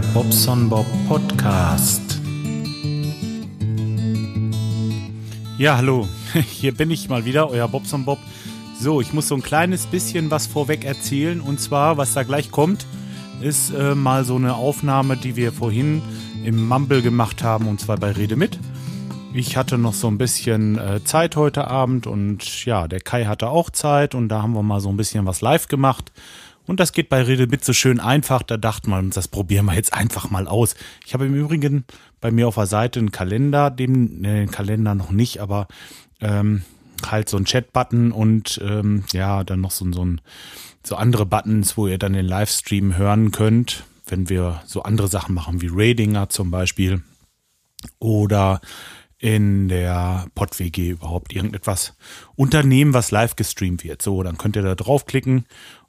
Bobson 0.00 0.68
Bob 0.68 0.86
Podcast. 1.08 2.20
Ja, 5.58 5.76
hallo. 5.76 6.06
Hier 6.50 6.74
bin 6.74 6.90
ich 6.90 7.08
mal 7.08 7.24
wieder, 7.24 7.48
euer 7.48 7.68
Bobson 7.68 8.04
Bob. 8.04 8.18
So, 8.78 9.00
ich 9.00 9.12
muss 9.12 9.28
so 9.28 9.34
ein 9.34 9.42
kleines 9.42 9.86
bisschen 9.86 10.30
was 10.30 10.46
vorweg 10.46 10.84
erzählen. 10.84 11.40
Und 11.40 11.60
zwar, 11.60 11.96
was 11.96 12.12
da 12.12 12.24
gleich 12.24 12.50
kommt, 12.50 12.86
ist 13.40 13.70
äh, 13.70 13.94
mal 13.94 14.24
so 14.24 14.36
eine 14.36 14.56
Aufnahme, 14.56 15.16
die 15.16 15.36
wir 15.36 15.52
vorhin 15.52 16.02
im 16.44 16.68
Mumble 16.68 17.00
gemacht 17.02 17.42
haben, 17.42 17.66
und 17.66 17.80
zwar 17.80 17.96
bei 17.96 18.12
Rede 18.12 18.36
mit. 18.36 18.58
Ich 19.32 19.56
hatte 19.56 19.76
noch 19.78 19.94
so 19.94 20.08
ein 20.08 20.18
bisschen 20.18 20.78
äh, 20.78 21.04
Zeit 21.04 21.36
heute 21.36 21.68
Abend 21.68 22.06
und 22.06 22.64
ja, 22.64 22.88
der 22.88 23.00
Kai 23.00 23.26
hatte 23.26 23.48
auch 23.48 23.68
Zeit 23.70 24.14
und 24.14 24.28
da 24.28 24.42
haben 24.42 24.54
wir 24.54 24.62
mal 24.62 24.80
so 24.80 24.88
ein 24.88 24.96
bisschen 24.96 25.26
was 25.26 25.42
live 25.42 25.68
gemacht. 25.68 26.10
Und 26.66 26.80
das 26.80 26.92
geht 26.92 27.08
bei 27.08 27.22
Rede 27.22 27.46
mit 27.46 27.64
so 27.64 27.72
schön 27.72 28.00
einfach. 28.00 28.42
Da 28.42 28.56
dachte 28.56 28.90
man, 28.90 29.10
das 29.10 29.28
probieren 29.28 29.66
wir 29.66 29.74
jetzt 29.74 29.92
einfach 29.92 30.30
mal 30.30 30.48
aus. 30.48 30.74
Ich 31.06 31.14
habe 31.14 31.26
im 31.26 31.34
Übrigen 31.34 31.84
bei 32.20 32.30
mir 32.30 32.48
auf 32.48 32.56
der 32.56 32.66
Seite 32.66 32.98
einen 32.98 33.12
Kalender, 33.12 33.70
den, 33.70 34.20
ne, 34.20 34.40
den 34.40 34.50
Kalender 34.50 34.94
noch 34.94 35.10
nicht, 35.10 35.40
aber 35.40 35.68
ähm, 36.20 36.62
halt 37.04 37.28
so 37.28 37.36
ein 37.36 37.44
Chat-Button 37.44 38.12
und 38.12 38.60
ähm, 38.64 39.04
ja, 39.12 39.44
dann 39.44 39.60
noch 39.60 39.70
so, 39.70 39.90
so, 39.92 40.04
ein, 40.04 40.20
so 40.82 40.96
andere 40.96 41.26
Buttons, 41.26 41.76
wo 41.76 41.86
ihr 41.86 41.98
dann 41.98 42.14
den 42.14 42.26
Livestream 42.26 42.96
hören 42.96 43.30
könnt, 43.32 43.84
wenn 44.06 44.28
wir 44.28 44.62
so 44.66 44.82
andere 44.82 45.08
Sachen 45.08 45.34
machen 45.34 45.60
wie 45.60 45.70
Radinger 45.70 46.28
zum 46.28 46.50
Beispiel 46.50 47.02
oder 47.98 48.60
in 49.18 49.68
der 49.68 50.26
PodWG 50.34 50.90
überhaupt 50.90 51.32
irgendetwas 51.32 51.94
unternehmen, 52.34 52.92
was 52.92 53.10
live 53.10 53.34
gestreamt 53.34 53.82
wird. 53.82 54.02
So, 54.02 54.22
dann 54.22 54.36
könnt 54.36 54.56
ihr 54.56 54.62
da 54.62 54.74
draufklicken 54.74 55.46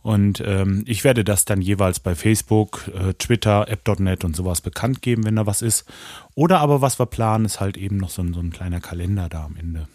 und 0.07 0.41
ähm, 0.45 0.85
ich 0.87 1.03
werde 1.03 1.25
das 1.25 1.43
dann 1.43 1.59
jeweils 1.59 1.99
bei 1.99 2.15
Facebook, 2.15 2.89
äh, 2.95 3.13
Twitter, 3.15 3.67
App.net 3.67 4.23
und 4.23 4.37
sowas 4.37 4.61
bekannt 4.61 5.01
geben, 5.01 5.25
wenn 5.25 5.35
da 5.35 5.45
was 5.45 5.61
ist. 5.61 5.83
Oder 6.33 6.61
aber 6.61 6.79
was 6.79 6.97
wir 6.97 7.07
planen, 7.07 7.43
ist 7.43 7.59
halt 7.59 7.75
eben 7.75 7.97
noch 7.97 8.09
so 8.09 8.21
ein, 8.21 8.33
so 8.33 8.39
ein 8.39 8.51
kleiner 8.51 8.79
Kalender 8.79 9.27
da 9.27 9.43
am 9.43 9.57
Ende. 9.57 9.89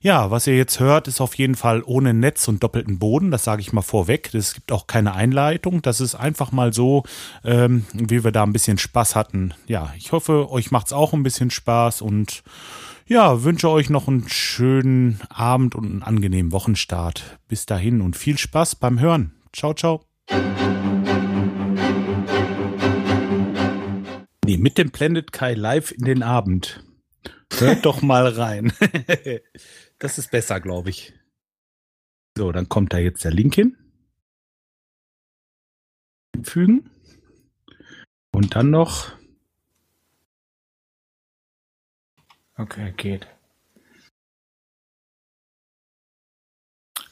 Ja, 0.00 0.32
was 0.32 0.48
ihr 0.48 0.56
jetzt 0.56 0.80
hört, 0.80 1.06
ist 1.06 1.20
auf 1.20 1.36
jeden 1.36 1.54
Fall 1.54 1.84
ohne 1.86 2.14
Netz 2.14 2.48
und 2.48 2.64
doppelten 2.64 2.98
Boden. 2.98 3.30
Das 3.30 3.44
sage 3.44 3.60
ich 3.60 3.72
mal 3.72 3.82
vorweg. 3.82 4.34
Es 4.34 4.54
gibt 4.54 4.72
auch 4.72 4.88
keine 4.88 5.14
Einleitung. 5.14 5.82
Das 5.82 6.00
ist 6.00 6.16
einfach 6.16 6.50
mal 6.50 6.72
so, 6.72 7.04
ähm, 7.44 7.84
wie 7.92 8.24
wir 8.24 8.32
da 8.32 8.42
ein 8.42 8.52
bisschen 8.52 8.78
Spaß 8.78 9.14
hatten. 9.14 9.54
Ja, 9.68 9.92
ich 9.96 10.10
hoffe, 10.10 10.50
euch 10.50 10.72
macht's 10.72 10.92
auch 10.92 11.12
ein 11.12 11.22
bisschen 11.22 11.52
Spaß 11.52 12.02
und 12.02 12.42
ja, 13.08 13.42
wünsche 13.42 13.70
euch 13.70 13.90
noch 13.90 14.06
einen 14.06 14.28
schönen 14.28 15.20
Abend 15.30 15.74
und 15.74 15.86
einen 15.86 16.02
angenehmen 16.02 16.52
Wochenstart. 16.52 17.38
Bis 17.48 17.66
dahin 17.66 18.00
und 18.00 18.16
viel 18.16 18.38
Spaß 18.38 18.76
beim 18.76 19.00
Hören. 19.00 19.34
Ciao, 19.52 19.74
ciao. 19.74 20.04
Nee, 24.44 24.58
mit 24.58 24.78
dem 24.78 24.90
Planet 24.90 25.32
Kai 25.32 25.54
live 25.54 25.90
in 25.92 26.04
den 26.04 26.22
Abend. 26.22 26.84
Hört 27.58 27.84
doch 27.84 28.02
mal 28.02 28.28
rein. 28.28 28.72
Das 30.00 30.16
ist 30.16 30.30
besser, 30.30 30.60
glaube 30.60 30.90
ich. 30.90 31.12
So, 32.36 32.52
dann 32.52 32.68
kommt 32.68 32.92
da 32.92 32.98
jetzt 32.98 33.24
der 33.24 33.32
Link 33.32 33.56
hin. 33.56 33.76
Fügen. 36.44 36.88
Und 38.30 38.54
dann 38.54 38.70
noch. 38.70 39.10
Okay, 42.58 42.92
geht. 42.96 43.28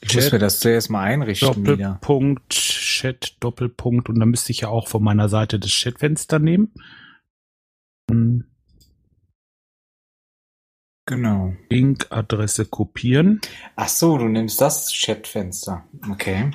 Ich 0.00 0.14
muss 0.14 0.33
mir 0.33 0.38
das 0.38 0.61
zuerst 0.61 0.91
mal 0.91 1.03
einrichten 1.03 1.64
Doppelpunkt, 1.64 2.54
wieder. 2.54 2.60
Chat, 2.60 3.37
Doppelpunkt. 3.41 4.09
Und 4.09 4.19
dann 4.19 4.28
müsste 4.28 4.53
ich 4.53 4.60
ja 4.60 4.69
auch 4.69 4.88
von 4.88 5.03
meiner 5.03 5.28
Seite 5.28 5.59
das 5.59 5.71
Chatfenster 5.71 6.38
nehmen. 6.38 6.72
Hm. 8.10 8.44
Genau. 11.09 11.54
Link-Adresse 11.71 12.66
kopieren. 12.66 13.41
Ach 13.76 13.88
so, 13.88 14.19
du 14.19 14.26
nimmst 14.26 14.60
das 14.60 14.92
Chatfenster. 14.92 15.84
Okay. 16.10 16.50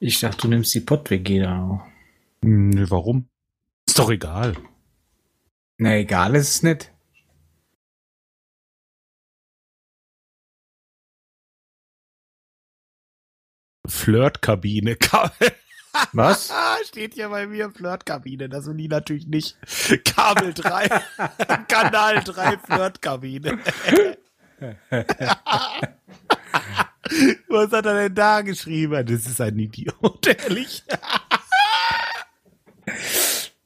Ich 0.00 0.18
dachte, 0.18 0.42
du 0.42 0.48
nimmst 0.48 0.74
die 0.74 0.80
PodWG 0.80 1.40
da 1.40 1.62
auch. 1.62 1.86
Nö, 2.42 2.82
hm, 2.82 2.90
warum? 2.90 3.28
Ist 3.90 3.98
doch 3.98 4.10
egal. 4.10 4.54
Na, 5.78 5.96
egal 5.96 6.36
ist 6.36 6.48
es 6.48 6.62
nicht. 6.62 6.92
Flirtkabine. 13.88 14.96
Was? 16.12 16.52
Steht 16.84 17.14
hier 17.14 17.30
bei 17.30 17.48
mir 17.48 17.72
Flirtkabine. 17.72 18.48
Das 18.48 18.66
will 18.66 18.76
die 18.76 18.86
natürlich 18.86 19.26
nicht. 19.26 19.58
Kabel 20.04 20.54
3. 20.54 20.86
Kanal 21.68 22.22
3 22.22 22.58
Flirtkabine. 22.58 23.58
Was 27.48 27.72
hat 27.72 27.86
er 27.86 27.94
denn 27.94 28.14
da 28.14 28.42
geschrieben? 28.42 29.04
Das 29.04 29.26
ist 29.26 29.40
ein 29.40 29.58
Idiot, 29.58 30.28
ehrlich. 30.28 30.84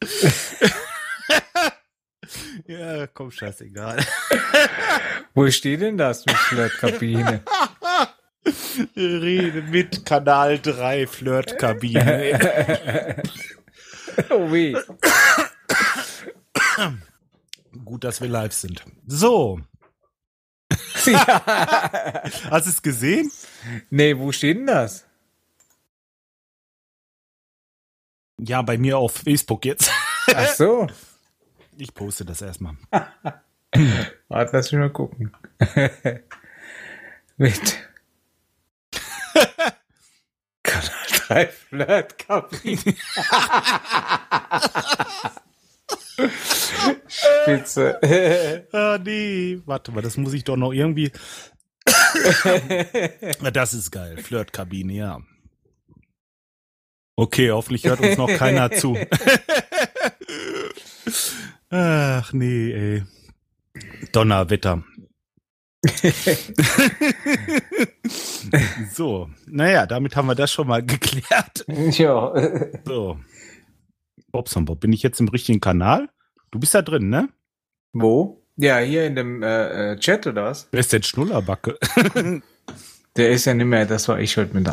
ja, 2.67 3.07
komm, 3.09 3.31
scheißegal. 3.31 4.05
Wo 5.35 5.51
steht 5.51 5.81
denn 5.81 5.99
das 5.99 6.25
mit 6.27 6.37
Flirtkabine? 6.37 7.43
Rede 8.97 9.63
mit 9.63 10.05
Kanal 10.05 10.59
3 10.59 11.07
Flirtkabine. 11.07 13.23
oh 14.31 14.53
weh. 14.53 14.77
Gut, 17.85 18.05
dass 18.05 18.21
wir 18.21 18.29
live 18.29 18.53
sind. 18.53 18.85
So. 19.07 19.61
Ja. 21.07 22.23
Hast 22.51 22.67
du 22.67 22.71
es 22.71 22.83
gesehen? 22.83 23.31
Nee, 23.91 24.19
wo 24.19 24.33
steht 24.33 24.57
denn 24.57 24.67
das? 24.67 25.04
Ja, 28.39 28.63
bei 28.63 28.79
mir 28.79 28.99
auf 28.99 29.13
Facebook 29.13 29.65
jetzt. 29.65 29.91
Ach 30.35 30.49
so. 30.49 30.87
Ich 31.77 31.93
poste 31.93 32.25
das 32.25 32.41
erstmal. 32.41 32.77
Warte, 34.29 34.57
lass 34.57 34.71
mich 34.71 34.79
mal 34.79 34.91
gucken. 34.91 35.33
Mit 37.37 37.79
Kanal 40.63 40.91
3 41.09 41.47
Flirtkabine. 41.49 42.95
Spitze. 47.09 48.69
ah, 48.71 48.99
nee. 49.05 49.61
Warte 49.67 49.91
mal, 49.91 50.01
das 50.03 50.17
muss 50.17 50.33
ich 50.33 50.45
doch 50.45 50.57
noch 50.57 50.73
irgendwie. 50.73 51.11
das 53.53 53.75
ist 53.75 53.91
geil. 53.91 54.19
Flirtkabine, 54.19 54.93
ja. 54.93 55.21
Okay, 57.17 57.51
hoffentlich 57.51 57.85
hört 57.85 58.01
uns 58.01 58.17
noch 58.17 58.29
keiner 58.29 58.71
zu. 58.73 58.97
Ach 61.71 62.33
nee, 62.33 62.73
ey. 62.73 63.05
Donnerwetter. 64.13 64.85
so, 68.93 69.29
naja, 69.47 69.87
damit 69.87 70.17
haben 70.17 70.27
wir 70.27 70.35
das 70.35 70.51
schon 70.51 70.67
mal 70.67 70.83
geklärt. 70.85 71.65
Ja. 71.69 72.33
So. 72.85 73.19
Bobson 74.33 74.65
Bob, 74.65 74.81
bin 74.81 74.93
ich 74.93 75.03
jetzt 75.03 75.21
im 75.21 75.29
richtigen 75.29 75.61
Kanal? 75.61 76.09
Du 76.51 76.59
bist 76.59 76.75
da 76.75 76.83
drin, 76.83 77.09
ne? 77.11 77.29
Wo? 77.93 78.45
Ja, 78.57 78.79
hier 78.79 79.07
in 79.07 79.15
dem 79.17 79.43
äh, 79.43 79.93
äh 79.93 79.97
Chat 79.99 80.27
oder 80.27 80.45
was? 80.45 80.69
Wer 80.71 80.81
ist 80.81 80.93
denn 80.93 81.03
Schnullerbacke? 81.03 81.79
Der 83.17 83.31
ist 83.31 83.45
ja 83.45 83.55
nicht 83.55 83.67
mehr, 83.67 83.87
das 83.87 84.09
war 84.09 84.19
ich 84.19 84.37
heute 84.37 84.55
mit 84.55 84.67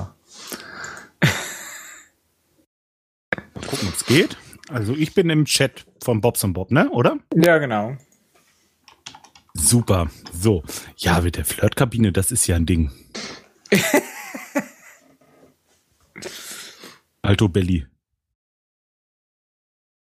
geht. 4.11 4.37
Also 4.69 4.93
ich 4.93 5.13
bin 5.13 5.29
im 5.29 5.45
Chat 5.45 5.85
von 6.03 6.21
Bobson 6.21 6.53
Bob, 6.53 6.71
ne? 6.71 6.89
Oder? 6.91 7.17
Ja, 7.35 7.57
genau. 7.57 7.97
Super. 9.53 10.09
So. 10.31 10.63
Ja, 10.97 11.21
mit 11.21 11.37
der 11.37 11.45
Flirtkabine, 11.45 12.11
das 12.11 12.31
ist 12.31 12.47
ja 12.47 12.55
ein 12.55 12.65
Ding. 12.65 12.91
Alto 17.21 17.47
Belly. 17.49 17.85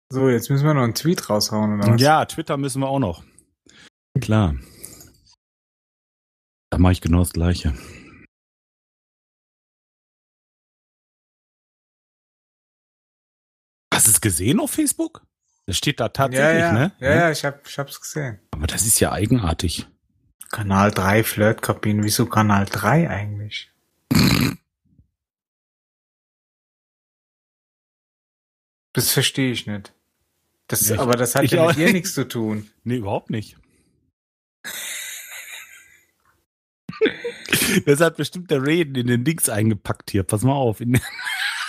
So, 0.09 0.29
jetzt 0.29 0.49
müssen 0.49 0.65
wir 0.65 0.73
noch 0.73 0.83
einen 0.83 0.93
Tweet 0.95 1.29
raushauen, 1.29 1.79
oder 1.79 1.93
was? 1.93 2.01
Ja, 2.01 2.23
Twitter 2.25 2.57
müssen 2.57 2.81
wir 2.81 2.87
auch 2.87 2.99
noch. 2.99 3.23
Klar. 4.21 4.55
Da 6.69 6.77
mache 6.77 6.93
ich 6.93 7.01
genau 7.01 7.19
das 7.19 7.33
Gleiche. 7.33 7.73
Hast 13.97 14.05
du 14.05 14.11
es 14.11 14.21
gesehen 14.21 14.59
auf 14.59 14.69
Facebook? 14.69 15.25
Das 15.65 15.75
steht 15.75 15.99
da 15.99 16.09
tatsächlich, 16.09 16.59
ja, 16.59 16.67
ja. 16.67 16.71
ne? 16.71 16.91
Ja, 16.99 17.15
ja, 17.15 17.31
ich, 17.31 17.43
hab, 17.43 17.67
ich 17.67 17.79
hab's 17.79 17.99
gesehen. 17.99 18.39
Aber 18.51 18.67
das 18.67 18.85
ist 18.85 18.99
ja 18.99 19.11
eigenartig. 19.11 19.87
Kanal 20.51 20.91
3 20.91 21.23
Flirtkabinen. 21.23 22.03
Wieso 22.03 22.27
Kanal 22.27 22.67
3 22.67 23.09
eigentlich? 23.09 23.71
Das 28.93 29.11
verstehe 29.11 29.51
ich 29.51 29.65
nicht. 29.67 29.93
Das, 30.67 30.89
Ja, 30.89 30.99
aber 30.99 31.15
das 31.15 31.33
hat 31.35 31.51
ja 31.51 31.61
auch 31.63 31.67
mit 31.69 31.77
dir 31.77 31.85
nicht. 31.85 31.93
nichts 31.93 32.13
zu 32.13 32.27
tun. 32.27 32.69
Nee, 32.83 32.97
überhaupt 32.97 33.31
nicht. 33.31 33.57
Das 37.85 37.99
hat 37.99 38.17
bestimmt 38.17 38.49
der 38.49 38.63
Reden 38.65 38.95
in 38.95 39.07
den 39.07 39.23
Dings 39.23 39.49
eingepackt 39.49 40.09
hier. 40.11 40.23
Pass 40.23 40.43
mal 40.43 40.53
auf. 40.53 40.79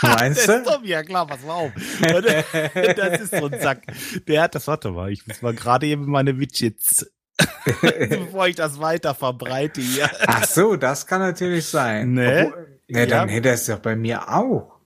In 0.03 0.09
Meinst 0.11 0.49
das 0.49 0.56
ist 0.59 0.67
du? 0.67 0.71
doch, 0.71 0.85
ja 0.85 1.03
klar, 1.03 1.27
pass 1.27 1.43
mal 1.43 1.55
auf. 1.55 1.73
Das 2.03 3.21
ist 3.21 3.37
so 3.37 3.47
ein 3.47 3.61
Sack. 3.61 3.83
Der 4.27 4.43
hat 4.43 4.55
das, 4.55 4.67
warte 4.67 4.91
mal, 4.91 5.11
ich 5.11 5.27
muss 5.27 5.43
mal 5.43 5.55
gerade 5.55 5.87
eben 5.87 6.06
meine 6.06 6.39
Widgets, 6.39 7.11
bevor 7.83 8.47
ich 8.49 8.56
das 8.56 8.79
weiter 8.81 9.15
verbreite 9.15 9.81
hier. 9.81 10.11
Ach 10.27 10.45
so, 10.45 10.77
das 10.77 11.06
kann 11.06 11.21
natürlich 11.21 11.67
sein. 11.67 12.12
Ne? 12.12 12.47
Obwohl, 12.49 12.81
ne, 12.89 13.06
dann 13.06 13.29
Ja. 13.29 13.35
hätte 13.35 13.49
er 13.49 13.55
es 13.55 13.67
doch 13.67 13.79
bei 13.81 13.97
mir 13.97 14.29
auch. 14.33 14.81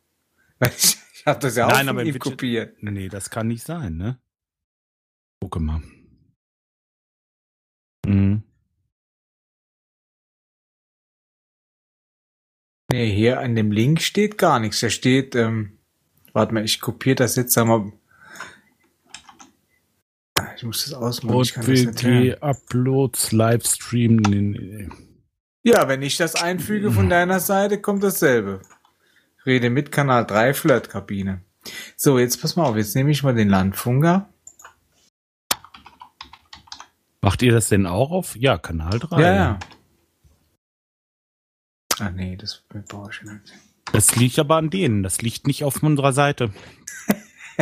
Ich, 0.65 0.97
ich 1.15 1.27
habe 1.27 1.41
das 1.41 1.57
ja 1.57 1.67
auch 1.67 1.71
Nein, 1.73 1.89
aber 1.89 2.03
ihm 2.05 2.15
Widget- 2.15 2.19
kopiert. 2.33 2.83
Nee, 2.83 3.09
das 3.09 3.31
kann 3.31 3.49
nicht 3.49 3.65
sein, 3.65 3.97
ne? 3.97 4.19
Gucke 5.41 5.61
mal. 5.61 5.83
Mhm. 8.07 8.43
Nee, 12.93 13.11
hier 13.11 13.41
an 13.41 13.55
dem 13.55 13.73
Link 13.73 14.03
steht 14.03 14.37
gar 14.37 14.61
nichts. 14.61 14.81
Da 14.81 14.91
steht, 14.91 15.35
ähm, 15.35 15.79
warte 16.35 16.53
mal, 16.53 16.63
ich 16.63 16.79
kopiere 16.79 17.15
das 17.17 17.37
jetzt, 17.37 17.55
sag 17.55 17.67
mal. 17.67 17.91
Ich 20.57 20.63
muss 20.63 20.85
das 20.85 20.93
ausmachen, 20.93 21.41
ich 21.41 21.55
kann 21.55 21.65
das 21.67 21.85
nicht 21.87 22.03
hören. 22.03 22.43
Uploads 22.43 23.33
Livestream. 23.33 24.93
Ja, 25.63 25.89
wenn 25.89 26.03
ich 26.03 26.19
das 26.19 26.35
einfüge 26.35 26.91
von 26.91 27.09
deiner 27.09 27.41
Seite, 27.41 27.81
kommt 27.81 28.05
dasselbe. 28.05 28.61
Rede 29.47 29.71
mit 29.71 29.91
Kanal 29.91 30.27
3 30.27 30.53
Flirtkabine. 30.53 31.41
So, 31.97 32.19
jetzt 32.19 32.43
pass 32.43 32.57
mal 32.57 32.65
auf, 32.65 32.77
jetzt 32.77 32.95
nehme 32.95 33.11
ich 33.11 33.23
mal 33.23 33.35
den 33.35 33.49
Landfunker. 33.49 34.29
Macht 37.23 37.41
ihr 37.41 37.53
das 37.53 37.71
denn 37.71 37.87
auch 37.87 38.11
auf? 38.11 38.37
Ja, 38.37 38.59
Kanal 38.59 38.99
3. 38.99 39.21
Ja, 39.23 39.35
ja. 39.35 39.59
Ah 42.03 42.11
nee, 42.11 42.35
das 42.35 42.65
brauche 42.89 43.13
ich 43.13 43.23
nicht. 43.23 43.55
Das 43.93 44.17
liegt 44.17 44.37
aber 44.41 44.57
an 44.57 44.71
denen. 44.71 45.05
Das 45.05 45.23
liegt 45.23 45.47
nicht 45.47 45.63
auf 45.63 45.85
unserer 45.85 46.13
Seite. 46.13 46.53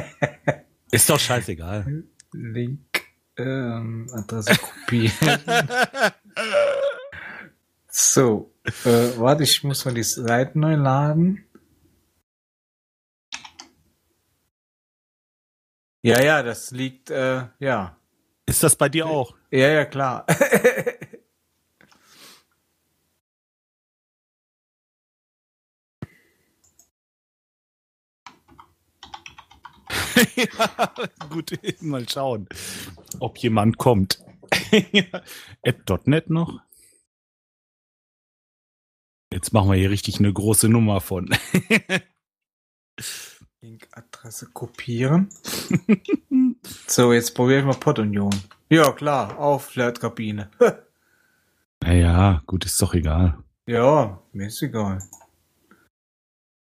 Ist 0.91 1.11
doch 1.11 1.21
scheißegal. 1.21 2.05
Link, 2.33 3.03
ähm, 3.37 4.09
Adresse 4.15 4.57
kopieren. 4.57 5.41
so, 7.89 8.55
äh, 8.87 9.19
warte, 9.19 9.43
ich 9.43 9.63
muss 9.63 9.85
mal 9.85 9.93
die 9.93 10.03
Seite 10.03 10.59
neu 10.59 10.75
laden. 10.75 11.45
Ja, 16.01 16.23
ja, 16.23 16.43
das 16.43 16.71
liegt, 16.71 17.11
äh, 17.11 17.43
ja. 17.59 17.99
Ist 18.47 18.63
das 18.63 18.75
bei 18.75 18.89
dir 18.89 19.05
auch? 19.05 19.37
Ja, 19.51 19.69
ja, 19.69 19.85
klar. 19.85 20.25
ja, 30.37 30.95
gut, 31.31 31.53
mal 31.81 32.09
schauen, 32.09 32.49
ob 33.19 33.39
jemand 33.39 33.79
kommt. 33.79 34.23
App.net 35.63 36.31
noch? 36.31 36.61
Jetzt 39.33 39.53
machen 39.53 39.71
wir 39.71 39.77
hier 39.77 39.91
richtig 39.91 40.19
eine 40.19 40.33
große 40.33 40.69
Nummer 40.69 41.01
von. 41.01 41.31
Linkadresse 43.61 44.47
kopieren. 44.53 45.29
so, 46.87 47.13
jetzt 47.13 47.35
probieren 47.35 47.67
wir 47.67 47.75
Pottunion. 47.75 48.35
Ja, 48.69 48.91
klar, 48.93 49.39
auf 49.39 49.67
Flirtkabine. 49.67 50.51
naja, 51.83 52.43
gut, 52.47 52.65
ist 52.65 52.81
doch 52.83 52.95
egal. 52.95 53.39
ja, 53.67 54.21
mir 54.33 54.47
ist 54.49 54.63
egal. 54.63 55.01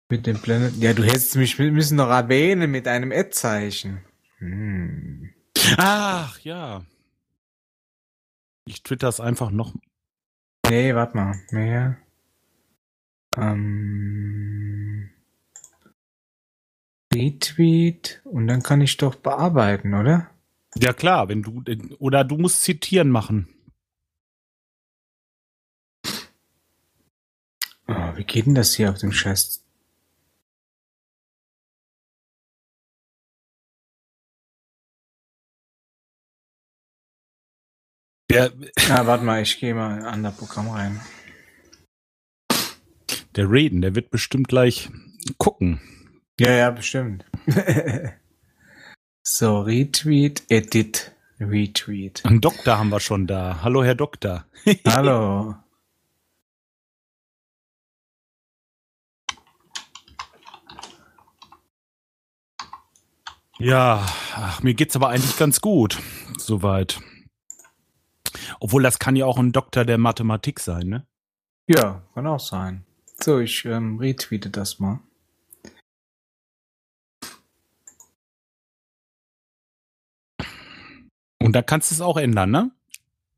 Mit 0.10 0.26
dem 0.26 0.42
Planet. 0.42 0.74
Ja, 0.78 0.94
du 0.94 1.04
hättest 1.04 1.36
mich 1.36 1.60
müssen 1.60 1.98
noch 1.98 2.10
erwähnen 2.10 2.72
mit 2.72 2.88
einem 2.88 3.12
Ad-Zeichen. 3.12 4.06
Hm. 4.38 5.34
Ach, 5.78 6.40
ja. 6.40 6.86
Ich 8.66 8.84
twitter 8.84 9.10
es 9.10 9.20
einfach 9.20 9.52
noch. 9.52 9.74
Nee, 10.70 10.96
warte 10.96 11.18
mal. 11.18 11.36
Mehr. 11.52 11.98
Ähm. 13.36 15.10
Retweet. 17.14 18.22
Und 18.26 18.48
dann 18.48 18.64
kann 18.64 18.82
ich 18.82 18.96
doch 18.98 19.16
bearbeiten, 19.16 19.94
oder? 19.94 20.30
Ja, 20.76 20.94
klar, 20.94 21.28
wenn 21.28 21.44
du, 21.44 21.64
oder 22.00 22.24
du 22.24 22.38
musst 22.38 22.62
zitieren 22.62 23.10
machen. 23.10 23.50
Oh, 27.88 28.16
wie 28.16 28.24
geht 28.24 28.46
denn 28.46 28.56
das 28.56 28.76
hier 28.76 28.90
auf 28.92 29.00
dem 29.00 29.12
Scheiß? 29.12 29.67
Der, 38.30 38.52
Ah, 38.90 39.06
warte 39.06 39.24
mal, 39.24 39.42
ich 39.42 39.60
gehe 39.60 39.74
mal 39.74 39.94
in 39.98 40.04
ein 40.04 40.06
anderes 40.14 40.38
Programm 40.38 40.70
rein. 40.70 41.00
der 43.36 43.50
Reden, 43.50 43.82
der 43.82 43.96
wird 43.96 44.10
bestimmt 44.10 44.48
gleich 44.48 44.90
gucken. 45.38 45.80
Ja, 46.40 46.52
ja, 46.52 46.72
bestimmt. 46.72 47.24
so, 49.24 49.62
Retweet, 49.62 50.44
Edit, 50.50 51.14
Retweet. 51.40 52.26
Einen 52.26 52.42
Doktor 52.42 52.78
haben 52.78 52.90
wir 52.90 53.00
schon 53.00 53.28
da. 53.28 53.60
Hallo, 53.64 53.84
Herr 53.84 53.96
Doktor. 53.96 54.46
Hallo. 54.88 55.56
Ja, 63.60 64.06
ach, 64.36 64.62
mir 64.62 64.74
geht's 64.74 64.96
aber 64.96 65.10
eigentlich 65.10 65.38
ganz 65.38 65.62
gut. 65.62 65.98
Soweit. 66.38 67.00
Obwohl, 68.60 68.84
das 68.84 69.00
kann 69.00 69.16
ja 69.16 69.26
auch 69.26 69.38
ein 69.38 69.52
Doktor 69.52 69.86
der 69.86 69.98
Mathematik 69.98 70.60
sein, 70.60 70.88
ne? 70.88 71.08
Ja, 71.68 72.04
kann 72.14 72.28
auch 72.28 72.40
sein. 72.40 72.86
So, 73.20 73.40
ich 73.40 73.66
ähm, 73.66 73.98
retweete 73.98 74.50
das 74.50 74.80
mal. 74.80 75.00
Und 81.40 81.54
da 81.54 81.62
kannst 81.62 81.92
du 81.92 81.96
es 81.96 82.02
auch 82.02 82.18
ändern, 82.18 82.52
ne? 82.52 82.72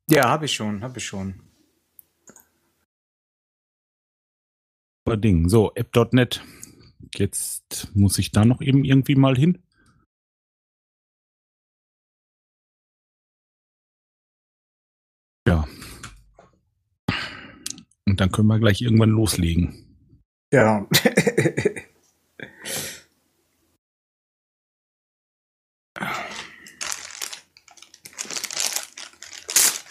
Ja, 0.09 0.29
habe 0.29 0.45
ich 0.45 0.53
schon, 0.53 0.83
habe 0.83 0.97
ich 0.97 1.05
schon. 1.05 1.43
Ding. 5.17 5.49
So, 5.49 5.71
app.net. 5.75 6.43
Jetzt 7.15 7.89
muss 7.95 8.17
ich 8.19 8.31
da 8.31 8.45
noch 8.45 8.61
eben 8.61 8.83
irgendwie 8.83 9.15
mal 9.15 9.35
hin. 9.35 9.57
Ja. 15.49 15.67
Und 18.05 18.21
dann 18.21 18.31
können 18.31 18.47
wir 18.49 18.59
gleich 18.59 18.81
irgendwann 18.83 19.09
loslegen. 19.09 19.83
Ja. 20.53 20.85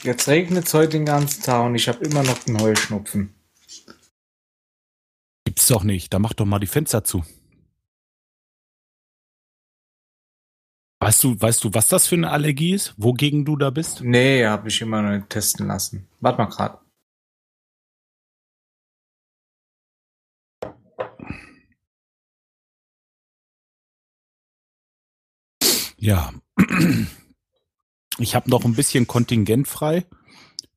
Jetzt 0.05 0.29
regnet 0.29 0.67
es 0.67 0.75
heute 0.75 0.91
den 0.91 1.05
ganzen 1.05 1.43
Tag 1.43 1.67
und 1.67 1.75
ich 1.75 1.89
habe 1.89 2.05
immer 2.05 2.23
noch 2.23 2.39
den 2.39 2.61
Heuschnupfen. 2.61 3.35
Gibt's 5.45 5.67
doch 5.67 5.83
nicht. 5.83 6.15
Da 6.15 6.21
mach 6.21 6.35
doch 6.35 6.47
mal 6.47 6.61
die 6.61 6.69
Fenster 6.69 7.03
zu. 7.03 7.25
Weißt 11.09 11.25
du, 11.25 11.41
weißt 11.41 11.65
du, 11.65 11.73
was 11.73 11.89
das 11.89 12.07
für 12.07 12.17
eine 12.17 12.31
Allergie 12.31 12.75
ist? 12.75 12.93
Wogegen 12.99 13.47
du 13.47 13.57
da 13.57 13.71
bist? 13.71 14.03
Nee, 14.03 14.45
habe 14.45 14.69
ich 14.69 14.83
immer 14.83 15.01
noch 15.01 15.13
nicht 15.13 15.31
testen 15.31 15.67
lassen. 15.67 16.07
Warte 16.21 16.37
mal 16.37 16.51
grad. 16.51 16.83
Ja. 25.97 26.31
Ich 28.19 28.35
habe 28.35 28.51
noch 28.51 28.67
ein 28.67 28.75
bisschen 28.75 29.07
Kontingent 29.07 29.67
frei 29.67 30.05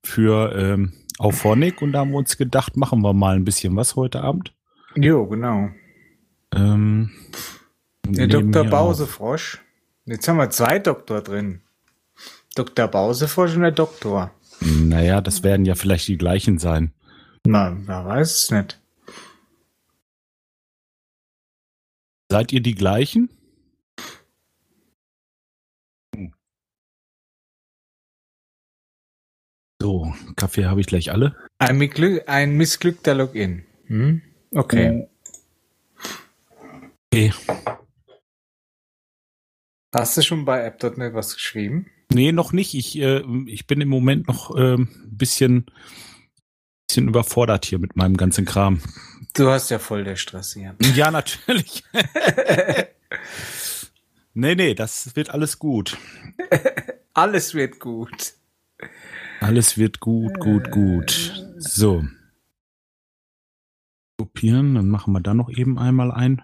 für 0.02 0.56
ähm, 0.56 0.94
Auphonic 1.18 1.82
und 1.82 1.92
da 1.92 2.00
haben 2.00 2.12
wir 2.12 2.18
uns 2.20 2.38
gedacht, 2.38 2.78
machen 2.78 3.02
wir 3.02 3.12
mal 3.12 3.36
ein 3.36 3.44
bisschen 3.44 3.76
was 3.76 3.98
heute 3.98 4.22
Abend. 4.22 4.56
Jo, 4.96 5.28
genau. 5.28 5.72
Ähm, 6.56 7.12
Der 8.06 8.28
Dr. 8.28 8.64
Bausefrosch. 8.64 9.62
Jetzt 10.06 10.28
haben 10.28 10.38
wir 10.38 10.50
zwei 10.50 10.80
Doktor 10.80 11.22
drin. 11.22 11.62
Dr. 12.56 12.88
Bauseforsch 12.88 13.56
und 13.56 13.62
der 13.62 13.72
Doktor. 13.72 14.32
Naja, 14.60 15.22
das 15.22 15.44
werden 15.44 15.66
ja 15.66 15.76
vielleicht 15.76 16.08
die 16.08 16.18
gleichen 16.18 16.58
sein. 16.58 16.94
Na, 17.46 17.76
wer 17.86 18.06
weiß 18.06 18.44
es 18.44 18.52
nicht. 18.52 18.80
Seid 22.30 22.52
ihr 22.52 22.62
die 22.62 22.76
gleichen? 22.76 23.30
So, 29.82 30.14
Kaffee 30.36 30.66
habe 30.66 30.80
ich 30.80 30.88
gleich 30.88 31.12
alle. 31.12 31.36
Ein, 31.58 31.78
Miglück, 31.78 32.30
ein 32.30 32.56
missglückter 32.56 33.16
Login. 33.16 33.66
Hm? 33.88 34.22
Okay. 34.54 34.90
Hm. 34.90 35.08
Okay. 37.14 37.34
Hast 39.94 40.16
du 40.16 40.22
schon 40.22 40.46
bei 40.46 40.64
app.net 40.64 41.14
was 41.14 41.34
geschrieben? 41.34 41.88
Nee, 42.14 42.32
noch 42.32 42.54
nicht. 42.54 42.74
Ich, 42.76 42.98
äh, 42.98 43.24
ich 43.46 43.68
bin 43.68 43.82
im 43.82 43.90
Moment 43.90 44.28
noch 44.28 44.56
äh, 44.56 44.76
ein 44.76 44.88
bisschen, 45.12 45.66
bisschen 46.88 47.10
überfordert 47.10 47.66
hier 47.66 47.80
mit 47.80 47.96
meinem 47.96 48.16
ganzen 48.16 48.46
Kram. 48.46 48.82
Du 49.34 49.50
hast 49.50 49.70
ja 49.70 49.80
voll 49.80 50.04
der 50.04 50.16
Stress 50.16 50.54
hier. 50.54 50.76
Ja, 50.96 51.12
natürlich. 51.12 51.84
nee, 54.34 54.56
nee, 54.56 54.74
das 54.76 55.16
wird 55.16 55.30
alles 55.30 55.60
gut. 55.60 55.98
Alles 57.14 57.54
wird 57.54 57.80
gut. 57.80 58.34
Alles 59.42 59.78
wird 59.78 60.00
gut, 60.00 60.40
gut, 60.40 60.72
gut. 60.72 61.46
So. 61.58 62.06
Kopieren, 64.18 64.76
dann 64.76 64.90
machen 64.90 65.14
wir 65.14 65.22
da 65.22 65.34
noch 65.34 65.50
eben 65.50 65.78
einmal 65.78 66.12
ein. 66.12 66.42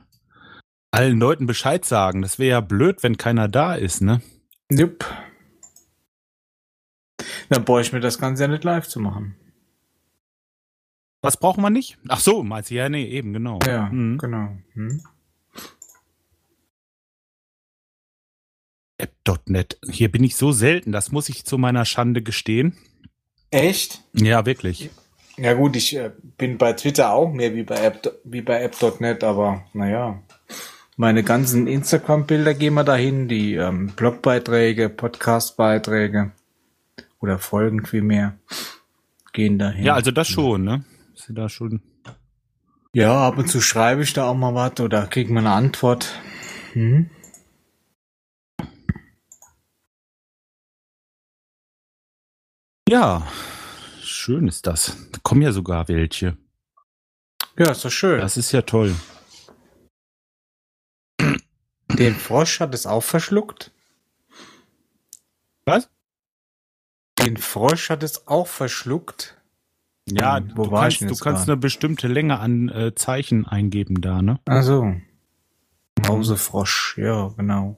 Allen 0.97 1.19
Leuten 1.19 1.45
Bescheid 1.45 1.85
sagen. 1.85 2.23
Das 2.23 2.39
wäre 2.39 2.49
ja 2.49 2.59
blöd, 2.61 3.03
wenn 3.03 3.17
keiner 3.17 3.47
da 3.47 3.75
ist, 3.75 4.01
ne? 4.01 4.19
Jupp. 4.71 5.05
Dann 7.49 7.63
brauche 7.65 7.81
ich 7.81 7.93
mir 7.93 7.99
das 7.99 8.17
Ganze 8.17 8.43
ja 8.43 8.47
nicht 8.47 8.63
live 8.63 8.87
zu 8.87 8.99
machen. 8.99 9.35
Was 11.21 11.37
brauchen 11.37 11.61
wir 11.61 11.69
nicht? 11.69 11.99
Ach 12.07 12.19
so, 12.19 12.41
meinst 12.43 12.71
du? 12.71 12.75
Ja, 12.75 12.89
nee, 12.89 13.05
eben, 13.05 13.31
genau. 13.33 13.59
Ja, 13.65 13.89
Mhm. 13.91 14.17
genau. 14.17 14.57
Hm? 14.73 15.01
App.net. 18.97 19.77
Hier 19.87 20.11
bin 20.11 20.23
ich 20.23 20.35
so 20.35 20.51
selten, 20.51 20.91
das 20.91 21.11
muss 21.11 21.29
ich 21.29 21.45
zu 21.45 21.59
meiner 21.59 21.85
Schande 21.85 22.23
gestehen. 22.23 22.75
Echt? 23.51 24.03
Ja, 24.13 24.47
wirklich. 24.47 24.89
Ja 25.37 25.53
gut, 25.53 25.75
ich 25.75 25.95
äh, 25.95 26.11
bin 26.37 26.57
bei 26.57 26.73
Twitter 26.73 27.13
auch 27.13 27.31
mehr 27.31 27.53
wie 27.53 27.61
bei 27.63 27.75
App, 27.75 28.19
wie 28.23 28.41
bei 28.41 28.61
App.net, 28.63 29.23
aber 29.23 29.63
naja. 29.73 30.23
Meine 30.99 31.23
ganzen 31.23 31.67
Instagram-Bilder 31.67 32.55
gehen 32.55 32.73
wir 32.73 32.83
dahin, 32.83 33.27
die 33.27 33.53
ähm, 33.53 33.91
Blogbeiträge, 33.95 34.89
Podcast-Beiträge 34.89 36.31
oder 37.19 37.37
Folgen 37.37 37.85
vielmehr 37.85 38.39
gehen 39.31 39.59
dahin. 39.59 39.85
Ja, 39.85 39.93
also 39.93 40.09
das 40.09 40.27
schon, 40.27 40.63
ne? 40.63 40.85
Ist 41.13 41.27
da 41.29 41.49
schon. 41.49 41.83
Ja, 42.93 43.27
ab 43.27 43.37
und 43.37 43.47
zu 43.47 43.61
schreibe 43.61 44.01
ich 44.01 44.13
da 44.13 44.25
auch 44.25 44.33
mal 44.33 44.55
was 44.55 44.79
oder 44.79 45.05
kriege 45.05 45.31
mal 45.31 45.41
eine 45.41 45.51
Antwort. 45.51 46.19
Hm? 46.73 47.11
Ja, 52.89 53.27
schön 54.01 54.47
ist 54.47 54.65
das. 54.65 54.97
Da 55.11 55.19
kommen 55.21 55.43
ja 55.43 55.51
sogar 55.51 55.87
welche. 55.89 56.37
Ja, 57.55 57.69
ist 57.69 57.85
doch 57.85 57.91
schön. 57.91 58.19
Das 58.19 58.35
ist 58.35 58.51
ja 58.51 58.63
toll. 58.63 58.95
Den 61.97 62.15
Frosch 62.15 62.59
hat 62.59 62.73
es 62.73 62.85
auch 62.85 63.03
verschluckt. 63.03 63.71
Was? 65.65 65.89
Den 67.19 67.37
Frosch 67.37 67.89
hat 67.89 68.03
es 68.03 68.27
auch 68.27 68.47
verschluckt. 68.47 69.41
Ja, 70.09 70.37
Hm, 70.37 70.51
wo 70.55 70.65
du 70.65 70.71
kannst, 70.71 71.01
du 71.01 71.15
kannst 71.15 71.49
eine 71.49 71.57
bestimmte 71.57 72.07
Länge 72.07 72.39
an 72.39 72.69
äh, 72.69 72.95
Zeichen 72.95 73.45
eingeben 73.45 74.01
da, 74.01 74.21
ne? 74.21 74.39
Ach 74.45 74.63
so. 74.63 74.95
Mausefrosch, 76.05 76.97
ja, 76.97 77.29
genau. 77.35 77.77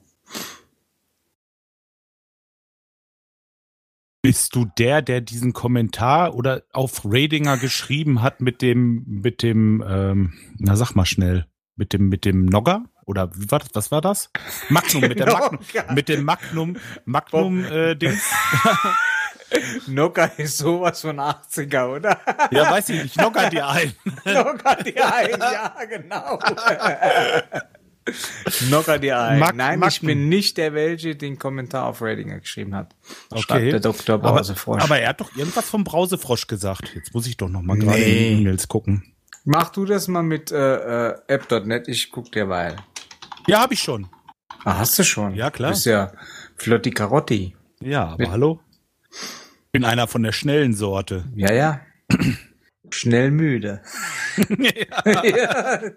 Bist 4.22 4.54
du 4.54 4.66
der, 4.66 5.00
der 5.00 5.22
diesen 5.22 5.54
Kommentar 5.54 6.34
oder 6.34 6.62
auf 6.72 7.02
Radinger 7.04 7.56
geschrieben 7.56 8.20
hat 8.20 8.42
mit 8.42 8.60
dem, 8.60 9.02
mit 9.06 9.42
dem, 9.42 9.82
ähm, 9.86 10.34
na 10.58 10.76
sag 10.76 10.94
mal 10.94 11.06
schnell, 11.06 11.46
mit 11.80 11.92
dem, 11.94 12.08
mit 12.10 12.24
dem 12.24 12.44
Nogger? 12.44 12.84
Oder 13.06 13.30
wie 13.34 13.50
war 13.50 13.58
das, 13.58 13.70
was 13.72 13.90
war 13.90 14.00
das? 14.02 14.30
Magnum, 14.68 15.00
mit, 15.00 15.18
der 15.18 15.26
Magnum, 15.32 15.58
mit 15.94 16.08
dem 16.08 16.24
Magnum, 16.24 16.76
Magnum, 17.06 17.64
äh, 17.64 17.96
Dings. 17.96 18.22
Nocker 19.88 20.30
ist 20.38 20.58
sowas 20.58 21.00
von 21.00 21.18
80er, 21.18 21.96
oder? 21.96 22.20
Ja, 22.52 22.70
weiß 22.70 22.90
ich 22.90 23.02
nicht, 23.02 23.16
Nogger 23.16 23.50
dir 23.50 23.66
ein. 23.68 23.92
Nocker 24.24 24.76
dir 24.76 25.12
ein, 25.12 25.30
ja, 25.40 25.74
genau. 25.88 26.38
Nocker 28.70 28.98
dir 29.00 29.18
ein. 29.20 29.38
Mag- 29.40 29.56
Nein, 29.56 29.74
ich 29.74 29.80
Magnum. 29.80 30.06
bin 30.06 30.28
nicht 30.28 30.56
der, 30.56 30.72
welche 30.74 31.16
den 31.16 31.38
Kommentar 31.38 31.86
auf 31.86 32.00
Ratinger 32.02 32.38
geschrieben 32.40 32.74
hat. 32.76 32.94
Schreibt 33.34 33.50
Okay. 33.50 33.70
der 33.72 33.80
Dr. 33.80 34.14
Aber, 34.16 34.32
Brausefrosch. 34.34 34.82
aber 34.82 34.98
er 35.00 35.08
hat 35.08 35.20
doch 35.20 35.34
irgendwas 35.36 35.68
vom 35.68 35.82
Brausefrosch 35.82 36.46
gesagt. 36.46 36.92
Jetzt 36.94 37.12
muss 37.14 37.26
ich 37.26 37.36
doch 37.36 37.48
noch 37.48 37.62
mal 37.62 37.76
gerade 37.78 37.98
Nee. 37.98 38.30
in 38.30 38.36
die 38.36 38.42
E-Mails 38.42 38.68
gucken. 38.68 39.12
Mach 39.44 39.70
du 39.70 39.84
das 39.84 40.08
mal 40.08 40.22
mit 40.22 40.52
äh, 40.52 41.08
äh, 41.10 41.18
app.net, 41.28 41.88
ich 41.88 42.10
guck 42.10 42.30
dir 42.32 42.48
weil. 42.48 42.76
Ja, 43.46 43.60
habe 43.60 43.74
ich 43.74 43.80
schon. 43.80 44.08
Ah, 44.64 44.78
hast 44.78 44.98
du 44.98 45.04
schon? 45.04 45.34
Ja, 45.34 45.50
klar. 45.50 45.70
Du 45.70 45.74
bist 45.74 45.86
ja 45.86 46.12
Flotti 46.56 46.90
Carotti. 46.90 47.56
Ja, 47.80 48.08
aber 48.08 48.18
Mit- 48.18 48.30
hallo? 48.30 48.60
Bin 49.72 49.84
einer 49.84 50.06
von 50.06 50.22
der 50.22 50.32
schnellen 50.32 50.74
Sorte. 50.74 51.24
Ja, 51.34 51.52
ja. 51.52 51.80
Schnell 52.90 53.30
müde. 53.30 53.82
ja. 54.58 55.80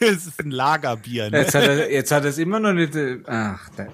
Es 0.00 0.26
ist 0.26 0.38
ein 0.38 0.50
Lagerbier. 0.50 1.30
Ne? 1.30 1.38
Jetzt 1.38 1.54
hat 1.54 1.62
er, 1.64 1.90
jetzt 1.90 2.12
hat 2.12 2.24
er 2.24 2.28
es 2.28 2.36
immer 2.36 2.60
noch 2.60 2.74
nicht. 2.74 2.94
äh, 2.94 3.20
Ach, 3.26 3.70
da, 3.74 3.86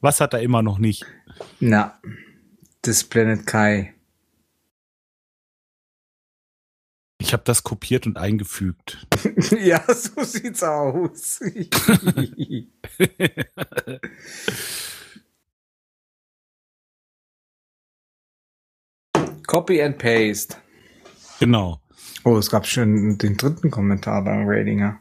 Was 0.00 0.22
hat 0.22 0.32
er 0.32 0.40
immer 0.40 0.62
noch 0.62 0.78
nicht? 0.78 1.04
na, 1.60 2.00
das 2.80 3.04
Planet 3.04 3.46
Kai. 3.46 3.92
Ich 7.18 7.32
habe 7.32 7.42
das 7.44 7.62
kopiert 7.64 8.06
und 8.06 8.18
eingefügt. 8.18 9.06
ja, 9.60 9.82
so 9.92 10.22
sieht's 10.22 10.62
aus. 10.62 11.40
Copy 19.46 19.80
and 19.82 19.98
paste. 19.98 20.56
Genau. 21.40 21.80
Oh, 22.24 22.36
es 22.38 22.50
gab 22.50 22.66
schon 22.66 23.18
den 23.18 23.36
dritten 23.36 23.70
Kommentar 23.70 24.22
beim 24.24 24.48
Ratinger. 24.48 24.98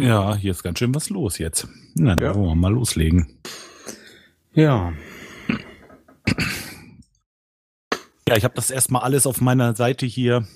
Ja, 0.00 0.36
hier 0.36 0.52
ist 0.52 0.62
ganz 0.62 0.78
schön 0.78 0.94
was 0.94 1.10
los 1.10 1.38
jetzt. 1.38 1.66
Na, 1.94 2.14
dann 2.14 2.28
Ja. 2.28 2.34
wollen 2.34 2.46
wir 2.50 2.54
mal 2.54 2.72
loslegen. 2.72 3.26
Ja. 4.52 4.92
Ja, 8.28 8.36
ich 8.36 8.44
habe 8.44 8.54
das 8.54 8.70
erstmal 8.70 9.02
alles 9.02 9.26
auf 9.26 9.40
meiner 9.40 9.74
Seite 9.74 10.04
hier 10.04 10.46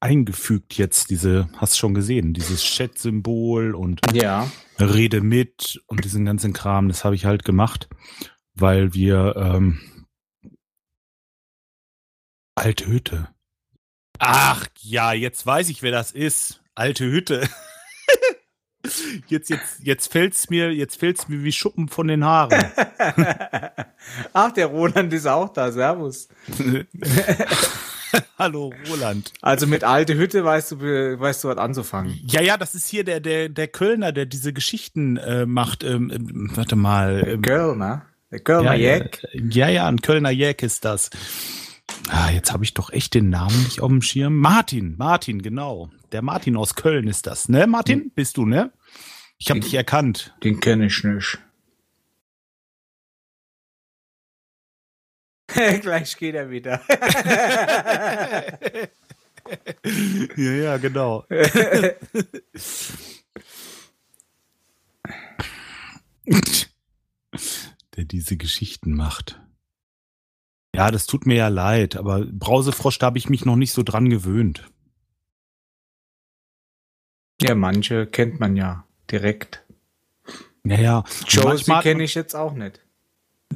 eingefügt 0.00 0.78
jetzt. 0.78 1.10
Diese, 1.10 1.50
hast 1.58 1.76
schon 1.76 1.92
gesehen, 1.92 2.32
dieses 2.32 2.62
Chat-Symbol 2.62 3.74
und 3.74 4.00
Ja. 4.14 4.50
Rede 4.80 5.20
mit 5.20 5.82
und 5.88 6.06
diesen 6.06 6.24
ganzen 6.24 6.54
Kram. 6.54 6.88
Das 6.88 7.04
habe 7.04 7.16
ich 7.16 7.26
halt 7.26 7.44
gemacht, 7.44 7.90
weil 8.54 8.94
wir 8.94 9.34
ähm, 9.36 9.78
alte 12.54 12.86
Hütte. 12.86 13.28
Ach 14.18 14.66
ja, 14.80 15.12
jetzt 15.12 15.44
weiß 15.44 15.68
ich, 15.68 15.82
wer 15.82 15.92
das 15.92 16.12
ist. 16.12 16.62
Alte 16.74 17.04
Hütte. 17.04 17.46
jetzt 19.26 19.50
jetzt 19.50 19.80
jetzt 19.82 20.12
fällt's 20.12 20.50
mir 20.50 20.72
jetzt 20.72 20.98
fällt's 20.98 21.28
mir 21.28 21.42
wie 21.42 21.52
Schuppen 21.52 21.88
von 21.88 22.08
den 22.08 22.24
Haaren. 22.24 22.64
Ach, 24.32 24.52
der 24.52 24.66
Roland 24.66 25.12
ist 25.12 25.26
auch 25.26 25.52
da. 25.52 25.72
Servus. 25.72 26.28
Hallo 28.38 28.72
Roland. 28.88 29.32
Also 29.42 29.66
mit 29.66 29.82
alte 29.82 30.14
Hütte 30.14 30.44
weißt 30.44 30.72
du, 30.72 30.80
weißt 30.80 31.44
du 31.44 31.48
was 31.48 31.58
anzufangen. 31.58 32.18
Ja, 32.26 32.40
ja, 32.40 32.56
das 32.56 32.74
ist 32.74 32.88
hier 32.88 33.04
der 33.04 33.20
der 33.20 33.48
der 33.48 33.68
Kölner, 33.68 34.12
der 34.12 34.26
diese 34.26 34.52
Geschichten 34.52 35.16
äh, 35.16 35.46
macht. 35.46 35.82
Ähm, 35.82 36.10
ähm, 36.14 36.50
warte 36.54 36.76
mal. 36.76 37.26
Ähm, 37.26 37.42
Kölner. 37.42 38.06
Der 38.30 38.40
Kölner 38.40 38.74
ja, 38.74 38.96
Jack. 38.96 39.26
ja, 39.32 39.68
ja, 39.68 39.86
ein 39.86 40.00
Kölner 40.00 40.30
Jack 40.30 40.62
ist 40.62 40.84
das. 40.84 41.10
Ah, 42.08 42.30
jetzt 42.30 42.52
habe 42.52 42.64
ich 42.64 42.74
doch 42.74 42.90
echt 42.90 43.14
den 43.14 43.30
Namen 43.30 43.62
nicht 43.64 43.80
auf 43.80 43.88
dem 43.88 44.02
Schirm. 44.02 44.36
Martin, 44.36 44.94
Martin, 44.98 45.42
genau. 45.42 45.90
Der 46.14 46.22
Martin 46.22 46.56
aus 46.56 46.74
Köln 46.76 47.08
ist 47.08 47.26
das, 47.26 47.48
ne? 47.48 47.66
Martin, 47.66 48.12
bist 48.14 48.36
du, 48.36 48.46
ne? 48.46 48.72
Ich 49.36 49.50
habe 49.50 49.58
dich 49.58 49.74
erkannt. 49.74 50.32
Den 50.44 50.60
kenne 50.60 50.86
ich 50.86 51.02
nicht. 51.02 51.40
Gleich 55.80 56.16
geht 56.16 56.36
er 56.36 56.50
wieder. 56.50 56.80
ja, 60.36 60.52
ja, 60.52 60.76
genau. 60.76 61.24
Der 67.96 68.04
diese 68.04 68.36
Geschichten 68.36 68.94
macht. 68.94 69.40
Ja, 70.76 70.92
das 70.92 71.06
tut 71.06 71.26
mir 71.26 71.34
ja 71.34 71.48
leid, 71.48 71.96
aber 71.96 72.24
Brausefrosch, 72.24 73.00
da 73.00 73.06
habe 73.06 73.18
ich 73.18 73.28
mich 73.28 73.44
noch 73.44 73.56
nicht 73.56 73.72
so 73.72 73.82
dran 73.82 74.08
gewöhnt. 74.08 74.70
Ja, 77.40 77.54
manche 77.54 78.06
kennt 78.06 78.40
man 78.40 78.56
ja 78.56 78.84
direkt. 79.10 79.64
Ja, 80.64 80.78
ja. 80.80 81.04
Josie 81.28 81.72
kenne 81.82 82.04
ich 82.04 82.14
jetzt 82.14 82.34
auch 82.34 82.54
nicht. 82.54 82.80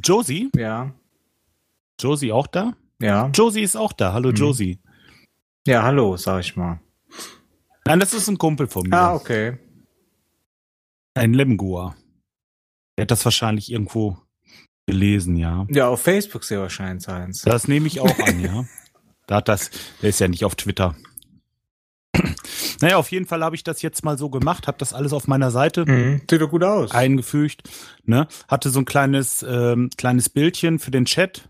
Josie? 0.02 0.50
Ja. 0.54 0.92
Josie 2.00 2.32
auch 2.32 2.46
da? 2.46 2.74
Ja. 3.00 3.28
Josie 3.34 3.62
ist 3.62 3.76
auch 3.76 3.92
da. 3.92 4.12
Hallo, 4.12 4.30
Mhm. 4.30 4.34
Josie. 4.36 4.78
Ja, 5.66 5.82
hallo, 5.82 6.16
sag 6.16 6.40
ich 6.40 6.56
mal. 6.56 6.80
Nein, 7.86 8.00
das 8.00 8.12
ist 8.12 8.28
ein 8.28 8.38
Kumpel 8.38 8.66
von 8.66 8.88
mir. 8.88 8.96
Ah, 8.96 9.14
okay. 9.14 9.58
Ein 11.14 11.32
Lemgoa. 11.34 11.96
Der 12.96 13.02
hat 13.04 13.10
das 13.10 13.24
wahrscheinlich 13.24 13.72
irgendwo 13.72 14.18
gelesen, 14.86 15.36
ja. 15.36 15.66
Ja, 15.70 15.88
auf 15.88 16.02
Facebook 16.02 16.44
sehr 16.44 16.60
wahrscheinlich 16.60 17.04
seins. 17.04 17.42
Das 17.42 17.68
nehme 17.68 17.86
ich 17.86 18.00
auch 18.00 18.18
an, 18.20 18.40
ja. 18.40 18.64
Da 19.26 19.36
hat 19.36 19.48
das, 19.48 19.70
der 20.00 20.08
ist 20.08 20.20
ja 20.20 20.28
nicht 20.28 20.44
auf 20.46 20.54
Twitter. 20.54 20.94
Naja, 22.80 22.96
auf 22.96 23.10
jeden 23.10 23.26
Fall 23.26 23.42
habe 23.42 23.56
ich 23.56 23.64
das 23.64 23.82
jetzt 23.82 24.04
mal 24.04 24.16
so 24.18 24.30
gemacht, 24.30 24.66
habe 24.66 24.78
das 24.78 24.92
alles 24.92 25.12
auf 25.12 25.26
meiner 25.26 25.50
Seite 25.50 25.84
Mhm. 25.86 26.20
Sieht 26.30 26.40
doch 26.40 26.50
gut 26.50 26.64
aus. 26.64 26.92
eingefügt, 26.92 27.62
ne? 28.04 28.28
Hatte 28.48 28.70
so 28.70 28.78
ein 28.80 28.84
kleines, 28.84 29.44
ähm, 29.48 29.90
kleines 29.96 30.28
Bildchen 30.28 30.78
für 30.78 30.90
den 30.90 31.04
Chat 31.04 31.48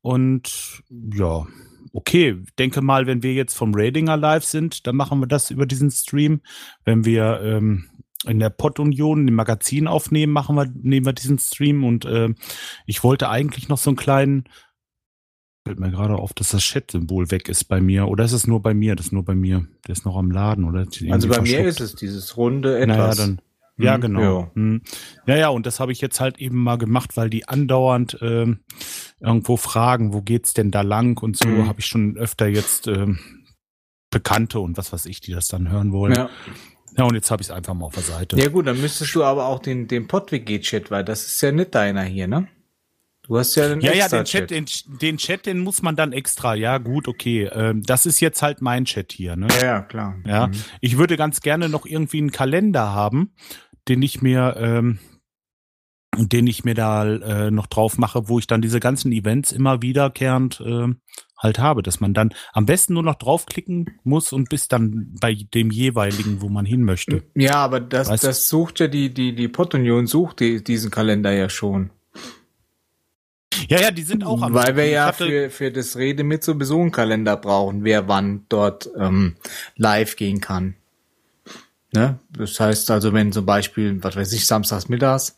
und 0.00 0.82
ja, 0.90 1.46
okay, 1.92 2.36
denke 2.58 2.80
mal, 2.80 3.06
wenn 3.06 3.22
wir 3.22 3.32
jetzt 3.34 3.54
vom 3.54 3.72
Radinger 3.74 4.16
live 4.16 4.44
sind, 4.44 4.86
dann 4.86 4.96
machen 4.96 5.20
wir 5.20 5.26
das 5.26 5.50
über 5.50 5.66
diesen 5.66 5.90
Stream. 5.90 6.40
Wenn 6.84 7.04
wir 7.04 7.40
ähm, 7.42 7.86
in 8.26 8.38
der 8.40 8.50
Pod-Union, 8.50 9.26
im 9.28 9.34
Magazin 9.34 9.86
aufnehmen, 9.86 10.32
machen 10.32 10.56
wir, 10.56 10.66
nehmen 10.66 11.06
wir 11.06 11.12
diesen 11.12 11.38
Stream 11.38 11.84
und 11.84 12.04
ähm, 12.04 12.34
ich 12.86 13.02
wollte 13.04 13.28
eigentlich 13.28 13.68
noch 13.68 13.78
so 13.78 13.90
einen 13.90 13.96
kleinen 13.96 14.44
Fällt 15.68 15.80
mir 15.80 15.90
gerade 15.90 16.14
auf, 16.16 16.32
dass 16.34 16.48
das 16.50 16.62
Chat-Symbol 16.62 17.30
weg 17.30 17.48
ist 17.48 17.64
bei 17.64 17.80
mir. 17.80 18.08
Oder 18.08 18.24
ist 18.24 18.32
es 18.32 18.46
nur 18.46 18.60
bei 18.62 18.74
mir? 18.74 18.96
Das 18.96 19.06
ist 19.06 19.12
nur 19.12 19.24
bei 19.24 19.34
mir. 19.34 19.66
Der 19.86 19.92
ist 19.92 20.04
noch 20.04 20.16
am 20.16 20.30
Laden, 20.30 20.64
oder? 20.64 20.86
Also 21.10 21.28
bei 21.28 21.40
mir 21.40 21.64
ist 21.66 21.80
es 21.80 21.94
dieses 21.94 22.36
runde 22.36 22.72
Naja, 22.86 23.04
etwas. 23.04 23.16
dann. 23.18 23.40
Ja, 23.76 23.94
Hm, 23.94 24.00
genau. 24.00 24.20
ja. 24.40 24.50
Hm. 24.54 24.82
Ja, 25.26 25.36
ja, 25.36 25.48
und 25.50 25.64
das 25.66 25.78
habe 25.78 25.92
ich 25.92 26.00
jetzt 26.00 26.20
halt 26.20 26.38
eben 26.38 26.56
mal 26.56 26.76
gemacht, 26.78 27.16
weil 27.16 27.30
die 27.30 27.46
andauernd 27.48 28.18
ähm, 28.22 28.58
irgendwo 29.20 29.56
fragen, 29.56 30.12
wo 30.12 30.20
geht's 30.20 30.52
denn 30.52 30.70
da 30.72 30.80
lang 30.80 31.22
und 31.22 31.36
so, 31.36 31.46
Mhm. 31.48 31.68
habe 31.68 31.78
ich 31.80 31.86
schon 31.86 32.16
öfter 32.16 32.48
jetzt 32.48 32.88
ähm, 32.88 33.18
Bekannte 34.10 34.58
und 34.60 34.76
was 34.78 34.92
weiß 34.92 35.06
ich, 35.06 35.20
die 35.20 35.32
das 35.32 35.48
dann 35.48 35.70
hören 35.70 35.92
wollen. 35.92 36.14
Ja, 36.14 36.30
ja. 36.96 37.04
und 37.04 37.14
jetzt 37.14 37.30
habe 37.30 37.42
ich 37.42 37.48
es 37.48 37.50
einfach 37.52 37.74
mal 37.74 37.86
auf 37.86 37.94
der 37.94 38.02
Seite. 38.02 38.36
ja 38.38 38.48
gut, 38.48 38.66
dann 38.66 38.80
müsstest 38.80 39.14
du 39.14 39.22
aber 39.22 39.46
auch 39.46 39.58
den, 39.60 39.86
den 39.86 40.08
PodWG-Chat, 40.08 40.90
weil 40.90 41.04
das 41.04 41.26
ist 41.26 41.40
ja 41.42 41.52
nicht 41.52 41.74
deiner 41.74 42.02
hier, 42.02 42.26
ne? 42.26 42.48
Du 43.28 43.36
hast 43.38 43.54
ja 43.56 43.68
den 43.68 43.80
Ja, 43.82 43.92
ja, 43.92 44.04
extra 44.06 44.16
den 44.18 44.24
Chat, 44.24 44.50
den, 44.50 44.64
den 45.00 45.16
Chat, 45.18 45.44
den 45.46 45.58
muss 45.60 45.82
man 45.82 45.94
dann 45.96 46.12
extra. 46.12 46.54
Ja, 46.54 46.78
gut, 46.78 47.06
okay. 47.08 47.44
Ähm, 47.52 47.82
das 47.82 48.06
ist 48.06 48.20
jetzt 48.20 48.40
halt 48.42 48.62
mein 48.62 48.86
Chat 48.86 49.12
hier. 49.12 49.36
Ne? 49.36 49.48
Ja, 49.60 49.64
ja, 49.66 49.80
klar. 49.82 50.16
Ja, 50.26 50.46
Mhm. 50.46 50.52
ich 50.80 50.96
würde 50.96 51.16
ganz 51.18 51.40
gerne 51.42 51.68
noch 51.68 51.84
irgendwie 51.84 52.18
einen 52.18 52.32
Kalender 52.32 52.92
haben, 52.94 53.34
den 53.86 54.00
ich 54.02 54.22
mir, 54.22 54.56
ähm, 54.58 54.98
den 56.16 56.46
ich 56.46 56.64
mir 56.64 56.74
da 56.74 57.06
äh, 57.06 57.50
noch 57.50 57.66
drauf 57.66 57.98
mache, 57.98 58.28
wo 58.28 58.38
ich 58.38 58.46
dann 58.46 58.62
diese 58.62 58.80
ganzen 58.80 59.12
Events 59.12 59.52
immer 59.52 59.82
wiederkehrend 59.82 60.62
ähm, 60.64 61.00
halt 61.36 61.58
habe, 61.58 61.82
dass 61.82 62.00
man 62.00 62.14
dann 62.14 62.30
am 62.54 62.64
besten 62.66 62.94
nur 62.94 63.02
noch 63.04 63.14
draufklicken 63.16 63.98
muss 64.04 64.32
und 64.32 64.48
bis 64.48 64.66
dann 64.68 65.14
bei 65.20 65.34
dem 65.54 65.70
jeweiligen, 65.70 66.40
wo 66.40 66.48
man 66.48 66.64
hin 66.64 66.82
möchte. 66.82 67.24
Ja, 67.36 67.56
aber 67.56 67.78
das, 67.78 68.10
Weißt- 68.10 68.26
das 68.26 68.48
sucht 68.48 68.80
ja 68.80 68.88
die, 68.88 69.12
die, 69.12 69.34
die 69.34 69.48
Pod-Union 69.48 70.06
sucht 70.06 70.40
die, 70.40 70.64
diesen 70.64 70.90
Kalender 70.90 71.30
ja 71.30 71.48
schon. 71.50 71.90
Ja, 73.68 73.80
ja, 73.80 73.90
die 73.90 74.02
sind 74.02 74.24
auch 74.24 74.42
am 74.42 74.54
Weil 74.54 74.76
wir 74.76 74.86
ja 74.86 75.06
hatte- 75.06 75.26
für, 75.26 75.50
für 75.50 75.70
das 75.72 75.96
Rede 75.96 76.22
mit 76.24 76.44
sowieso 76.44 76.80
einen 76.80 76.92
Kalender 76.92 77.36
brauchen, 77.36 77.82
wer 77.84 78.06
wann 78.08 78.44
dort 78.48 78.88
ähm, 78.98 79.36
live 79.76 80.16
gehen 80.16 80.40
kann. 80.40 80.74
Ne? 81.92 82.18
Das 82.30 82.60
heißt 82.60 82.90
also, 82.90 83.12
wenn 83.12 83.32
zum 83.32 83.46
Beispiel, 83.46 84.02
was 84.02 84.14
weiß 84.16 84.32
ich, 84.34 84.46
samstags 84.46 84.88
mittags 84.88 85.36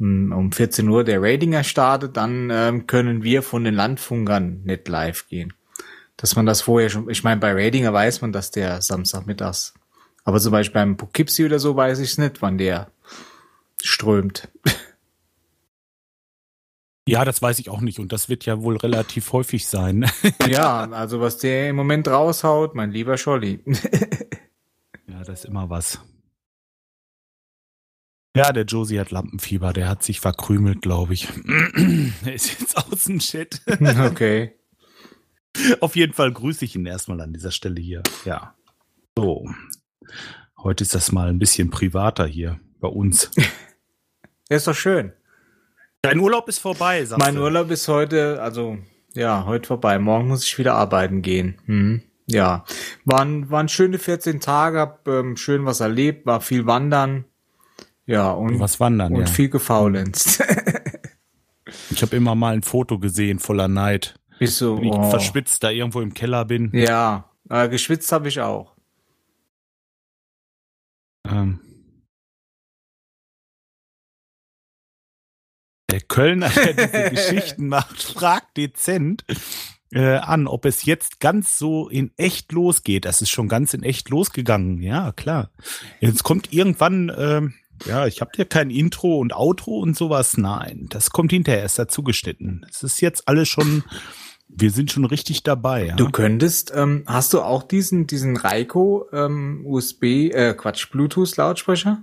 ähm, 0.00 0.32
um 0.36 0.50
14 0.52 0.88
Uhr 0.88 1.04
der 1.04 1.22
Ratinger 1.22 1.62
startet, 1.64 2.16
dann 2.16 2.50
ähm, 2.52 2.86
können 2.86 3.22
wir 3.22 3.42
von 3.42 3.64
den 3.64 3.74
Landfunkern 3.74 4.62
nicht 4.64 4.88
live 4.88 5.28
gehen. 5.28 5.52
Dass 6.16 6.34
man 6.36 6.46
das 6.46 6.62
vorher 6.62 6.90
schon, 6.90 7.08
ich 7.10 7.22
meine, 7.24 7.40
bei 7.40 7.52
Ratinger 7.52 7.92
weiß 7.92 8.20
man, 8.20 8.32
dass 8.32 8.50
der 8.50 8.82
Samstagmittags, 8.82 9.74
aber 10.24 10.40
zum 10.40 10.52
Beispiel 10.52 10.74
beim 10.74 10.96
Poughkeepsie 10.96 11.44
oder 11.44 11.58
so 11.58 11.76
weiß 11.76 11.98
ich 12.00 12.10
es 12.12 12.18
nicht, 12.18 12.42
wann 12.42 12.58
der 12.58 12.90
strömt. 13.82 14.48
Ja, 17.06 17.24
das 17.24 17.42
weiß 17.42 17.58
ich 17.58 17.68
auch 17.68 17.82
nicht 17.82 17.98
und 17.98 18.12
das 18.12 18.28
wird 18.28 18.46
ja 18.46 18.62
wohl 18.62 18.76
relativ 18.76 19.32
häufig 19.32 19.66
sein. 19.68 20.10
ja, 20.48 20.90
also 20.90 21.20
was 21.20 21.38
der 21.38 21.68
im 21.68 21.76
Moment 21.76 22.08
raushaut, 22.08 22.74
mein 22.74 22.90
lieber 22.90 23.18
Scholli. 23.18 23.60
Ja, 25.06 25.22
das 25.22 25.40
ist 25.40 25.44
immer 25.44 25.68
was. 25.68 26.00
Ja, 28.34 28.52
der 28.52 28.64
Josie 28.64 28.98
hat 28.98 29.10
Lampenfieber, 29.10 29.72
der 29.72 29.88
hat 29.88 30.02
sich 30.02 30.18
verkrümelt, 30.18 30.82
glaube 30.82 31.14
ich. 31.14 31.28
er 32.24 32.34
ist 32.34 32.58
jetzt 32.58 32.76
aus 32.76 33.04
dem 33.04 33.18
Chat. 33.20 33.60
okay. 34.10 34.54
Auf 35.80 35.94
jeden 35.94 36.14
Fall 36.14 36.32
grüße 36.32 36.64
ich 36.64 36.74
ihn 36.74 36.86
erstmal 36.86 37.20
an 37.20 37.32
dieser 37.32 37.52
Stelle 37.52 37.80
hier. 37.80 38.02
Ja. 38.24 38.56
So. 39.16 39.48
Heute 40.58 40.82
ist 40.82 40.94
das 40.94 41.12
mal 41.12 41.28
ein 41.28 41.38
bisschen 41.38 41.70
privater 41.70 42.26
hier 42.26 42.58
bei 42.80 42.88
uns. 42.88 43.30
Ist 44.48 44.66
doch 44.66 44.74
schön. 44.74 45.12
Dein 46.04 46.18
Urlaub 46.18 46.50
ist 46.50 46.58
vorbei, 46.58 47.02
sagst 47.02 47.24
Mein 47.24 47.36
du. 47.36 47.42
Urlaub 47.44 47.70
ist 47.70 47.88
heute, 47.88 48.42
also 48.42 48.76
ja, 49.14 49.46
heute 49.46 49.68
vorbei. 49.68 49.98
Morgen 49.98 50.28
muss 50.28 50.44
ich 50.44 50.58
wieder 50.58 50.74
arbeiten 50.74 51.22
gehen. 51.22 51.56
Hm. 51.64 52.02
Ja, 52.26 52.64
waren, 53.06 53.50
waren 53.50 53.68
schöne 53.68 53.98
14 53.98 54.40
Tage, 54.40 54.80
hab 54.80 55.08
ähm, 55.08 55.38
schön 55.38 55.64
was 55.64 55.80
erlebt, 55.80 56.26
war 56.26 56.42
viel 56.42 56.66
wandern. 56.66 57.24
Ja, 58.04 58.32
und, 58.32 58.60
Was 58.60 58.80
wandern, 58.80 59.14
und 59.14 59.20
ja. 59.20 59.26
viel 59.26 59.48
gefaulenzt. 59.48 60.42
Ich 61.90 62.02
habe 62.02 62.14
immer 62.16 62.34
mal 62.34 62.54
ein 62.54 62.62
Foto 62.62 62.98
gesehen 62.98 63.38
voller 63.38 63.68
Neid. 63.68 64.14
Bist 64.38 64.58
so, 64.58 64.76
Wenn 64.76 64.84
ich 64.84 64.92
oh. 64.92 65.10
verschwitzt 65.10 65.64
da 65.64 65.70
irgendwo 65.70 66.00
im 66.02 66.12
Keller 66.12 66.44
bin. 66.44 66.70
Ja, 66.74 67.30
äh, 67.48 67.68
geschwitzt 67.68 68.12
habe 68.12 68.28
ich 68.28 68.40
auch. 68.40 68.74
Ähm, 71.26 71.60
der 75.94 76.00
Kölner, 76.00 76.48
der 76.48 76.74
diese 76.74 77.10
Geschichten 77.10 77.68
macht, 77.68 78.02
fragt 78.02 78.56
dezent 78.56 79.24
äh, 79.92 80.16
an, 80.16 80.48
ob 80.48 80.64
es 80.64 80.84
jetzt 80.84 81.20
ganz 81.20 81.56
so 81.56 81.88
in 81.88 82.10
echt 82.16 82.50
losgeht. 82.50 83.04
Das 83.04 83.22
ist 83.22 83.30
schon 83.30 83.48
ganz 83.48 83.74
in 83.74 83.84
echt 83.84 84.08
losgegangen. 84.10 84.82
Ja, 84.82 85.12
klar. 85.12 85.50
Jetzt 86.00 86.24
kommt 86.24 86.52
irgendwann, 86.52 87.12
ähm, 87.16 87.54
ja, 87.86 88.08
ich 88.08 88.20
habe 88.20 88.32
dir 88.36 88.44
kein 88.44 88.70
Intro 88.70 89.18
und 89.18 89.32
Outro 89.36 89.78
und 89.78 89.96
sowas. 89.96 90.36
Nein, 90.36 90.86
das 90.90 91.10
kommt 91.10 91.30
hinterher 91.30 91.62
erst 91.62 91.78
dazu 91.78 92.02
geschnitten. 92.02 92.66
Es 92.68 92.82
ist 92.82 93.00
jetzt 93.00 93.28
alles 93.28 93.48
schon, 93.48 93.84
wir 94.48 94.72
sind 94.72 94.90
schon 94.90 95.04
richtig 95.04 95.44
dabei. 95.44 95.86
Ja? 95.86 95.94
Du 95.94 96.10
könntest, 96.10 96.72
ähm, 96.74 97.04
hast 97.06 97.32
du 97.34 97.40
auch 97.40 97.62
diesen, 97.62 98.08
diesen 98.08 98.36
Raiko 98.36 99.06
ähm, 99.12 99.62
USB, 99.64 100.32
äh, 100.32 100.54
Quatsch, 100.54 100.90
Bluetooth-Lautsprecher? 100.90 102.02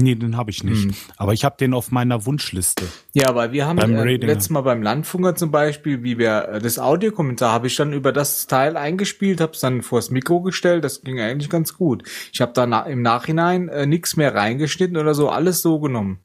Nee, 0.00 0.14
den 0.14 0.36
habe 0.36 0.50
ich 0.50 0.64
nicht. 0.64 0.84
Hm. 0.84 0.94
Aber 1.16 1.32
ich 1.32 1.44
habe 1.44 1.56
den 1.58 1.74
auf 1.74 1.90
meiner 1.90 2.26
Wunschliste. 2.26 2.86
Ja, 3.12 3.34
weil 3.34 3.52
wir 3.52 3.66
haben 3.66 3.76
Beim 3.76 3.94
äh, 3.94 4.16
letztes 4.16 4.50
Mal 4.50 4.62
beim 4.62 4.82
Landfunker 4.82 5.34
zum 5.34 5.50
Beispiel, 5.50 6.02
wie 6.02 6.18
wir 6.18 6.48
äh, 6.48 6.58
das 6.60 6.78
Audiokommentar 6.78 7.52
habe 7.52 7.66
ich 7.66 7.76
dann 7.76 7.92
über 7.92 8.12
das 8.12 8.46
Teil 8.46 8.76
eingespielt, 8.76 9.40
habe 9.40 9.52
es 9.52 9.60
dann 9.60 9.82
vors 9.82 10.10
Mikro 10.10 10.40
gestellt, 10.40 10.84
das 10.84 11.02
ging 11.02 11.20
eigentlich 11.20 11.50
ganz 11.50 11.76
gut. 11.76 12.02
Ich 12.32 12.40
habe 12.40 12.52
da 12.52 12.66
na 12.66 12.82
im 12.82 13.02
Nachhinein 13.02 13.68
äh, 13.68 13.86
nichts 13.86 14.16
mehr 14.16 14.34
reingeschnitten 14.34 14.96
oder 14.96 15.14
so, 15.14 15.28
alles 15.28 15.62
so 15.62 15.80
genommen. 15.80 16.20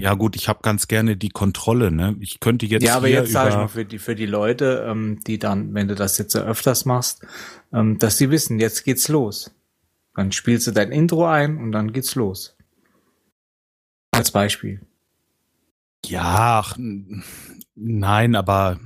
Ja 0.00 0.14
gut, 0.14 0.34
ich 0.34 0.48
habe 0.48 0.58
ganz 0.62 0.88
gerne 0.88 1.16
die 1.16 1.28
Kontrolle. 1.28 1.92
Ne? 1.92 2.16
Ich 2.18 2.40
könnte 2.40 2.66
jetzt 2.66 2.82
ja, 2.82 2.96
aber 2.96 3.08
jetzt 3.08 3.30
sage 3.30 3.50
ich 3.50 3.56
mal 3.56 3.68
für 3.68 3.84
die 3.84 3.98
für 3.98 4.16
die 4.16 4.26
Leute, 4.26 4.84
ähm, 4.88 5.20
die 5.24 5.38
dann, 5.38 5.72
wenn 5.72 5.86
du 5.86 5.94
das 5.94 6.18
jetzt 6.18 6.32
so 6.32 6.40
öfters 6.40 6.84
machst, 6.84 7.24
ähm, 7.72 7.98
dass 7.98 8.18
sie 8.18 8.30
wissen, 8.30 8.58
jetzt 8.58 8.84
geht's 8.84 9.08
los. 9.08 9.54
Dann 10.14 10.32
spielst 10.32 10.66
du 10.66 10.70
dein 10.70 10.92
Intro 10.92 11.26
ein 11.26 11.58
und 11.58 11.72
dann 11.72 11.92
geht's 11.92 12.14
los. 12.14 12.56
Als 14.12 14.30
Beispiel. 14.30 14.80
Ja, 16.06 16.60
ach, 16.60 16.76
nein, 17.74 18.34
aber 18.36 18.78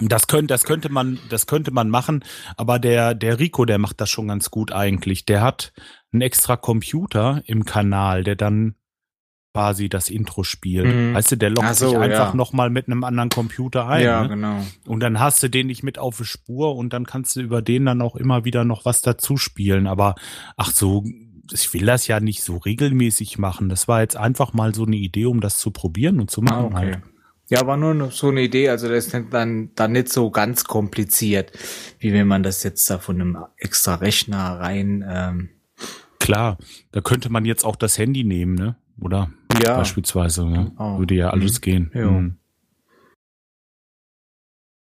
das 0.00 0.26
könnte, 0.26 0.46
das 0.46 0.64
könnte 0.64 0.88
man, 0.88 1.18
das 1.28 1.46
könnte 1.46 1.70
man 1.70 1.90
machen. 1.90 2.24
Aber 2.56 2.78
der, 2.78 3.14
der 3.14 3.38
Rico, 3.38 3.64
der 3.64 3.78
macht 3.78 4.00
das 4.00 4.10
schon 4.10 4.28
ganz 4.28 4.50
gut 4.50 4.72
eigentlich. 4.72 5.26
Der 5.26 5.42
hat 5.42 5.72
einen 6.12 6.22
extra 6.22 6.56
Computer 6.56 7.42
im 7.44 7.64
Kanal, 7.64 8.24
der 8.24 8.36
dann 8.36 8.76
quasi 9.52 9.88
das 9.88 10.08
Intro 10.08 10.44
spielt. 10.44 10.86
Mhm. 10.86 11.14
Weißt 11.14 11.32
du, 11.32 11.36
der 11.36 11.52
Ach 11.60 11.74
so, 11.74 11.90
sich 11.90 11.98
einfach 11.98 12.30
ja. 12.30 12.34
noch 12.34 12.52
mal 12.52 12.70
mit 12.70 12.86
einem 12.86 13.04
anderen 13.04 13.28
Computer 13.28 13.86
ein. 13.86 14.04
ja, 14.04 14.22
ne? 14.22 14.28
genau. 14.30 14.64
Und 14.86 15.00
dann 15.00 15.20
hast 15.20 15.42
du 15.42 15.48
den 15.48 15.66
nicht 15.66 15.82
mit 15.82 15.98
auf 15.98 16.18
die 16.18 16.24
Spur 16.24 16.76
und 16.76 16.92
dann 16.92 17.04
kannst 17.04 17.36
du 17.36 17.40
über 17.40 17.60
den 17.60 17.84
dann 17.84 18.00
auch 18.00 18.16
immer 18.16 18.44
wieder 18.44 18.64
noch 18.64 18.84
was 18.84 19.02
dazu 19.02 19.36
spielen. 19.36 19.86
Aber 19.86 20.14
ach 20.56 20.70
so, 20.70 21.04
ich 21.52 21.72
will 21.74 21.86
das 21.86 22.06
ja 22.06 22.20
nicht 22.20 22.42
so 22.42 22.56
regelmäßig 22.56 23.38
machen. 23.38 23.68
Das 23.68 23.88
war 23.88 24.00
jetzt 24.00 24.16
einfach 24.16 24.54
mal 24.54 24.74
so 24.74 24.86
eine 24.86 24.96
Idee, 24.96 25.26
um 25.26 25.40
das 25.40 25.58
zu 25.58 25.70
probieren 25.70 26.20
und 26.20 26.30
zu 26.30 26.40
Ah, 26.40 26.44
machen 26.44 26.64
okay. 26.66 26.74
halt. 26.76 26.98
Ja, 27.48 27.66
war 27.66 27.76
nur 27.76 28.10
so 28.10 28.28
eine 28.28 28.40
Idee, 28.40 28.70
also 28.70 28.88
das 28.88 29.06
ist 29.06 29.14
dann, 29.30 29.70
dann 29.74 29.92
nicht 29.92 30.08
so 30.10 30.30
ganz 30.30 30.64
kompliziert, 30.64 31.52
wie 31.98 32.14
wenn 32.14 32.26
man 32.26 32.42
das 32.42 32.62
jetzt 32.62 32.88
da 32.88 32.98
von 32.98 33.20
einem 33.20 33.38
extra 33.58 33.96
Rechner 33.96 34.58
rein 34.58 35.04
ähm, 35.06 35.50
Klar, 36.22 36.56
da 36.92 37.00
könnte 37.00 37.30
man 37.30 37.44
jetzt 37.44 37.64
auch 37.64 37.74
das 37.74 37.98
Handy 37.98 38.22
nehmen, 38.22 38.54
ne? 38.54 38.76
Oder? 39.02 39.30
Ja. 39.62 39.76
Beispielsweise, 39.76 40.46
ne? 40.46 40.72
Oh. 40.78 40.98
Würde 40.98 41.14
ja 41.14 41.30
alles 41.30 41.56
Mhm. 41.58 41.60
gehen. 41.62 41.90
Ja. 41.94 42.10
Mhm. 42.10 42.36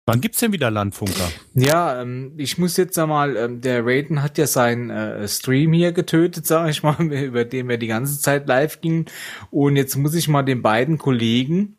Wann 0.09 0.21
gibt's 0.21 0.39
denn 0.39 0.53
wieder 0.53 0.71
Landfunker? 0.71 1.29
Ja, 1.53 2.01
ähm, 2.01 2.31
ich 2.37 2.57
muss 2.57 2.77
jetzt 2.77 2.97
einmal, 2.97 3.35
ähm, 3.35 3.59
der 3.59 3.85
Raiden 3.85 4.21
hat 4.23 4.37
ja 4.37 4.47
seinen 4.47 4.89
äh, 4.89 5.27
Stream 5.27 5.73
hier 5.73 5.91
getötet, 5.91 6.45
sage 6.45 6.69
ich 6.69 6.81
mal, 6.81 6.95
über 7.11 7.43
den 7.43 7.67
wir 7.67 7.77
die 7.77 7.87
ganze 7.87 8.19
Zeit 8.21 8.47
live 8.47 8.79
gingen. 8.79 9.05
Und 9.51 9.75
jetzt 9.75 9.97
muss 9.97 10.15
ich 10.15 10.29
mal 10.29 10.43
den 10.43 10.61
beiden 10.61 10.97
Kollegen, 10.97 11.75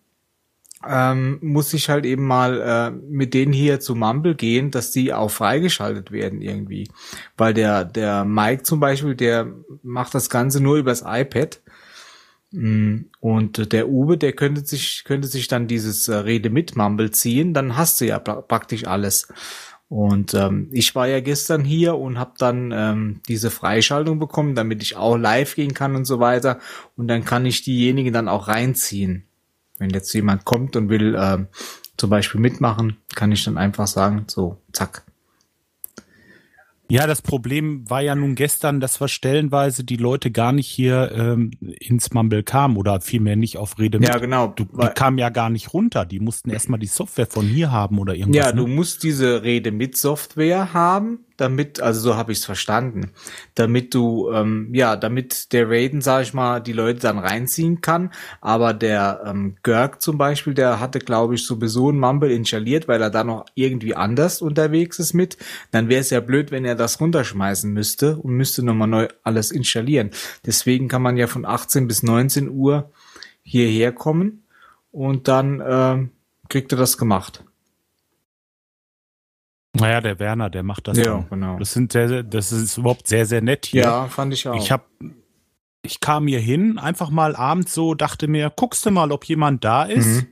ähm, 0.86 1.38
muss 1.40 1.72
ich 1.72 1.88
halt 1.88 2.04
eben 2.04 2.26
mal 2.26 2.60
äh, 2.60 2.90
mit 2.90 3.32
denen 3.32 3.54
hier 3.54 3.80
zu 3.80 3.94
Mumble 3.94 4.34
gehen, 4.34 4.70
dass 4.70 4.90
die 4.90 5.14
auch 5.14 5.30
freigeschaltet 5.30 6.12
werden 6.12 6.42
irgendwie. 6.42 6.88
Weil 7.38 7.54
der, 7.54 7.86
der 7.86 8.26
Mike 8.26 8.62
zum 8.62 8.78
Beispiel, 8.78 9.14
der 9.14 9.50
macht 9.82 10.14
das 10.14 10.28
Ganze 10.28 10.62
nur 10.62 10.76
übers 10.76 11.02
iPad. 11.04 11.62
Mm, 12.52 13.06
Und 13.20 13.72
der 13.72 13.88
Uwe, 13.88 14.16
der 14.18 14.32
könnte 14.32 14.64
sich, 14.64 15.04
könnte 15.04 15.28
sich 15.28 15.48
dann 15.48 15.66
dieses 15.66 16.08
äh, 16.08 16.16
Rede 16.16 16.50
mit 16.50 16.76
Mumble 16.76 17.10
ziehen, 17.10 17.52
dann 17.54 17.76
hast 17.76 18.00
du 18.00 18.06
ja 18.06 18.18
pra 18.18 18.40
praktisch 18.40 18.86
alles. 18.86 19.28
Und 19.88 20.34
ähm, 20.34 20.68
ich 20.72 20.94
war 20.94 21.08
ja 21.08 21.20
gestern 21.20 21.64
hier 21.64 21.96
und 21.96 22.18
habe 22.18 22.34
dann 22.38 22.72
ähm, 22.74 23.20
diese 23.28 23.50
Freischaltung 23.50 24.18
bekommen, 24.18 24.54
damit 24.54 24.82
ich 24.82 24.96
auch 24.96 25.16
live 25.16 25.54
gehen 25.54 25.72
kann 25.74 25.96
und 25.96 26.04
so 26.04 26.20
weiter. 26.20 26.58
Und 26.96 27.08
dann 27.08 27.24
kann 27.24 27.46
ich 27.46 27.62
diejenigen 27.62 28.12
dann 28.12 28.28
auch 28.28 28.48
reinziehen. 28.48 29.24
Wenn 29.78 29.90
jetzt 29.90 30.12
jemand 30.12 30.44
kommt 30.44 30.76
und 30.76 30.90
will 30.90 31.16
ähm, 31.18 31.48
zum 31.96 32.10
Beispiel 32.10 32.40
mitmachen, 32.40 32.98
kann 33.14 33.32
ich 33.32 33.44
dann 33.44 33.56
einfach 33.56 33.86
sagen, 33.86 34.24
so, 34.28 34.58
zack. 34.72 35.04
Ja, 36.90 37.06
das 37.06 37.20
Problem 37.20 37.88
war 37.90 38.00
ja 38.00 38.14
nun 38.14 38.34
gestern, 38.34 38.80
dass 38.80 38.98
wir 39.00 39.08
stellenweise 39.08 39.84
die 39.84 39.96
Leute 39.96 40.30
gar 40.30 40.52
nicht 40.52 40.68
hier 40.68 41.12
ähm, 41.14 41.50
ins 41.60 42.12
Mumble 42.12 42.42
kamen 42.42 42.78
oder 42.78 43.02
vielmehr 43.02 43.36
nicht 43.36 43.58
auf 43.58 43.78
Rede 43.78 43.98
mit. 43.98 44.08
Ja, 44.08 44.16
genau. 44.16 44.48
Du, 44.48 44.64
die 44.64 44.88
kamen 44.94 45.18
ja 45.18 45.28
gar 45.28 45.50
nicht 45.50 45.74
runter. 45.74 46.06
Die 46.06 46.18
mussten 46.18 46.48
erstmal 46.48 46.78
die 46.78 46.86
Software 46.86 47.26
von 47.26 47.46
hier 47.46 47.70
haben 47.70 47.98
oder 47.98 48.14
irgendwas. 48.14 48.46
Ja, 48.46 48.52
du 48.52 48.66
ne? 48.66 48.74
musst 48.74 49.02
diese 49.02 49.42
Rede 49.42 49.70
mit 49.70 49.98
Software 49.98 50.72
haben, 50.72 51.26
damit, 51.38 51.80
also 51.80 52.00
so 52.00 52.16
habe 52.16 52.32
ich 52.32 52.38
es 52.38 52.44
verstanden, 52.44 53.12
damit 53.54 53.94
du, 53.94 54.30
ähm, 54.32 54.70
ja, 54.74 54.96
damit 54.96 55.52
der 55.52 55.70
Raiden, 55.70 56.00
sag 56.00 56.22
ich 56.22 56.34
mal, 56.34 56.60
die 56.60 56.72
Leute 56.72 57.00
dann 57.00 57.18
reinziehen 57.18 57.80
kann. 57.80 58.10
Aber 58.40 58.74
der 58.74 59.22
ähm, 59.24 59.56
Görg 59.62 60.02
zum 60.02 60.18
Beispiel, 60.18 60.52
der 60.52 60.80
hatte, 60.80 60.98
glaube 60.98 61.36
ich, 61.36 61.46
sowieso 61.46 61.90
ein 61.90 61.98
Mumble 61.98 62.32
installiert, 62.32 62.88
weil 62.88 63.00
er 63.00 63.10
da 63.10 63.24
noch 63.24 63.46
irgendwie 63.54 63.94
anders 63.94 64.42
unterwegs 64.42 64.98
ist 64.98 65.14
mit. 65.14 65.38
Dann 65.70 65.88
wäre 65.88 66.00
es 66.00 66.10
ja 66.10 66.20
blöd, 66.20 66.50
wenn 66.50 66.64
er 66.64 66.74
das 66.74 67.00
runterschmeißen 67.00 67.72
müsste 67.72 68.16
und 68.16 68.34
müsste 68.34 68.64
nochmal 68.64 68.88
neu 68.88 69.08
alles 69.22 69.52
installieren. 69.52 70.10
Deswegen 70.44 70.88
kann 70.88 71.02
man 71.02 71.16
ja 71.16 71.28
von 71.28 71.44
18 71.44 71.86
bis 71.86 72.02
19 72.02 72.50
Uhr 72.50 72.90
hierher 73.42 73.92
kommen 73.92 74.42
und 74.90 75.28
dann 75.28 75.62
ähm, 75.64 76.10
kriegt 76.48 76.72
er 76.72 76.78
das 76.78 76.98
gemacht. 76.98 77.44
Naja, 79.80 80.00
der 80.00 80.18
Werner, 80.18 80.50
der 80.50 80.62
macht 80.62 80.88
das. 80.88 80.98
Ja, 80.98 81.04
dann. 81.04 81.28
genau. 81.30 81.58
Das 81.58 81.72
sind 81.72 81.92
sehr, 81.92 82.08
sehr- 82.08 82.22
das 82.22 82.52
ist 82.52 82.76
überhaupt 82.78 83.06
sehr, 83.08 83.26
sehr 83.26 83.40
nett 83.42 83.66
hier. 83.66 83.82
Ja, 83.82 84.06
fand 84.06 84.32
ich 84.34 84.46
auch. 84.48 84.54
Ich 84.56 84.70
hab, 84.72 84.86
ich 85.82 86.00
kam 86.00 86.26
hier 86.26 86.40
hin, 86.40 86.78
einfach 86.78 87.10
mal 87.10 87.34
abends 87.36 87.74
so, 87.74 87.94
dachte 87.94 88.28
mir, 88.28 88.52
guckst 88.54 88.84
du 88.86 88.90
mal, 88.90 89.10
ob 89.12 89.24
jemand 89.24 89.64
da 89.64 89.84
ist. 89.84 90.06
Mhm. 90.22 90.26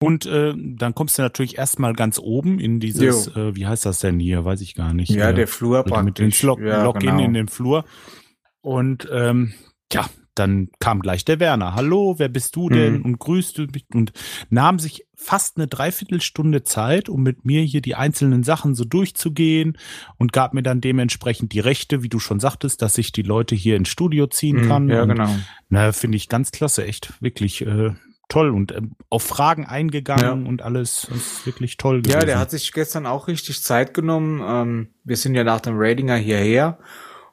Und 0.00 0.26
äh, 0.26 0.52
dann 0.56 0.94
kommst 0.96 1.16
du 1.18 1.22
natürlich 1.22 1.58
erstmal 1.58 1.92
ganz 1.92 2.18
oben 2.18 2.58
in 2.58 2.80
dieses, 2.80 3.28
äh, 3.36 3.54
wie 3.54 3.66
heißt 3.68 3.86
das 3.86 4.00
denn 4.00 4.18
hier? 4.18 4.44
Weiß 4.44 4.60
ich 4.60 4.74
gar 4.74 4.92
nicht. 4.94 5.10
ja, 5.10 5.30
Äh, 5.30 5.34
der 5.34 5.46
Flur 5.46 5.78
mit 6.02 6.18
dem 6.18 6.28
praktisch. 6.30 6.42
Log 6.42 6.60
ja, 6.60 6.82
Login 6.82 7.00
genau. 7.10 7.24
in 7.24 7.34
den 7.34 7.46
Flur. 7.48 7.84
Und 8.62 9.08
ähm, 9.12 9.52
ja, 9.92 10.06
dann 10.34 10.68
kam 10.80 11.00
gleich 11.00 11.24
der 11.24 11.40
Werner. 11.40 11.74
Hallo, 11.74 12.14
wer 12.18 12.28
bist 12.28 12.56
du 12.56 12.68
denn? 12.68 12.98
Mhm. 12.98 13.02
Und 13.02 13.18
grüßte 13.18 13.66
mich 13.72 13.84
und 13.92 14.12
nahm 14.50 14.78
sich 14.78 15.06
fast 15.14 15.56
eine 15.56 15.66
Dreiviertelstunde 15.68 16.62
Zeit, 16.64 17.08
um 17.08 17.22
mit 17.22 17.44
mir 17.44 17.62
hier 17.62 17.80
die 17.82 17.94
einzelnen 17.94 18.42
Sachen 18.42 18.74
so 18.74 18.84
durchzugehen 18.84 19.76
und 20.18 20.32
gab 20.32 20.54
mir 20.54 20.62
dann 20.62 20.80
dementsprechend 20.80 21.52
die 21.52 21.60
Rechte, 21.60 22.02
wie 22.02 22.08
du 22.08 22.18
schon 22.18 22.40
sagtest, 22.40 22.82
dass 22.82 22.98
ich 22.98 23.12
die 23.12 23.22
Leute 23.22 23.54
hier 23.54 23.76
ins 23.76 23.88
Studio 23.88 24.26
ziehen 24.26 24.62
Mhm, 24.64 24.68
kann. 24.68 24.88
Ja, 24.88 25.02
und, 25.02 25.10
genau. 25.10 25.28
Na, 25.68 25.92
finde 25.92 26.16
ich 26.16 26.28
ganz 26.28 26.50
klasse, 26.50 26.84
echt 26.86 27.12
wirklich 27.22 27.64
äh, 27.66 27.90
toll 28.28 28.48
und 28.50 28.72
ähm, 28.72 28.92
auf 29.10 29.22
Fragen 29.22 29.66
eingegangen 29.66 30.42
Ja. 30.44 30.48
und 30.48 30.62
alles. 30.62 31.06
Das 31.10 31.18
ist 31.18 31.46
wirklich 31.46 31.76
toll 31.76 31.96
Ja, 32.06 32.14
gewesen. 32.14 32.26
der 32.26 32.38
hat 32.38 32.50
sich 32.50 32.72
gestern 32.72 33.04
auch 33.06 33.28
richtig 33.28 33.62
Zeit 33.62 33.92
genommen. 33.94 34.40
Ähm, 34.44 34.88
wir 35.04 35.16
sind 35.16 35.34
ja 35.34 35.44
nach 35.44 35.60
dem 35.60 35.74
Ratinger 35.76 36.16
hierher 36.16 36.78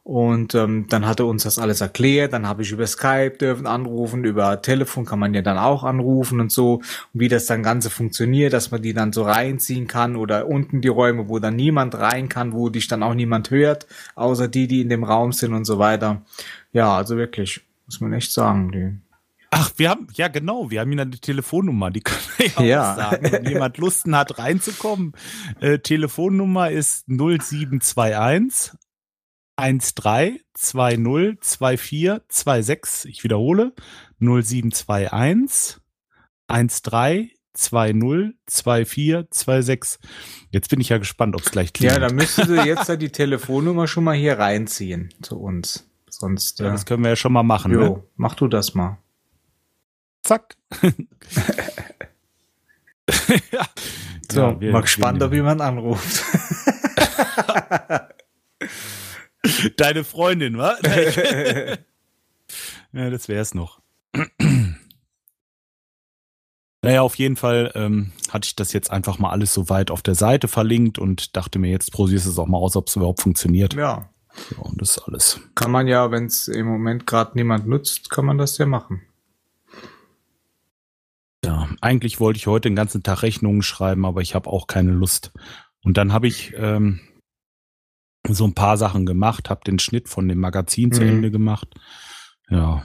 und 0.09 0.55
ähm, 0.55 0.87
dann 0.89 1.05
hat 1.05 1.19
er 1.19 1.27
uns 1.27 1.43
das 1.43 1.59
alles 1.59 1.81
erklärt. 1.81 2.33
Dann 2.33 2.47
habe 2.47 2.63
ich 2.63 2.71
über 2.71 2.87
Skype 2.87 3.37
dürfen 3.39 3.67
anrufen, 3.67 4.23
über 4.23 4.59
Telefon 4.59 5.05
kann 5.05 5.19
man 5.19 5.35
ja 5.35 5.43
dann 5.43 5.59
auch 5.59 5.83
anrufen 5.83 6.39
und 6.39 6.51
so. 6.51 6.77
Und 6.77 6.83
wie 7.13 7.27
das 7.27 7.45
dann 7.45 7.61
Ganze 7.61 7.91
funktioniert, 7.91 8.53
dass 8.53 8.71
man 8.71 8.81
die 8.81 8.95
dann 8.95 9.13
so 9.13 9.21
reinziehen 9.21 9.85
kann 9.85 10.15
oder 10.15 10.47
unten 10.47 10.81
die 10.81 10.87
Räume, 10.87 11.29
wo 11.29 11.37
dann 11.37 11.55
niemand 11.55 11.93
rein 11.93 12.27
kann, 12.27 12.53
wo 12.53 12.69
dich 12.69 12.87
dann 12.87 13.03
auch 13.03 13.13
niemand 13.13 13.51
hört, 13.51 13.85
außer 14.15 14.47
die, 14.47 14.65
die 14.65 14.81
in 14.81 14.89
dem 14.89 15.03
Raum 15.03 15.31
sind 15.31 15.53
und 15.53 15.65
so 15.65 15.77
weiter. 15.77 16.23
Ja, 16.73 16.97
also 16.97 17.15
wirklich, 17.15 17.61
muss 17.85 18.01
man 18.01 18.11
echt 18.13 18.31
sagen. 18.31 18.71
Die 18.71 18.97
Ach, 19.51 19.71
wir 19.77 19.91
haben, 19.91 20.07
ja 20.13 20.27
genau, 20.27 20.71
wir 20.71 20.79
haben 20.81 20.91
hier 20.91 21.01
eine 21.03 21.11
Telefonnummer, 21.11 21.91
die 21.91 22.01
können 22.01 22.19
wir 22.37 22.47
ja, 22.47 22.63
Ja. 22.65 22.93
auch 22.93 22.97
sagen. 22.97 23.27
Wenn 23.31 23.45
jemand 23.45 23.77
Lusten 23.77 24.15
hat, 24.15 24.39
reinzukommen, 24.39 25.13
äh, 25.59 25.77
Telefonnummer 25.77 26.71
ist 26.71 27.07
0721 27.07 28.71
13 29.59 30.39
20 30.53 31.39
24 31.41 32.21
26. 32.29 33.05
Ich 33.11 33.23
wiederhole, 33.23 33.73
0721 34.19 35.77
13 36.47 37.31
20 37.53 38.87
24 38.87 39.25
26. 39.35 39.99
Jetzt 40.51 40.69
bin 40.69 40.79
ich 40.81 40.89
ja 40.89 40.97
gespannt, 40.97 41.35
ob 41.35 41.41
es 41.41 41.51
gleich 41.51 41.67
Ja, 41.79 41.89
klingelt. 41.91 42.01
da 42.03 42.13
müsste 42.13 42.45
sie 42.45 42.55
jetzt 42.67 42.87
ja 42.89 42.95
die 42.97 43.09
Telefonnummer 43.11 43.87
schon 43.87 44.03
mal 44.05 44.15
hier 44.15 44.39
reinziehen 44.39 45.13
zu 45.21 45.37
uns. 45.39 45.85
Sonst, 46.09 46.59
Ja, 46.59 46.67
äh, 46.67 46.71
das 46.71 46.85
können 46.85 47.03
wir 47.03 47.09
ja 47.09 47.15
schon 47.15 47.33
mal 47.33 47.43
machen. 47.43 47.71
jo, 47.73 47.79
Ne? 47.81 48.03
mach 48.15 48.35
du 48.35 48.47
das 48.47 48.73
mal. 48.75 48.97
Zack. 50.23 50.55
ja. 53.51 53.65
So, 54.31 54.41
Ja, 54.41 54.59
wir- 54.61 54.71
mal 54.71 54.81
gespannt, 54.81 55.21
ob 55.23 55.33
jemand 55.33 55.61
anruft. 55.61 56.23
Deine 59.77 60.03
Freundin, 60.03 60.57
wa? 60.57 60.77
ja, 62.93 63.09
das 63.09 63.27
wär's 63.27 63.53
noch. 63.53 63.79
Naja, 66.81 67.01
auf 67.01 67.15
jeden 67.15 67.35
Fall 67.35 67.71
ähm, 67.75 68.11
hatte 68.29 68.47
ich 68.47 68.55
das 68.55 68.71
jetzt 68.71 68.89
einfach 68.89 69.19
mal 69.19 69.31
alles 69.31 69.53
so 69.53 69.69
weit 69.69 69.91
auf 69.91 70.01
der 70.01 70.15
Seite 70.15 70.47
verlinkt 70.47 70.97
und 70.97 71.35
dachte 71.35 71.59
mir, 71.59 71.69
jetzt 71.69 71.91
probierst 71.91 72.25
du 72.25 72.29
es 72.29 72.39
auch 72.39 72.47
mal 72.47 72.57
aus, 72.57 72.75
ob 72.77 72.87
es 72.87 72.95
überhaupt 72.95 73.21
funktioniert. 73.21 73.73
ja, 73.73 74.09
Ja, 74.51 74.57
und 74.59 74.81
das 74.81 74.91
ist 74.91 74.99
alles. 74.99 75.41
kann 75.55 75.71
man 75.71 75.87
ja, 75.87 76.09
wenn 76.11 76.25
es 76.27 76.47
im 76.47 76.67
Moment 76.67 77.05
gerade 77.05 77.31
niemand 77.35 77.67
nutzt, 77.67 78.09
kann 78.09 78.25
man 78.25 78.37
das 78.37 78.57
ja 78.57 78.65
machen. 78.65 79.01
Ja, 81.43 81.67
eigentlich 81.81 82.19
wollte 82.19 82.37
ich 82.37 82.47
heute 82.47 82.69
den 82.69 82.75
ganzen 82.75 83.03
Tag 83.03 83.23
Rechnungen 83.23 83.61
schreiben, 83.61 84.05
aber 84.05 84.21
ich 84.21 84.33
habe 84.35 84.49
auch 84.49 84.67
keine 84.67 84.91
Lust. 84.91 85.31
Und 85.83 85.97
dann 85.97 86.13
habe 86.13 86.27
ich 86.27 86.53
ähm, 86.57 86.99
so 88.33 88.45
ein 88.45 88.53
paar 88.53 88.77
Sachen 88.77 89.05
gemacht, 89.05 89.49
habe 89.49 89.61
den 89.65 89.79
Schnitt 89.79 90.09
von 90.09 90.27
dem 90.27 90.39
Magazin 90.39 90.91
zu 90.91 91.01
Mhm. 91.01 91.09
Ende 91.09 91.31
gemacht. 91.31 91.67
Ja, 92.49 92.83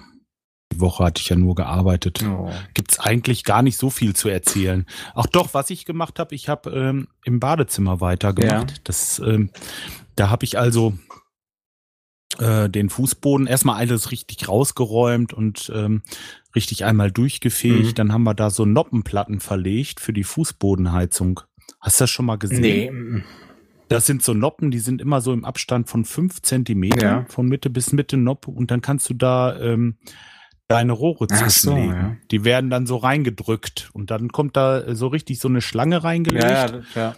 die 0.72 0.80
Woche 0.80 1.04
hatte 1.04 1.20
ich 1.20 1.28
ja 1.28 1.36
nur 1.36 1.54
gearbeitet. 1.54 2.22
Oh. 2.24 2.50
gibt's 2.74 2.98
eigentlich 2.98 3.44
gar 3.44 3.62
nicht 3.62 3.78
so 3.78 3.90
viel 3.90 4.14
zu 4.16 4.28
erzählen. 4.28 4.86
Ach 5.14 5.26
doch, 5.26 5.54
was 5.54 5.70
ich 5.70 5.84
gemacht 5.84 6.18
habe, 6.18 6.34
ich 6.34 6.48
habe 6.48 6.70
ähm, 6.70 7.08
im 7.24 7.40
Badezimmer 7.40 8.00
weitergemacht. 8.00 8.70
Ja. 8.70 8.76
Das, 8.84 9.18
ähm, 9.20 9.50
da 10.16 10.30
habe 10.30 10.44
ich 10.44 10.58
also 10.58 10.98
äh, 12.38 12.68
den 12.68 12.90
Fußboden 12.90 13.46
erstmal 13.46 13.76
alles 13.76 14.10
richtig 14.10 14.48
rausgeräumt 14.48 15.32
und 15.32 15.70
ähm, 15.74 16.02
richtig 16.54 16.84
einmal 16.84 17.10
durchgefegt. 17.12 17.84
Mhm. 17.86 17.94
Dann 17.94 18.12
haben 18.12 18.24
wir 18.24 18.34
da 18.34 18.50
so 18.50 18.64
Noppenplatten 18.64 19.40
verlegt 19.40 20.00
für 20.00 20.12
die 20.12 20.24
Fußbodenheizung. 20.24 21.40
Hast 21.80 22.00
du 22.00 22.04
das 22.04 22.10
schon 22.10 22.26
mal 22.26 22.36
gesehen? 22.36 22.60
Nee, 22.60 23.22
Das 23.88 24.06
sind 24.06 24.22
so 24.22 24.34
Noppen, 24.34 24.70
die 24.70 24.78
sind 24.78 25.00
immer 25.00 25.20
so 25.20 25.32
im 25.32 25.44
Abstand 25.44 25.88
von 25.88 26.04
fünf 26.04 26.40
Zentimeter, 26.42 27.02
Ja. 27.06 27.26
von 27.28 27.46
Mitte 27.46 27.70
bis 27.70 27.92
Mitte 27.92 28.16
Noppe 28.16 28.50
und 28.50 28.70
dann 28.70 28.80
kannst 28.80 29.08
du 29.10 29.14
da 29.14 29.58
ähm, 29.60 29.96
deine 30.68 30.92
Rohre 30.92 31.26
Ach 31.30 31.36
so, 31.36 31.44
zwischenlegen. 31.44 31.92
ja. 31.94 32.16
Die 32.30 32.44
werden 32.44 32.70
dann 32.70 32.86
so 32.86 32.96
reingedrückt 32.96 33.90
und 33.92 34.10
dann 34.10 34.28
kommt 34.28 34.56
da 34.56 34.80
äh, 34.80 34.94
so 34.94 35.08
richtig 35.08 35.38
so 35.38 35.48
eine 35.48 35.60
Schlange 35.60 36.02
reingelegt. 36.02 36.44
ja, 36.44 36.66
ja, 36.66 36.82
ja. 36.94 37.14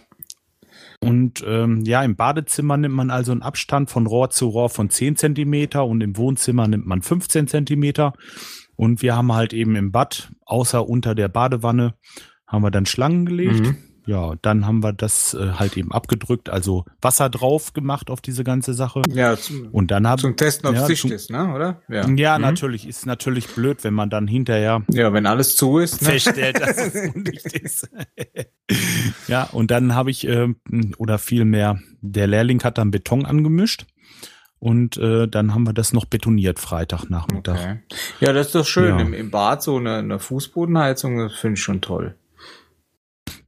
Und 0.99 1.43
ähm, 1.47 1.83
ja, 1.85 2.01
im 2.03 2.15
Badezimmer 2.15 2.75
nimmt 2.75 2.95
man 2.95 3.11
also 3.11 3.31
einen 3.31 3.43
Abstand 3.43 3.89
von 3.91 4.07
Rohr 4.07 4.31
zu 4.31 4.47
Rohr 4.47 4.69
von 4.69 4.89
10 4.89 5.15
Zentimeter 5.15 5.85
und 5.85 6.01
im 6.01 6.17
Wohnzimmer 6.17 6.67
nimmt 6.67 6.87
man 6.87 7.01
15 7.03 7.47
Zentimeter. 7.47 8.13
Und 8.75 9.01
wir 9.03 9.15
haben 9.15 9.31
halt 9.33 9.53
eben 9.53 9.75
im 9.75 9.91
Bad, 9.91 10.31
außer 10.45 10.87
unter 10.89 11.13
der 11.15 11.27
Badewanne, 11.29 11.93
haben 12.47 12.63
wir 12.63 12.71
dann 12.71 12.85
Schlangen 12.87 13.25
gelegt. 13.27 13.59
Mhm. 13.61 13.77
Ja, 14.07 14.33
dann 14.41 14.65
haben 14.65 14.81
wir 14.81 14.93
das 14.93 15.33
äh, 15.35 15.51
halt 15.59 15.77
eben 15.77 15.91
abgedrückt, 15.91 16.49
also 16.49 16.85
Wasser 17.01 17.29
drauf 17.29 17.73
gemacht 17.73 18.09
auf 18.09 18.21
diese 18.21 18.43
ganze 18.43 18.73
Sache. 18.73 19.01
Ja, 19.13 19.37
zum, 19.37 19.67
Und 19.71 19.91
dann 19.91 20.07
haben 20.07 20.17
zum 20.19 20.35
Testen, 20.35 20.67
ob 20.69 20.75
es 20.75 20.81
ja, 20.81 20.87
dicht 20.87 21.01
zum- 21.01 21.11
ist, 21.11 21.29
ne? 21.29 21.53
Oder? 21.53 21.81
Ja. 21.89 22.07
ja, 22.09 22.37
Mhm. 22.37 22.41
natürlich 22.45 22.87
ist 22.87 23.05
natürlich 23.05 23.47
blöd, 23.47 23.83
wenn 23.83 23.93
man 23.93 24.09
dann 24.09 24.27
hinterher 24.27 24.81
Ja, 24.89 25.13
wenn 25.13 25.25
alles 25.27 25.55
zu 25.57 25.77
ist, 25.77 26.01
ne? 26.01 26.09
feststellt, 26.11 26.59
dass 26.59 26.77
es 26.77 27.13
undicht 27.15 27.45
ist. 27.53 27.89
ja, 29.27 29.43
und 29.51 29.71
dann 29.71 29.93
habe 29.93 30.09
ich 30.11 30.25
ähm, 30.27 30.55
oder 30.97 31.17
vielmehr 31.17 31.79
der 32.01 32.27
Lehrling 32.27 32.63
hat 32.63 32.77
dann 32.77 32.91
Beton 32.91 33.25
angemischt 33.25 33.85
und 34.59 34.97
äh, 34.97 35.27
dann 35.27 35.53
haben 35.53 35.65
wir 35.67 35.73
das 35.73 35.93
noch 35.93 36.05
betoniert 36.05 36.59
Freitagnachmittag. 36.59 37.55
Okay. 37.59 37.79
Ja, 38.21 38.33
das 38.33 38.47
ist 38.47 38.55
doch 38.55 38.65
schön. 38.65 38.89
Ja. 38.97 38.99
Im, 39.01 39.13
Im 39.13 39.31
Bad 39.31 39.61
so 39.63 39.77
eine, 39.77 39.95
eine 39.97 40.19
Fußbodenheizung, 40.19 41.17
das 41.19 41.33
finde 41.35 41.55
ich 41.57 41.61
schon 41.63 41.81
toll. 41.81 42.15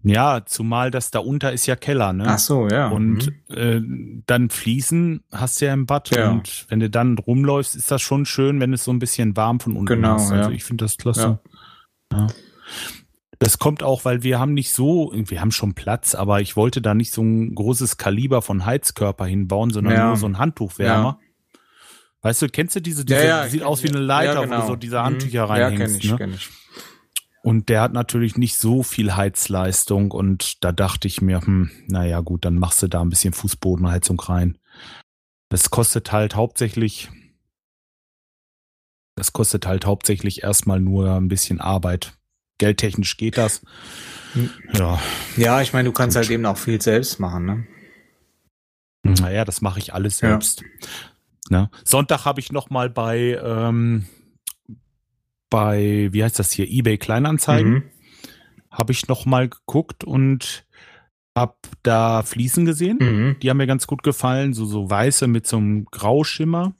Ja, 0.01 0.45
zumal 0.45 0.91
das 0.91 1.11
da 1.11 1.19
unter 1.19 1.51
ist 1.51 1.65
ja 1.65 1.75
Keller, 1.75 2.13
ne? 2.13 2.23
Ach 2.27 2.39
so, 2.39 2.69
ja. 2.69 2.87
Und 2.87 3.27
Mhm. 3.49 3.55
äh, 3.55 4.21
dann 4.27 4.49
Fließen 4.49 5.23
hast 5.31 5.59
du 5.59 5.65
ja 5.65 5.73
im 5.73 5.85
Bad 5.85 6.09
Ja. 6.15 6.31
und 6.31 6.65
wenn 6.69 6.79
du 6.79 6.89
dann 6.89 7.17
rumläufst, 7.17 7.75
ist 7.75 7.91
das 7.91 8.01
schon 8.01 8.25
schön, 8.25 8.61
wenn 8.61 8.71
es 8.71 8.85
so 8.85 8.91
ein 8.91 8.99
bisschen 8.99 9.35
warm 9.35 9.59
von 9.59 9.73
unten 9.73 9.87
Genau, 9.87 10.15
ist. 10.15 10.31
Also 10.31 10.49
ja. 10.51 10.55
ich 10.55 10.63
finde 10.63 10.85
das 10.85 10.95
klasse. 10.97 11.39
Ja. 12.13 12.27
Das 13.39 13.57
kommt 13.59 13.83
auch, 13.83 14.05
weil 14.05 14.23
wir 14.23 14.39
haben 14.39 14.53
nicht 14.53 14.71
so, 14.71 15.11
wir 15.13 15.41
haben 15.41 15.51
schon 15.51 15.73
Platz, 15.73 16.15
aber 16.15 16.41
ich 16.41 16.55
wollte 16.55 16.81
da 16.81 16.93
nicht 16.93 17.11
so 17.11 17.21
ein 17.21 17.55
großes 17.55 17.97
Kaliber 17.97 18.41
von 18.41 18.65
Heizkörper 18.65 19.25
hinbauen, 19.25 19.69
sondern 19.71 19.93
Ja. 19.93 20.07
nur 20.07 20.17
so 20.17 20.25
ein 20.27 20.37
Handtuchwärmer. 20.37 21.19
Weißt 22.21 22.41
du, 22.41 22.47
kennst 22.49 22.75
du 22.75 22.81
diese, 22.81 23.05
diese 23.05 23.19
ja, 23.21 23.43
ja, 23.43 23.47
sieht 23.47 23.63
aus 23.63 23.81
wie 23.83 23.89
eine 23.89 23.99
Leiter, 23.99 24.33
ja, 24.33 24.39
wo 24.39 24.43
du 24.43 24.49
genau. 24.49 24.67
so 24.67 24.75
diese 24.75 24.99
Mhm. 24.99 25.03
Handtücher 25.03 25.33
Ja, 25.39 25.45
reinhängst. 25.45 25.95
kenn 25.95 26.03
ich, 26.03 26.11
ne? 26.11 26.17
kenn 26.17 26.33
ich. 26.33 26.49
Und 27.41 27.69
der 27.69 27.81
hat 27.81 27.93
natürlich 27.93 28.37
nicht 28.37 28.57
so 28.57 28.83
viel 28.83 29.15
Heizleistung 29.15 30.11
und 30.11 30.63
da 30.63 30.71
dachte 30.73 31.07
ich 31.07 31.21
mir, 31.21 31.39
hm, 31.41 31.71
naja 31.87 32.19
gut, 32.19 32.43
dann 32.43 32.59
machst 32.59 32.81
du 32.83 32.87
da 32.87 33.01
ein 33.01 33.09
bisschen 33.09 33.33
Fußbodenheizung 33.33 34.19
rein. 34.19 34.57
Das 35.49 35.69
kostet 35.69 36.11
halt 36.11 36.35
hauptsächlich, 36.35 37.09
das 39.15 39.31
kostet 39.33 39.65
halt 39.65 39.85
hauptsächlich 39.85 40.43
erstmal 40.43 40.79
nur 40.81 41.11
ein 41.15 41.27
bisschen 41.29 41.61
Arbeit. 41.61 42.13
Geldtechnisch 42.57 43.15
geht 43.15 43.37
das. 43.37 43.61
Hm. 44.33 44.49
Ja, 44.73 44.99
Ja, 45.37 45.61
ich 45.61 45.71
meine, 45.71 45.87
du 45.87 45.93
kannst 45.93 46.15
Gut. 46.17 46.23
halt 46.23 46.31
eben 46.31 46.45
auch 46.45 46.57
viel 46.57 46.81
selbst 46.81 47.19
machen, 47.19 47.45
ne? 47.45 47.67
naja, 49.03 49.45
das 49.45 49.61
mache 49.61 49.79
ich 49.79 49.93
alles 49.93 50.19
Ja. 50.19 50.29
selbst. 50.31 50.63
Ne? 51.49 51.71
Sonntag 51.85 52.25
habe 52.25 52.41
ich 52.41 52.51
noch 52.51 52.69
mal 52.69 52.89
bei, 52.89 53.39
ähm, 53.43 54.05
bei, 55.49 56.09
wie 56.11 56.23
heißt 56.23 56.39
das 56.39 56.51
hier, 56.51 56.69
eBay 56.69 56.97
Kleinanzeigen. 56.97 57.73
Mhm. 57.73 57.83
habe 58.71 58.91
ich 58.91 59.07
noch 59.07 59.25
mal 59.25 59.49
geguckt 59.49 60.03
und 60.03 60.65
habe 61.35 61.55
da 61.83 62.23
Fliesen 62.23 62.65
gesehen. 62.65 62.97
Mhm. 62.99 63.39
Die 63.41 63.49
haben 63.49 63.57
mir 63.57 63.67
ganz 63.67 63.87
gut 63.87 64.03
gefallen, 64.03 64.53
so 64.53 64.65
so 64.65 64.89
weiße 64.89 65.27
mit 65.27 65.47
so 65.47 65.57
einem 65.57 65.85
Grauschimmer. 65.85 66.75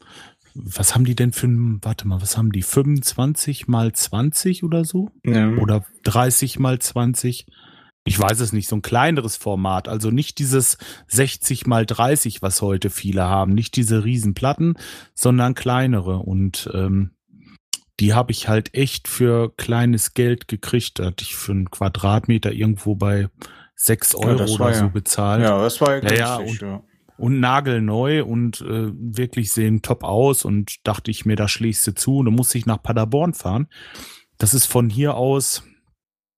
Was 0.54 0.94
haben 0.94 1.06
die 1.06 1.16
denn 1.16 1.32
für 1.32 1.48
ein, 1.48 1.80
warte 1.84 2.08
mal, 2.08 2.22
was 2.22 2.38
haben 2.38 2.52
die? 2.52 2.64
25 2.64 3.68
mal 3.68 3.94
20 3.94 4.64
oder 4.64 4.84
so? 4.84 5.10
Ja. 5.24 5.50
Oder 5.52 5.86
30 6.04 6.60
mal 6.60 6.80
20? 6.80 7.46
Ich 8.04 8.20
weiß 8.20 8.40
es 8.40 8.54
nicht, 8.54 8.68
so 8.68 8.76
ein 8.76 8.82
kleineres 8.82 9.38
Format. 9.38 9.88
Also 9.88 10.10
nicht 10.10 10.40
dieses 10.40 10.78
60 11.08 11.68
mal 11.68 11.86
30, 11.86 12.42
was 12.42 12.62
heute 12.62 12.90
viele 12.90 13.24
haben. 13.24 13.54
Nicht 13.54 13.76
diese 13.76 14.04
Riesenplatten, 14.04 14.76
sondern 15.14 15.54
kleinere. 15.54 16.18
Und 16.18 16.70
ähm, 16.74 17.12
die 18.00 18.14
habe 18.14 18.32
ich 18.32 18.48
halt 18.48 18.74
echt 18.74 19.08
für 19.08 19.54
kleines 19.58 20.14
Geld 20.14 20.48
gekriegt. 20.48 21.00
Da 21.00 21.06
hatte 21.06 21.24
ich 21.24 21.36
für 21.36 21.52
einen 21.52 21.70
Quadratmeter 21.70 22.52
irgendwo 22.52 22.96
bei 22.96 23.28
6 23.76 24.16
Euro 24.16 24.40
war 24.40 24.68
oder 24.68 24.74
so 24.74 24.84
ja- 24.86 24.88
bezahlt. 24.88 25.44
ja, 25.44 25.62
das 25.62 25.80
war 25.82 25.98
ja, 26.04 26.10
Ja, 26.10 26.16
ja, 26.16 26.38
günstig, 26.38 26.62
ja. 26.62 26.84
Und 27.18 27.40
nagelneu 27.42 28.24
und 28.24 28.62
äh, 28.62 28.92
wirklich 28.94 29.52
sehen 29.52 29.82
top 29.82 30.04
aus. 30.06 30.46
Und 30.46 30.88
dachte 30.88 31.12
ich 31.12 31.26
mir, 31.26 31.36
da 31.36 31.48
schlägst 31.50 31.86
du 31.86 31.94
zu. 31.94 32.18
Und 32.20 32.26
dann 32.28 32.36
musste 32.36 32.58
ich 32.58 32.66
nach 32.66 32.82
Paderborn 32.82 33.34
fahren. 33.34 33.68
Das 34.38 34.54
ist 34.54 34.66
von 34.68 34.90
hier 34.90 35.16
aus, 35.16 35.64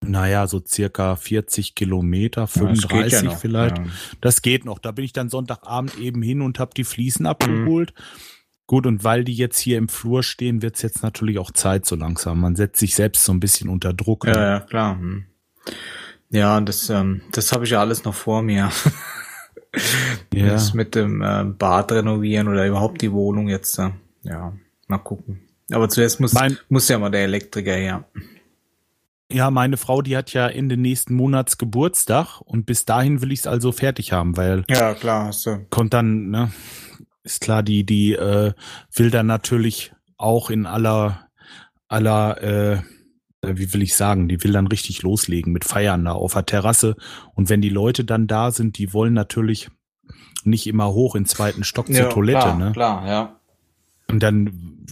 naja, 0.03 0.47
so 0.47 0.59
circa 0.65 1.15
40 1.15 1.75
Kilometer, 1.75 2.41
Ja, 2.41 2.45
das 2.47 2.53
geht 2.55 2.89
35 2.89 3.13
ja 3.13 3.21
noch, 3.23 3.37
vielleicht. 3.37 3.77
Ja. 3.77 3.85
Das 4.21 4.41
geht 4.41 4.65
noch. 4.65 4.79
Da 4.79 4.91
bin 4.91 5.05
ich 5.05 5.13
dann 5.13 5.29
Sonntagabend 5.29 5.99
eben 5.99 6.23
hin 6.23 6.41
und 6.41 6.57
habe 6.57 6.71
die 6.75 6.83
Fliesen 6.83 7.27
Mhm. 7.27 7.29
Gut, 8.71 8.87
und 8.87 9.03
weil 9.03 9.25
die 9.25 9.33
jetzt 9.33 9.59
hier 9.59 9.77
im 9.77 9.89
Flur 9.89 10.23
stehen, 10.23 10.61
wird's 10.61 10.81
jetzt 10.81 11.03
natürlich 11.03 11.39
auch 11.39 11.51
Zeit 11.51 11.85
so 11.85 11.97
langsam. 11.97 12.39
Man 12.39 12.55
setzt 12.55 12.79
sich 12.79 12.95
selbst 12.95 13.25
so 13.25 13.33
ein 13.33 13.41
bisschen 13.41 13.67
unter 13.67 13.91
Druck. 13.91 14.25
Ja, 14.25 14.31
ne? 14.33 14.39
ja, 14.39 14.59
klar. 14.61 14.97
Hm. 14.97 15.25
Ja, 16.29 16.61
das, 16.61 16.89
ähm, 16.89 17.19
das 17.33 17.51
habe 17.51 17.65
ich 17.65 17.71
ja 17.71 17.81
alles 17.81 18.05
noch 18.05 18.15
vor 18.15 18.41
mir. 18.41 18.71
Ja. 20.33 20.47
Das 20.47 20.73
mit 20.73 20.95
dem 20.95 21.21
äh, 21.21 21.43
Bad 21.45 21.91
renovieren 21.91 22.47
oder 22.47 22.65
überhaupt 22.65 23.01
die 23.01 23.11
Wohnung 23.11 23.49
jetzt. 23.49 23.77
Äh, 23.79 23.89
ja, 24.23 24.53
mal 24.87 24.97
gucken. 24.99 25.41
Aber 25.71 25.89
zuerst 25.89 26.19
muss, 26.21 26.31
Mein- 26.33 26.57
muss 26.69 26.87
ja 26.87 26.97
mal 26.97 27.09
der 27.09 27.23
Elektriker 27.23 27.73
her. 27.75 28.05
Ja, 29.31 29.49
meine 29.51 29.75
Frau, 29.77 30.01
die 30.01 30.15
hat 30.17 30.31
ja 30.33 30.47
Ende 30.47 30.75
nächsten 30.77 31.13
Monats 31.13 31.57
Geburtstag 31.57 32.39
und 32.41 32.65
bis 32.65 32.83
dahin 32.85 33.21
will 33.21 33.31
ich 33.33 33.39
es 33.41 33.47
also 33.47 33.71
fertig 33.73 34.11
haben, 34.13 34.35
weil 34.35 34.63
Ja, 34.69 34.93
klar, 34.93 35.27
hast 35.27 35.45
du. 35.45 35.65
kommt 35.69 35.93
dann, 35.93 36.29
ne, 36.29 36.51
ist 37.23 37.41
klar, 37.41 37.63
die, 37.63 37.85
die 37.85 38.13
äh, 38.13 38.53
will 38.93 39.11
dann 39.11 39.27
natürlich 39.27 39.93
auch 40.17 40.49
in 40.49 40.65
aller, 40.65 41.27
aller, 41.87 42.41
äh, 42.43 42.81
wie 43.43 43.73
will 43.73 43.81
ich 43.81 43.95
sagen, 43.95 44.27
die 44.27 44.43
will 44.43 44.51
dann 44.51 44.67
richtig 44.67 45.01
loslegen 45.01 45.51
mit 45.51 45.65
Feiern 45.65 46.05
da 46.05 46.13
auf 46.13 46.33
der 46.33 46.45
Terrasse. 46.45 46.95
Und 47.33 47.49
wenn 47.49 47.61
die 47.61 47.69
Leute 47.69 48.05
dann 48.05 48.27
da 48.27 48.51
sind, 48.51 48.77
die 48.77 48.93
wollen 48.93 49.13
natürlich 49.13 49.69
nicht 50.43 50.67
immer 50.67 50.91
hoch 50.93 51.15
in 51.15 51.25
zweiten 51.25 51.63
Stock 51.63 51.91
zur 51.93 52.09
Toilette, 52.09 52.39
klar, 52.39 52.57
ne? 52.57 52.71
Klar, 52.71 53.07
ja. 53.07 53.39
Und 54.07 54.21
dann 54.21 54.85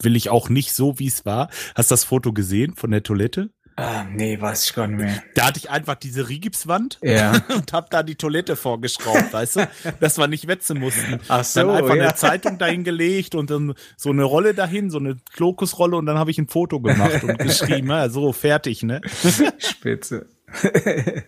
will 0.00 0.16
ich 0.16 0.30
auch 0.30 0.48
nicht 0.48 0.72
so, 0.72 0.98
wie 0.98 1.06
es 1.06 1.24
war. 1.26 1.48
Hast 1.74 1.90
du 1.90 1.94
das 1.94 2.04
Foto 2.04 2.32
gesehen 2.32 2.74
von 2.74 2.90
der 2.90 3.02
Toilette? 3.02 3.50
Ah, 3.80 4.04
nee, 4.12 4.38
weiß 4.38 4.66
ich 4.66 4.74
gar 4.74 4.86
nicht 4.86 5.00
mehr. 5.00 5.22
Da 5.34 5.46
hatte 5.46 5.58
ich 5.58 5.70
einfach 5.70 5.94
diese 5.94 6.28
Rigipswand 6.28 6.98
Ja. 7.02 7.32
und 7.54 7.72
hab 7.72 7.88
da 7.88 8.02
die 8.02 8.14
Toilette 8.14 8.54
vorgeschraubt, 8.54 9.32
weißt 9.32 9.56
du, 9.56 9.68
dass 10.00 10.18
wir 10.18 10.26
nicht 10.26 10.46
wetzen 10.48 10.78
mussten. 10.78 11.18
Ach 11.28 11.42
so, 11.42 11.60
dann 11.60 11.70
einfach 11.70 11.94
ja. 11.96 12.02
eine 12.02 12.14
Zeitung 12.14 12.58
dahin 12.58 12.84
gelegt 12.84 13.34
und 13.34 13.48
dann 13.48 13.72
so 13.96 14.10
eine 14.10 14.24
Rolle 14.24 14.52
dahin, 14.52 14.90
so 14.90 14.98
eine 14.98 15.16
Klokusrolle 15.32 15.96
und 15.96 16.04
dann 16.04 16.18
habe 16.18 16.30
ich 16.30 16.36
ein 16.36 16.46
Foto 16.46 16.80
gemacht 16.80 17.24
und 17.24 17.38
geschrieben, 17.38 17.88
ja, 17.88 18.10
so 18.10 18.34
fertig, 18.34 18.82
ne? 18.82 19.00
Spitze. 19.58 20.28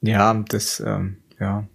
ja, 0.00 0.34
das, 0.48 0.80
ähm, 0.80 1.22
ja. 1.38 1.68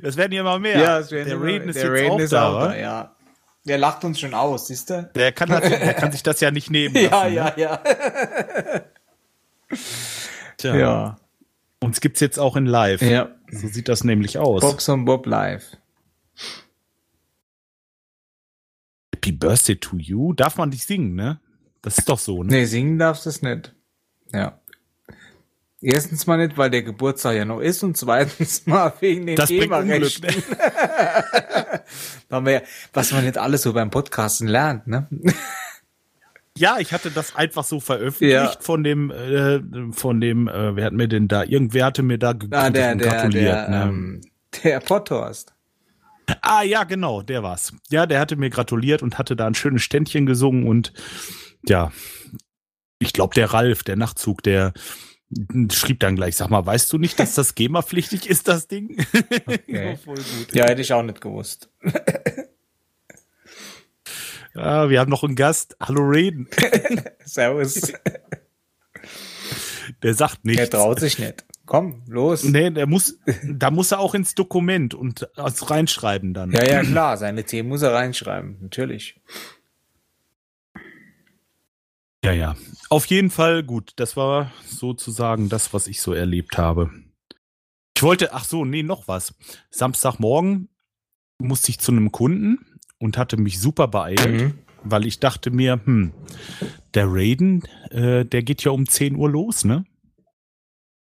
Das 0.00 0.16
werden 0.16 0.32
ja 0.32 0.40
immer 0.40 0.58
mehr. 0.58 0.78
Ja, 0.78 0.98
es 1.00 1.10
werden 1.10 1.28
der 1.28 1.42
Reden 1.42 1.68
ist 1.68 1.76
der 1.76 1.84
jetzt 1.84 1.92
Reden 1.92 2.10
auch 2.12 2.18
ist 2.18 2.32
da, 2.32 2.48
auch 2.48 2.68
da, 2.68 2.76
ja. 2.76 3.16
Der 3.64 3.78
lacht 3.78 4.04
uns 4.04 4.18
schon 4.18 4.34
aus, 4.34 4.66
siehst 4.66 4.90
du? 4.90 5.10
Der 5.14 5.32
kann, 5.32 5.48
das, 5.48 5.60
der 5.60 5.94
kann 5.94 6.10
sich 6.10 6.22
das 6.22 6.40
ja 6.40 6.50
nicht 6.50 6.70
nehmen 6.70 6.94
lassen. 7.10 7.34
Ja, 7.34 7.44
ne? 7.44 7.54
ja, 7.56 7.56
ja. 7.56 7.82
Tja. 10.56 10.76
Ja. 10.76 11.16
Uns 11.80 12.00
gibt's 12.00 12.20
jetzt 12.20 12.38
auch 12.38 12.56
in 12.56 12.66
Live. 12.66 13.02
Ja. 13.02 13.30
So 13.50 13.68
sieht 13.68 13.88
das 13.88 14.04
nämlich 14.04 14.38
aus. 14.38 14.62
Box 14.62 14.88
und 14.88 15.04
Bob 15.04 15.26
live. 15.26 15.76
Happy 19.14 19.32
Birthday 19.32 19.76
to 19.76 19.96
you. 19.96 20.32
Darf 20.32 20.56
man 20.56 20.70
nicht 20.70 20.86
singen, 20.86 21.14
ne? 21.14 21.40
Das 21.80 21.98
ist 21.98 22.08
doch 22.08 22.18
so, 22.18 22.42
ne? 22.42 22.50
Nee, 22.52 22.64
singen 22.64 22.98
darfst 22.98 23.26
du 23.26 23.30
es 23.30 23.42
nicht. 23.42 23.74
Ja. 24.32 24.60
Erstens 25.84 26.26
mal 26.28 26.36
nicht, 26.38 26.56
weil 26.56 26.70
der 26.70 26.82
Geburtstag 26.84 27.34
ja 27.36 27.44
noch 27.44 27.58
ist 27.60 27.82
und 27.82 27.96
zweitens 27.96 28.66
mal 28.66 28.92
wegen 29.00 29.26
den 29.26 29.34
Das. 29.36 29.50
Unglück, 29.50 30.20
ne? 32.30 32.62
Was 32.92 33.12
man 33.12 33.24
nicht 33.24 33.36
alles 33.38 33.62
so 33.62 33.72
beim 33.72 33.90
Podcasten 33.90 34.46
lernt, 34.48 34.86
ne? 34.86 35.08
Ja, 36.56 36.76
ich 36.78 36.92
hatte 36.92 37.10
das 37.10 37.34
einfach 37.34 37.64
so 37.64 37.80
veröffentlicht 37.80 38.32
Ja. 38.32 38.60
von 38.60 38.84
dem, 38.84 39.10
äh, 39.10 39.60
von 39.92 40.20
dem, 40.20 40.48
äh, 40.48 40.76
wer 40.76 40.84
hat 40.86 40.92
mir 40.92 41.08
denn 41.08 41.26
da, 41.28 41.44
irgendwer 41.44 41.86
hatte 41.86 42.02
mir 42.02 42.18
da 42.18 42.30
Ah, 42.50 42.70
der, 42.70 42.94
der, 42.94 42.96
gratuliert. 42.96 43.44
der, 43.54 43.68
ne? 43.68 43.82
ähm, 43.84 44.20
der 44.62 44.80
Potthorst. 44.80 45.54
Ah, 46.42 46.62
ja, 46.62 46.84
genau, 46.84 47.22
der 47.22 47.42
war's. 47.42 47.72
Ja, 47.90 48.06
der 48.06 48.20
hatte 48.20 48.36
mir 48.36 48.50
gratuliert 48.50 49.02
und 49.02 49.18
hatte 49.18 49.34
da 49.34 49.46
ein 49.46 49.54
schönes 49.54 49.82
Ständchen 49.82 50.26
gesungen 50.26 50.66
und 50.66 50.92
ja, 51.66 51.90
ich 52.98 53.12
glaube, 53.12 53.34
der 53.34 53.52
Ralf, 53.52 53.82
der 53.82 53.96
Nachtzug, 53.96 54.42
der 54.42 54.72
schrieb 55.70 56.00
dann 56.00 56.16
gleich, 56.16 56.36
sag 56.36 56.50
mal, 56.50 56.64
weißt 56.64 56.92
du 56.92 56.98
nicht, 56.98 57.18
dass 57.18 57.34
das 57.34 57.54
GEMA-pflichtig 57.54 58.28
ist, 58.28 58.48
das 58.48 58.68
Ding? 58.68 58.96
Okay. 59.46 59.96
Voll 60.04 60.16
gut. 60.16 60.54
Ja, 60.54 60.66
hätte 60.66 60.82
ich 60.82 60.92
auch 60.92 61.02
nicht 61.02 61.20
gewusst. 61.20 61.68
Ja, 64.54 64.90
wir 64.90 65.00
haben 65.00 65.10
noch 65.10 65.24
einen 65.24 65.34
Gast. 65.34 65.76
Hallo 65.80 66.02
Reden. 66.02 66.48
Servus. 67.24 67.92
Der 70.02 70.14
sagt 70.14 70.44
nichts. 70.44 70.60
Er 70.60 70.70
traut 70.70 71.00
sich 71.00 71.18
nicht. 71.18 71.44
Komm, 71.64 72.02
los. 72.06 72.44
Nee, 72.44 72.70
der 72.70 72.86
muss, 72.86 73.18
da 73.44 73.70
muss 73.70 73.92
er 73.92 74.00
auch 74.00 74.14
ins 74.14 74.34
Dokument 74.34 74.94
und 74.94 75.28
reinschreiben 75.36 76.34
dann. 76.34 76.50
Ja, 76.52 76.64
ja, 76.64 76.82
klar. 76.82 77.16
Seine 77.16 77.44
Themen 77.44 77.70
muss 77.70 77.82
er 77.82 77.94
reinschreiben. 77.94 78.58
Natürlich. 78.60 79.20
Ja, 82.24 82.32
ja. 82.32 82.54
Auf 82.88 83.06
jeden 83.06 83.30
Fall 83.30 83.62
gut. 83.62 83.92
Das 83.96 84.16
war 84.16 84.52
sozusagen 84.66 85.48
das, 85.48 85.72
was 85.74 85.86
ich 85.86 86.00
so 86.00 86.12
erlebt 86.12 86.56
habe. 86.58 86.90
Ich 87.96 88.02
wollte, 88.02 88.32
ach 88.32 88.44
so, 88.44 88.64
nee, 88.64 88.82
noch 88.82 89.08
was. 89.08 89.34
Samstagmorgen 89.70 90.68
musste 91.38 91.70
ich 91.70 91.78
zu 91.80 91.92
einem 91.92 92.12
Kunden 92.12 92.78
und 92.98 93.16
hatte 93.18 93.36
mich 93.36 93.60
super 93.60 93.88
beeilt, 93.88 94.28
Mhm. 94.30 94.58
weil 94.84 95.06
ich 95.06 95.18
dachte 95.20 95.50
mir, 95.50 95.80
hm, 95.84 96.12
der 96.94 97.06
Raiden, 97.08 97.62
äh, 97.90 98.24
der 98.24 98.42
geht 98.42 98.62
ja 98.64 98.70
um 98.70 98.88
10 98.88 99.16
Uhr 99.16 99.28
los, 99.30 99.64
ne? 99.64 99.84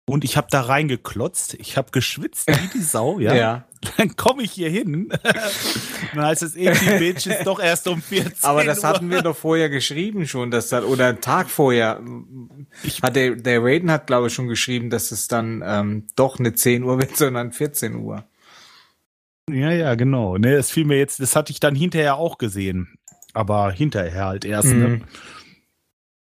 Und 0.08 0.24
ich 0.24 0.38
habe 0.38 0.48
da 0.52 0.62
reingeklotzt, 0.62 1.56
ich 1.56 1.78
habe 1.78 1.90
geschwitzt 1.92 2.48
wie 2.48 2.68
die 2.78 2.82
Sau, 2.84 3.20
ja. 3.20 3.34
Ja. 3.36 3.68
Dann 3.98 4.16
komme 4.16 4.44
ich 4.44 4.52
hier 4.52 4.70
hin. 4.70 5.10
Dann 6.16 6.26
heißt 6.26 6.44
es, 6.44 6.56
eh, 6.56 6.72
die 6.74 6.98
Bitch 7.00 7.28
ist 7.28 7.46
doch 7.46 7.60
erst 7.60 7.88
um 7.88 8.02
14 8.02 8.34
Aber 8.44 8.64
das 8.64 8.80
Uhr. 8.80 8.84
hatten 8.90 9.10
wir 9.10 9.22
doch 9.22 9.36
vorher 9.36 9.70
geschrieben 9.70 10.28
schon, 10.28 10.52
dass 10.52 10.70
dann, 10.70 10.84
oder 10.84 11.08
einen 11.08 11.22
Tag 11.22 11.50
vorher. 11.50 12.02
Hat 13.02 13.16
der, 13.16 13.36
der 13.36 13.64
Raiden 13.64 13.92
hat, 13.92 14.08
glaube 14.08 14.28
ich, 14.28 14.34
schon 14.34 14.48
geschrieben, 14.48 14.90
dass 14.90 15.12
es 15.12 15.28
dann 15.28 15.64
ähm, 15.66 16.08
doch 16.16 16.40
nicht 16.40 16.60
10 16.60 16.84
Uhr 16.84 17.00
wird, 17.00 17.16
sondern 17.18 17.52
14 17.52 17.96
Uhr. 17.96 18.26
Ja, 19.50 19.72
ja, 19.72 19.96
genau. 19.96 20.38
Ne, 20.38 20.56
das 20.56 20.72
fiel 20.72 20.86
mir 20.86 20.98
jetzt, 20.98 21.20
das 21.20 21.36
hatte 21.36 21.52
ich 21.52 21.60
dann 21.60 21.76
hinterher 21.76 22.16
auch 22.18 22.38
gesehen. 22.38 22.98
Aber 23.34 23.72
hinterher 23.72 24.26
halt 24.26 24.46
erst, 24.46 24.70
Mhm. 24.74 24.80
ne? 24.80 25.02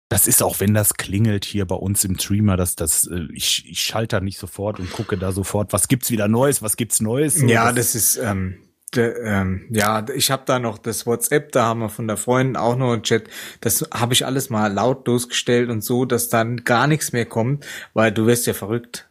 Das 0.10 0.28
ist 0.28 0.44
auch, 0.44 0.60
wenn 0.60 0.76
das 0.76 0.94
klingelt 0.94 1.46
hier 1.46 1.66
bei 1.66 1.76
uns 1.76 2.04
im 2.04 2.18
Streamer, 2.20 2.58
dass 2.58 2.76
das, 2.76 3.08
äh, 3.08 3.28
ich, 3.34 3.66
ich 3.68 3.80
schalte 3.82 4.18
da 4.18 4.20
nicht 4.22 4.38
sofort 4.38 4.80
und 4.80 4.92
gucke 4.92 5.18
da 5.18 5.32
sofort, 5.32 5.74
was 5.74 5.88
gibt's 5.88 6.12
wieder 6.12 6.28
Neues, 6.28 6.62
was 6.62 6.78
gibt's 6.78 7.02
Neues. 7.02 7.42
Ja, 7.42 7.72
das 7.72 7.96
ist, 7.96 8.18
ähm, 8.18 8.60
de, 8.94 9.16
ähm, 9.24 9.66
ja, 9.72 10.06
ich 10.14 10.30
habe 10.30 10.44
da 10.46 10.60
noch 10.60 10.78
das 10.78 11.08
WhatsApp, 11.08 11.52
da 11.52 11.66
haben 11.66 11.80
wir 11.80 11.90
von 11.90 12.08
der 12.08 12.18
Freundin 12.18 12.56
auch 12.56 12.76
noch 12.76 12.94
einen 12.94 13.02
Chat. 13.02 13.30
Das 13.62 13.84
habe 13.92 14.14
ich 14.14 14.28
alles 14.28 14.52
mal 14.52 14.72
lautlos 14.72 15.28
gestellt 15.28 15.72
und 15.72 15.84
so, 15.84 16.06
dass 16.06 16.30
dann 16.30 16.64
gar 16.64 16.86
nichts 16.86 17.12
mehr 17.12 17.26
kommt, 17.26 17.66
weil 17.94 18.12
du 18.12 18.28
wirst 18.28 18.46
ja 18.46 18.54
verrückt. 18.54 19.08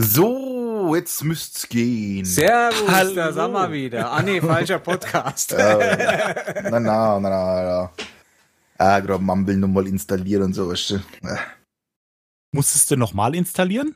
So, 0.00 0.96
jetzt 0.96 1.22
müsst's 1.22 1.68
gehen. 1.68 2.24
Servus, 2.24 2.88
Hallo. 2.88 3.14
da 3.14 3.32
sind 3.32 3.52
wir 3.52 3.70
wieder. 3.70 4.10
Ah 4.10 4.22
nee, 4.22 4.40
falscher 4.40 4.80
Podcast. 4.80 5.54
na, 5.58 6.70
na, 6.70 6.80
na, 6.80 7.20
na, 7.20 7.30
na. 7.30 7.90
Ah, 8.82 8.98
gerade 8.98 9.22
Mumble 9.22 9.56
nochmal 9.56 9.86
installieren 9.86 10.42
und 10.42 10.54
so, 10.54 10.68
weißt 10.68 10.90
du. 10.90 10.94
Äh, 11.22 11.36
Musstest 12.50 12.90
du 12.90 12.96
nochmal 12.96 13.36
installieren? 13.36 13.94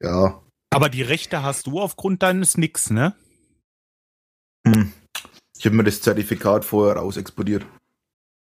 Ja. 0.00 0.40
Aber 0.72 0.88
die 0.88 1.02
Rechte 1.02 1.42
hast 1.42 1.66
du 1.66 1.80
aufgrund 1.80 2.22
deines 2.22 2.56
Nix, 2.56 2.90
ne? 2.90 3.16
Hm. 4.64 4.92
Ich 5.58 5.66
habe 5.66 5.74
mir 5.74 5.82
das 5.82 6.00
Zertifikat 6.02 6.64
vorher 6.64 6.98
raus 6.98 7.16
exportiert. 7.16 7.66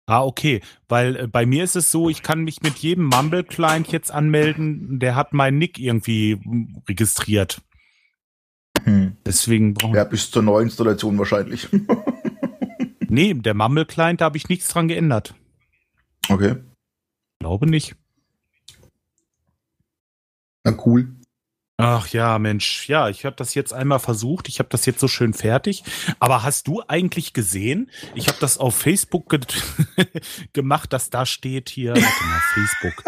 Ah, 0.07 0.25
okay. 0.25 0.63
Weil 0.89 1.17
äh, 1.17 1.27
bei 1.27 1.45
mir 1.45 1.65
ist 1.65 1.77
es 1.77 1.91
so, 1.91 2.09
ich 2.09 2.23
kann 2.23 2.45
mich 2.45 2.63
mit 2.63 2.77
jedem 2.77 3.05
Mumble-Client 3.09 3.93
jetzt 3.93 4.13
anmelden, 4.13 4.99
der 4.99 5.15
hat 5.15 5.35
meinen 5.35 5.59
Nick 5.59 5.79
irgendwie 5.79 6.41
registriert. 6.89 7.61
Hm. 8.85 9.19
Deswegen 9.27 9.75
brauchen 9.75 9.95
Ja, 9.95 10.05
bis 10.05 10.31
zur 10.31 10.43
Neuinstallation 10.43 11.19
wahrscheinlich. 11.19 11.69
Nee, 13.15 13.33
der 13.33 13.55
Mumble-Client, 13.55 14.21
da 14.21 14.25
habe 14.25 14.37
ich 14.37 14.49
nichts 14.49 14.67
dran 14.67 14.89
geändert. 14.89 15.35
okay. 16.29 16.57
Glaube 17.39 17.67
nicht. 17.67 17.95
Na 20.65 20.77
cool. 20.85 21.15
Ach 21.77 22.09
ja, 22.09 22.39
Mensch, 22.41 22.89
ja, 22.89 23.09
ich 23.09 23.25
habe 23.25 23.37
das 23.37 23.55
jetzt 23.55 23.73
einmal 23.73 24.01
versucht. 24.01 24.49
Ich 24.49 24.59
habe 24.59 24.69
das 24.69 24.85
jetzt 24.87 24.99
so 24.99 25.07
schön 25.07 25.33
fertig. 25.33 25.85
Aber 26.19 26.43
hast 26.43 26.67
du 26.67 26.83
eigentlich 26.89 27.33
gesehen? 27.35 27.89
Ich 28.17 28.27
habe 28.27 28.39
das 28.41 28.59
auf 28.59 28.75
Facebook 28.75 29.29
ge 29.29 29.41
gemacht, 30.53 30.93
dass 30.93 31.11
da 31.11 31.25
steht 31.25 31.69
hier, 31.69 31.91
warte 31.91 32.25
mal, 32.25 32.41
Facebook. 32.55 33.05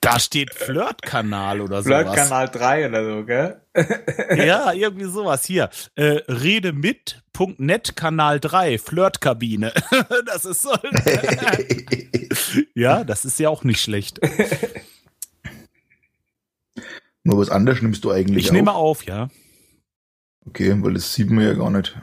Da 0.00 0.18
steht 0.18 0.54
Flirt-Kanal 0.54 1.60
oder 1.60 1.82
sowas. 1.82 2.04
Flirtkanal 2.04 2.48
3 2.48 2.88
oder 2.88 3.04
so, 3.04 3.24
gell? 3.26 3.60
Ja, 4.36 4.72
irgendwie 4.72 5.04
sowas 5.04 5.44
hier. 5.44 5.68
Äh, 5.94 6.22
Rede 6.28 6.72
mit 6.72 7.22
.net 7.40 7.96
Kanal 7.96 8.40
3 8.40 8.78
Flirtkabine. 8.78 9.72
das 10.26 10.44
ist 10.44 10.62
so. 10.62 10.72
ja, 12.74 13.04
das 13.04 13.24
ist 13.24 13.38
ja 13.38 13.48
auch 13.48 13.64
nicht 13.64 13.80
schlecht. 13.80 14.20
Nur 17.24 17.38
was 17.38 17.50
anderes 17.50 17.82
nimmst 17.82 18.04
du 18.04 18.10
eigentlich 18.10 18.44
Ich 18.44 18.50
auf? 18.50 18.54
nehme 18.54 18.72
auf, 18.74 19.04
ja. 19.04 19.28
Okay, 20.46 20.74
weil 20.82 20.94
das 20.94 21.12
sieht 21.14 21.30
man 21.30 21.44
ja 21.44 21.52
gar 21.54 21.70
nicht. 21.70 21.98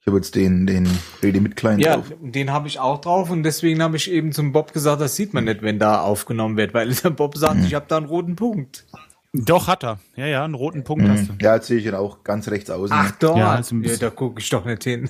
Ich 0.00 0.06
habe 0.06 0.16
jetzt 0.18 0.34
den, 0.34 0.66
den 0.66 0.88
Rede 1.22 1.40
mit 1.40 1.56
Client 1.56 1.80
Ja, 1.82 1.96
drauf. 1.96 2.12
den 2.20 2.50
habe 2.50 2.66
ich 2.68 2.78
auch 2.80 3.00
drauf 3.00 3.30
und 3.30 3.44
deswegen 3.44 3.82
habe 3.82 3.96
ich 3.96 4.10
eben 4.10 4.32
zum 4.32 4.52
Bob 4.52 4.72
gesagt, 4.72 5.00
das 5.00 5.14
sieht 5.16 5.32
man 5.32 5.44
nicht, 5.44 5.62
wenn 5.62 5.78
da 5.78 6.00
aufgenommen 6.02 6.56
wird, 6.56 6.74
weil 6.74 6.92
der 6.94 7.10
Bob 7.10 7.38
sagt, 7.38 7.56
Mhm. 7.60 7.64
ich 7.66 7.74
habe 7.74 7.86
da 7.88 7.96
einen 7.98 8.06
roten 8.06 8.36
Punkt. 8.36 8.84
Doch, 9.34 9.66
hat 9.66 9.82
er. 9.82 9.98
Ja, 10.14 10.26
ja, 10.26 10.44
einen 10.44 10.52
roten 10.54 10.84
Punkt 10.84 11.08
hast 11.08 11.28
du. 11.28 11.32
Mhm. 11.32 11.38
Ja, 11.40 11.54
jetzt 11.54 11.66
sehe 11.66 11.78
ich 11.78 11.86
ihn 11.86 11.94
auch 11.94 12.22
ganz 12.22 12.48
rechts 12.48 12.68
außen. 12.68 12.94
Ach 12.94 13.12
doch, 13.12 13.36
Ja, 13.36 13.54
ja, 13.54 13.60
ist 13.60 13.72
ein 13.72 13.80
bisschen- 13.80 14.00
da 14.00 14.10
gucke 14.10 14.40
ich 14.40 14.48
doch 14.50 14.64
nicht 14.66 14.84
hin. 14.84 15.08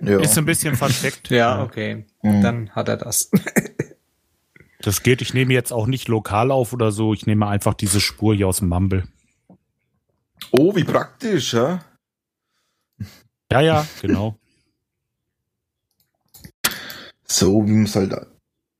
ja. 0.00 0.20
Ist 0.20 0.38
ein 0.38 0.46
bisschen 0.46 0.74
versteckt. 0.74 1.28
ja, 1.30 1.62
okay, 1.62 2.06
Mhm. 2.22 2.40
dann 2.42 2.70
hat 2.70 2.88
er 2.88 2.96
das. 2.96 3.30
Das 4.80 5.02
geht. 5.02 5.22
Ich 5.22 5.32
nehme 5.32 5.54
jetzt 5.54 5.72
auch 5.72 5.86
nicht 5.86 6.08
lokal 6.08 6.50
auf 6.50 6.74
oder 6.74 6.92
so. 6.92 7.14
Ich 7.14 7.24
nehme 7.24 7.46
einfach 7.46 7.72
diese 7.72 8.00
Spur 8.02 8.34
hier 8.34 8.48
aus 8.48 8.58
dem 8.58 8.68
Mumble. 8.68 9.04
Oh, 10.50 10.76
wie 10.76 10.84
praktisch, 10.84 11.54
ja? 11.54 11.82
Ja, 13.50 13.60
ja, 13.62 13.86
genau. 14.02 14.36
So 17.26 17.66
wie 17.66 17.70
man 17.72 17.84
es 17.84 17.96
halt, 17.96 18.14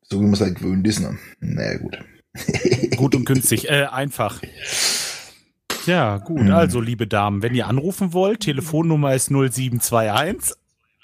so 0.03 0.21
wie 0.21 0.25
man 0.25 0.35
es 0.35 0.43
halt 0.43 0.57
gewöhnt 0.59 0.87
ist, 0.87 1.01
ne? 1.01 1.17
Naja, 1.41 1.79
gut. 1.79 1.99
Gut 2.97 3.15
und 3.15 3.25
günstig. 3.25 3.69
Äh, 3.69 3.87
einfach. 3.91 4.41
Ja, 5.87 6.19
gut. 6.19 6.43
Mhm. 6.43 6.53
Also, 6.53 6.81
liebe 6.81 7.07
Damen, 7.07 7.43
wenn 7.43 7.55
ihr 7.55 7.67
anrufen 7.67 8.13
wollt, 8.13 8.41
Telefonnummer 8.41 9.15
ist 9.15 9.31
0721 9.31 10.55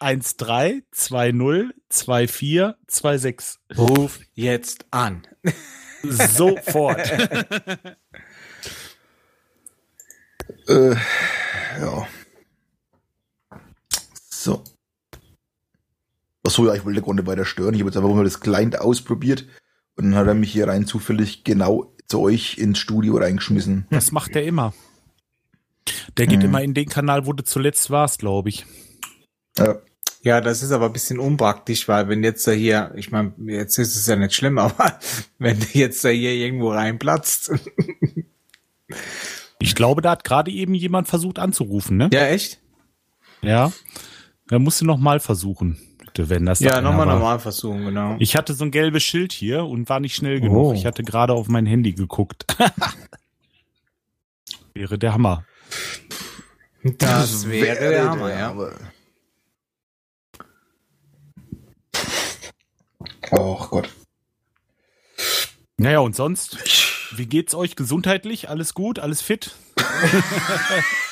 13 0.00 0.82
20 0.90 2.30
24 2.30 2.74
26. 2.88 3.60
Ruf 3.76 4.20
jetzt 4.34 4.86
an. 4.90 5.26
Sofort. 6.02 7.00
Äh, 10.68 10.94
ja. 11.80 12.06
So. 14.28 14.62
Achso, 16.44 16.66
ja, 16.66 16.74
ich 16.74 16.84
wollte 16.84 17.14
nicht 17.14 17.26
weiter 17.26 17.44
stören. 17.44 17.74
Ich 17.74 17.80
habe 17.80 17.90
jetzt 17.90 17.96
einfach 17.96 18.14
mal 18.14 18.24
das 18.24 18.40
Client 18.40 18.78
ausprobiert 18.78 19.46
und 19.96 20.04
dann 20.10 20.14
hat 20.14 20.26
er 20.26 20.34
mich 20.34 20.52
hier 20.52 20.68
rein 20.68 20.86
zufällig 20.86 21.44
genau 21.44 21.92
zu 22.08 22.20
euch 22.20 22.58
ins 22.58 22.78
Studio 22.78 23.16
reingeschmissen. 23.18 23.86
Das 23.90 24.12
macht 24.12 24.34
er 24.36 24.44
immer. 24.44 24.72
Der 26.16 26.26
geht 26.26 26.40
Mhm. 26.40 26.44
immer 26.46 26.62
in 26.62 26.74
den 26.74 26.88
Kanal, 26.88 27.26
wo 27.26 27.32
du 27.32 27.44
zuletzt 27.44 27.90
warst, 27.90 28.18
glaube 28.20 28.48
ich. 28.48 28.66
Ja. 29.58 29.76
Ja, 30.22 30.42
das 30.42 30.62
ist 30.62 30.70
aber 30.70 30.86
ein 30.86 30.92
bisschen 30.92 31.18
unpraktisch, 31.18 31.88
weil 31.88 32.08
wenn 32.08 32.22
jetzt 32.22 32.46
da 32.46 32.50
hier, 32.52 32.92
ich 32.94 33.10
meine, 33.10 33.32
jetzt 33.46 33.78
ist 33.78 33.96
es 33.96 34.06
ja 34.06 34.16
nicht 34.16 34.34
schlimm, 34.34 34.58
aber 34.58 34.98
wenn 35.38 35.58
du 35.58 35.66
jetzt 35.72 36.04
da 36.04 36.10
hier 36.10 36.32
irgendwo 36.32 36.70
reinplatzt. 36.72 37.52
Ich 39.62 39.74
glaube, 39.74 40.00
da 40.02 40.12
hat 40.12 40.24
gerade 40.24 40.50
eben 40.50 40.74
jemand 40.74 41.06
versucht 41.06 41.38
anzurufen, 41.38 41.96
ne? 41.96 42.08
Ja, 42.12 42.26
echt? 42.26 42.60
Ja. 43.42 43.72
Da 44.48 44.58
musst 44.58 44.80
du 44.80 44.84
noch 44.86 44.96
mal 44.98 45.20
versuchen, 45.20 45.78
bitte, 46.20 46.30
wenn 46.30 46.46
das 46.46 46.58
da 46.58 46.66
Ja, 46.66 46.72
einer 46.72 46.90
nochmal 46.90 47.06
normal 47.06 47.38
versuchen, 47.38 47.84
genau. 47.84 48.16
Ich 48.18 48.36
hatte 48.36 48.54
so 48.54 48.64
ein 48.64 48.70
gelbes 48.70 49.02
Schild 49.02 49.32
hier 49.32 49.64
und 49.64 49.88
war 49.88 50.00
nicht 50.00 50.14
schnell 50.14 50.40
genug. 50.40 50.66
Oh. 50.66 50.72
Ich 50.72 50.86
hatte 50.86 51.02
gerade 51.02 51.32
auf 51.32 51.48
mein 51.48 51.66
Handy 51.66 51.92
geguckt. 51.92 52.46
Wäre 54.74 54.98
der 54.98 55.14
Hammer. 55.14 55.44
Das 56.82 57.46
wäre 57.46 57.90
der 57.90 58.08
Hammer, 58.08 58.30
ja. 58.30 58.54
Och 63.32 63.70
Gott. 63.70 63.90
Naja, 65.76 65.98
und 65.98 66.16
sonst? 66.16 66.56
Wie 67.14 67.26
geht's 67.26 67.54
euch 67.54 67.76
gesundheitlich? 67.76 68.48
Alles 68.48 68.72
gut? 68.72 68.98
Alles 68.98 69.20
fit? 69.20 69.54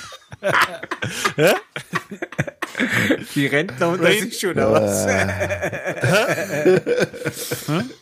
Die 3.35 3.47
Rentner 3.47 3.89
unter 3.89 4.12
sich 4.12 4.39
schon, 4.39 4.53
oder 4.53 4.72
was? 4.72 5.07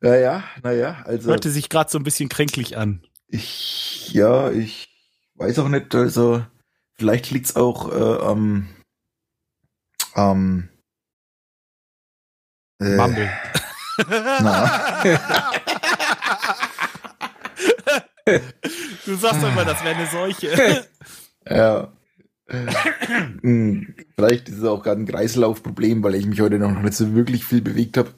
Naja, 0.00 0.44
naja, 0.62 1.02
also 1.06 1.30
Hörte 1.30 1.50
sich 1.50 1.68
gerade 1.68 1.90
so 1.90 1.98
ein 1.98 2.04
bisschen 2.04 2.28
kränklich 2.28 2.76
an. 2.76 3.02
ich, 3.26 4.12
ja, 4.12 4.48
ich 4.50 4.88
weiß 5.34 5.58
auch 5.58 5.66
nicht, 5.68 5.92
also 5.92 6.44
vielleicht 6.94 7.32
liegt's 7.32 7.56
auch 7.56 7.90
äh, 7.92 8.22
am, 8.24 8.68
am 10.14 10.68
äh, 12.80 12.94
Mumble. 12.94 13.28
Na, 14.08 15.02
Du 19.04 19.16
sagst 19.16 19.42
doch 19.42 19.48
immer, 19.48 19.64
das 19.64 19.82
wäre 19.82 19.96
eine 19.96 20.06
Seuche. 20.06 20.86
ja, 21.50 21.92
Hm, 23.42 23.94
Vielleicht 24.14 24.48
ist 24.48 24.58
es 24.58 24.64
auch 24.64 24.82
gerade 24.82 25.02
ein 25.02 25.06
Kreislaufproblem, 25.06 26.02
weil 26.02 26.14
ich 26.14 26.24
mich 26.24 26.40
heute 26.40 26.58
noch 26.58 26.80
nicht 26.80 26.94
so 26.94 27.14
wirklich 27.14 27.44
viel 27.44 27.60
bewegt 27.60 27.98
habe. 27.98 28.10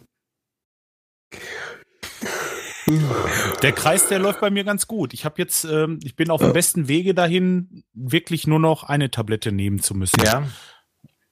Der 3.62 3.72
Kreis, 3.72 4.08
der 4.08 4.18
läuft 4.18 4.40
bei 4.40 4.50
mir 4.50 4.64
ganz 4.64 4.86
gut. 4.86 5.12
Ich 5.14 5.24
habe 5.24 5.34
jetzt, 5.38 5.64
ähm, 5.64 6.00
ich 6.02 6.16
bin 6.16 6.30
auf 6.30 6.40
dem 6.40 6.52
besten 6.52 6.88
Wege 6.88 7.14
dahin, 7.14 7.84
wirklich 7.92 8.46
nur 8.46 8.58
noch 8.58 8.84
eine 8.84 9.10
Tablette 9.10 9.52
nehmen 9.52 9.80
zu 9.80 9.94
müssen. 9.94 10.20
Ja. 10.24 10.44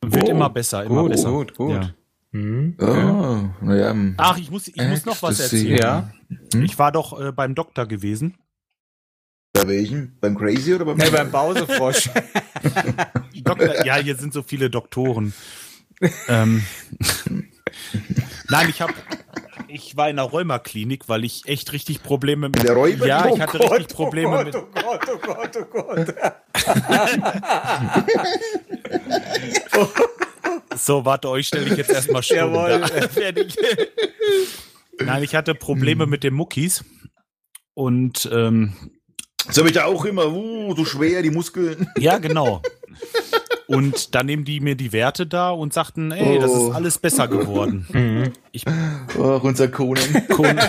Wird 0.04 0.24
Oh, 0.24 0.30
immer 0.30 0.50
besser, 0.50 0.84
immer 0.84 1.02
gut, 1.02 1.10
besser. 1.12 1.30
gut, 1.30 1.54
gut. 1.54 1.72
Ja. 1.72 1.90
Mhm. 2.30 2.76
Oh, 2.80 3.64
naja. 3.64 3.94
Ach, 4.18 4.38
ich 4.38 4.50
muss, 4.50 4.68
ich 4.68 4.76
muss 4.76 5.04
noch 5.06 5.22
was 5.22 5.40
erzählen. 5.40 5.78
Ja. 5.78 6.10
Hm? 6.52 6.62
Ich 6.62 6.78
war 6.78 6.92
doch 6.92 7.18
äh, 7.20 7.32
beim 7.32 7.54
Doktor 7.54 7.86
gewesen. 7.86 8.36
Bei 9.62 9.68
welchem? 9.68 10.12
Beim 10.20 10.36
Crazy 10.38 10.74
oder 10.74 10.84
beim 10.84 10.96
Nee, 10.96 11.10
beim 11.10 11.30
Bausefrosch. 11.30 12.08
Doktor, 13.42 13.84
ja, 13.84 13.96
hier 13.96 14.16
sind 14.16 14.32
so 14.32 14.42
viele 14.42 14.70
Doktoren. 14.70 15.32
ähm, 16.28 16.62
Nein, 18.50 18.68
ich 18.70 18.80
habe, 18.80 18.94
ich 19.68 19.96
war 19.96 20.08
in 20.10 20.16
der 20.16 20.24
Rheumaklinik, 20.26 21.08
weil 21.08 21.24
ich 21.24 21.42
echt 21.46 21.72
richtig 21.72 22.02
Probleme 22.02 22.48
mit. 22.48 22.58
In 22.60 22.66
der 22.66 22.74
Räuber? 22.74 23.06
Ja, 23.06 23.26
ich 23.26 23.32
Oh 23.32 23.38
hatte 23.40 23.58
Gott, 23.58 23.72
richtig 23.72 23.96
Probleme 23.96 24.38
oh 24.40 24.44
mit. 24.44 24.54
Gott, 24.54 24.68
oh 24.74 24.98
Gott, 25.20 25.56
oh 25.56 25.64
Gott, 25.72 25.76
oh 25.76 25.82
Gott. 25.82 26.14
So, 30.76 31.04
warte, 31.04 31.28
euch 31.28 31.48
stelle 31.48 31.66
ich 31.70 31.76
jetzt 31.76 31.90
erstmal 31.90 32.22
Stunden 32.22 32.54
Jawohl. 32.54 32.80
da. 32.80 33.08
Fertig. 33.08 33.56
Nein, 35.00 35.22
ich 35.24 35.34
hatte 35.34 35.54
Probleme 35.54 36.06
mit 36.06 36.22
den 36.22 36.34
Muckis. 36.34 36.84
Und 37.74 38.28
ähm, 38.32 38.72
Das 39.46 39.56
habe 39.58 39.68
ich 39.68 39.74
da 39.74 39.84
auch 39.84 40.04
immer. 40.04 40.26
Uh, 40.28 40.74
so 40.76 40.84
schwer, 40.84 41.22
die 41.22 41.30
Muskeln. 41.30 41.88
ja, 41.98 42.18
genau. 42.18 42.60
Und 43.66 44.14
dann 44.14 44.26
nehmen 44.26 44.44
die 44.44 44.60
mir 44.60 44.74
die 44.76 44.92
Werte 44.92 45.26
da 45.26 45.50
und 45.50 45.72
sagten, 45.74 46.10
ey, 46.10 46.38
das 46.38 46.50
Oh. 46.50 46.68
ist 46.70 46.74
alles 46.74 46.98
besser 46.98 47.28
geworden. 47.28 47.86
Mhm. 47.90 48.32
Ich 48.52 48.64
Oh, 49.18 49.38
unser 49.42 49.68
Conan. 49.68 50.26
Kun 50.28 50.58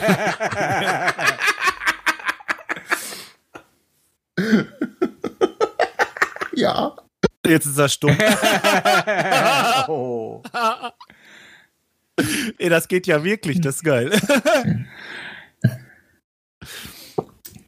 ja. 6.53 6.95
Jetzt 7.45 7.65
ist 7.65 7.77
er 7.77 7.89
stumm. 7.89 8.17
Oh. 9.87 10.43
Ey, 12.59 12.69
das 12.69 12.87
geht 12.87 13.07
ja 13.07 13.23
wirklich, 13.23 13.59
das 13.61 13.77
ist 13.77 13.83
geil. 13.83 14.11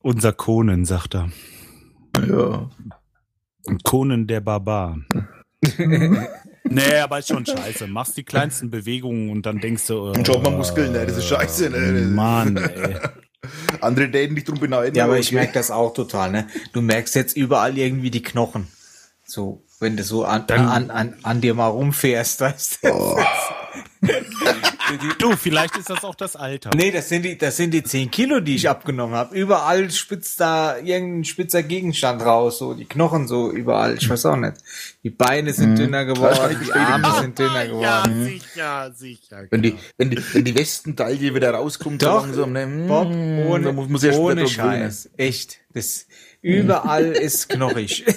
Unser 0.02 0.34
Konen, 0.34 0.86
sagt 0.86 1.16
er. 1.16 1.30
Ja. 2.28 2.70
Konen 3.84 4.28
der 4.28 4.42
Barbar. 4.42 4.98
nee, 6.64 6.96
aber 7.04 7.20
ist 7.20 7.28
schon 7.28 7.46
scheiße. 7.46 7.88
Machst 7.88 8.18
die 8.18 8.24
kleinsten 8.24 8.72
Bewegungen 8.72 9.30
und 9.30 9.46
dann 9.46 9.60
denkst 9.60 9.88
du. 9.88 10.12
Und 10.12 10.26
schaut 10.26 10.44
mal 10.44 10.52
Muskeln, 10.52 10.92
ne? 10.92 11.06
Das 11.06 11.18
ist 11.18 11.28
scheiße, 11.28 11.70
ne? 11.70 12.02
Mann, 12.08 12.58
ey. 12.58 12.96
Andere 13.82 14.10
daten 14.10 14.36
dich 14.36 14.44
drum 14.44 14.60
beneiden. 14.60 14.96
Ja, 14.96 15.06
aber 15.06 15.18
ich 15.20 15.32
merke 15.32 15.54
das 15.54 15.72
auch 15.72 15.94
total, 15.94 16.32
ne? 16.32 16.48
Du 16.74 16.82
merkst 16.82 17.16
jetzt 17.16 17.36
überall 17.36 17.78
irgendwie 17.78 18.12
die 18.12 18.22
Knochen. 18.24 18.68
So, 19.24 19.64
wenn 19.80 19.98
du 19.98 20.04
so 20.04 20.26
an, 20.26 20.46
Dann- 20.48 20.68
an, 20.68 20.92
an, 20.92 21.16
an 21.24 21.42
dir 21.42 21.54
mal 21.54 21.68
rumfährst, 21.68 22.42
weißt 22.42 22.84
du? 22.84 22.90
Oh. 22.94 23.20
Du, 25.20 25.36
vielleicht 25.38 25.78
ist 25.78 25.90
das 25.90 26.04
auch 26.04 26.16
das 26.16 26.36
Alter. 26.36 26.72
Nee, 26.76 26.92
das 26.92 27.08
sind 27.08 27.24
die, 27.24 27.38
das 27.38 27.56
sind 27.56 27.72
die 27.72 27.84
10 27.84 28.10
Kilo, 28.12 28.40
die 28.40 28.56
ich 28.56 28.68
abgenommen 28.68 29.16
habe. 29.16 29.36
Überall 29.36 29.90
spitzt 29.92 30.40
da 30.40 30.78
irgendein 30.80 31.24
spitzer 31.24 31.62
Gegenstand 31.64 32.22
raus, 32.24 32.58
so 32.58 32.74
die 32.74 32.86
Knochen 32.86 33.28
so 33.28 33.52
überall. 33.52 33.96
Ich 33.98 34.10
weiß 34.10 34.26
auch 34.26 34.36
nicht. 34.36 34.56
Die 35.04 35.12
Beine 35.12 35.54
sind 35.54 35.78
dünner 35.78 36.06
geworden, 36.06 36.60
die. 36.66 36.72
Arme 36.74 37.22
sind 37.22 37.38
dünner 37.40 37.64
Ja, 37.64 38.02
geworden. 38.04 38.26
sicher, 38.26 38.92
sicher. 38.94 39.46
Wenn 39.50 39.62
die, 39.62 39.78
wenn 39.98 40.10
die, 40.10 40.34
wenn 40.34 40.44
die 40.46 40.56
Westentaille 40.56 41.34
wieder 41.36 41.52
rauskommt, 41.54 42.02
Doch, 42.02 42.22
so 42.28 42.42
langsam, 42.46 42.52
ne? 42.54 42.66
mm, 42.68 42.88
Bob, 42.88 43.08
ohne, 43.08 43.72
muss, 43.72 44.02
mal 44.02 44.14
ohne. 44.16 44.48
Scheiß. 44.48 45.12
Echt. 45.16 45.60
Das, 45.74 46.08
überall 46.42 47.12
ist 47.12 47.50
knochig. 47.50 48.04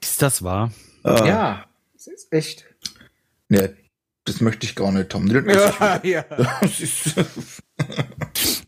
Ist 0.00 0.20
das 0.20 0.42
wahr? 0.42 0.72
Ah, 1.04 1.24
Ja, 1.26 1.64
das 1.94 2.06
ist 2.08 2.32
echt. 2.32 2.64
Ne, 3.52 3.76
das 4.24 4.40
möchte 4.40 4.64
ich 4.64 4.74
gar 4.74 4.90
nicht 4.92 5.12
haben. 5.12 5.28
Das 5.44 5.44
ist- 5.66 5.78
Ja, 5.80 6.00
ja. 6.02 6.22
Das 6.62 6.80
ist, 6.80 7.14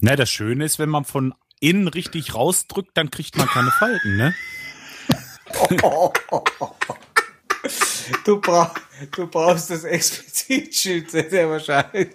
Na, 0.00 0.14
das 0.14 0.28
Schöne 0.30 0.64
ist, 0.66 0.78
wenn 0.78 0.90
man 0.90 1.04
von 1.06 1.32
innen 1.60 1.88
richtig 1.88 2.34
rausdrückt, 2.34 2.90
dann 2.94 3.10
kriegt 3.10 3.38
man 3.38 3.46
keine 3.48 3.70
Falten, 3.70 4.16
ne? 4.18 4.34
Du, 8.26 8.40
brauch, 8.40 8.74
du 9.12 9.26
brauchst 9.26 9.70
das 9.70 9.84
Explizitschild 9.84 11.10
sehr 11.10 11.48
wahrscheinlich. 11.48 12.10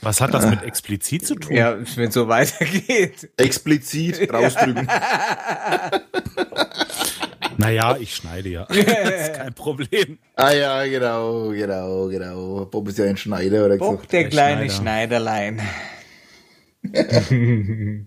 Was 0.00 0.20
hat 0.20 0.32
das 0.32 0.46
mit 0.48 0.62
explizit 0.62 1.26
zu 1.26 1.34
tun? 1.34 1.56
Ja, 1.56 1.76
wenn 1.96 2.08
es 2.08 2.14
so 2.14 2.28
weitergeht. 2.28 3.30
explizit 3.36 4.32
rausdrücken. 4.32 4.86
Naja, 7.58 7.96
ich 7.98 8.14
schneide 8.14 8.48
ja. 8.48 8.64
das 8.68 8.76
ist 8.78 9.34
kein 9.34 9.52
Problem. 9.52 10.18
Ah 10.36 10.52
ja, 10.52 10.86
genau, 10.86 11.48
genau, 11.50 12.06
genau. 12.06 12.64
Bob 12.66 12.88
ist 12.88 12.98
ja 12.98 13.04
ein 13.04 13.16
Schneider, 13.16 13.66
oder 13.66 13.76
Bob, 13.76 13.96
gesagt. 13.96 14.12
der 14.12 14.20
der 14.22 14.30
kleine 14.30 14.70
Schneider. 14.70 15.18
Schneiderlein. 15.18 15.60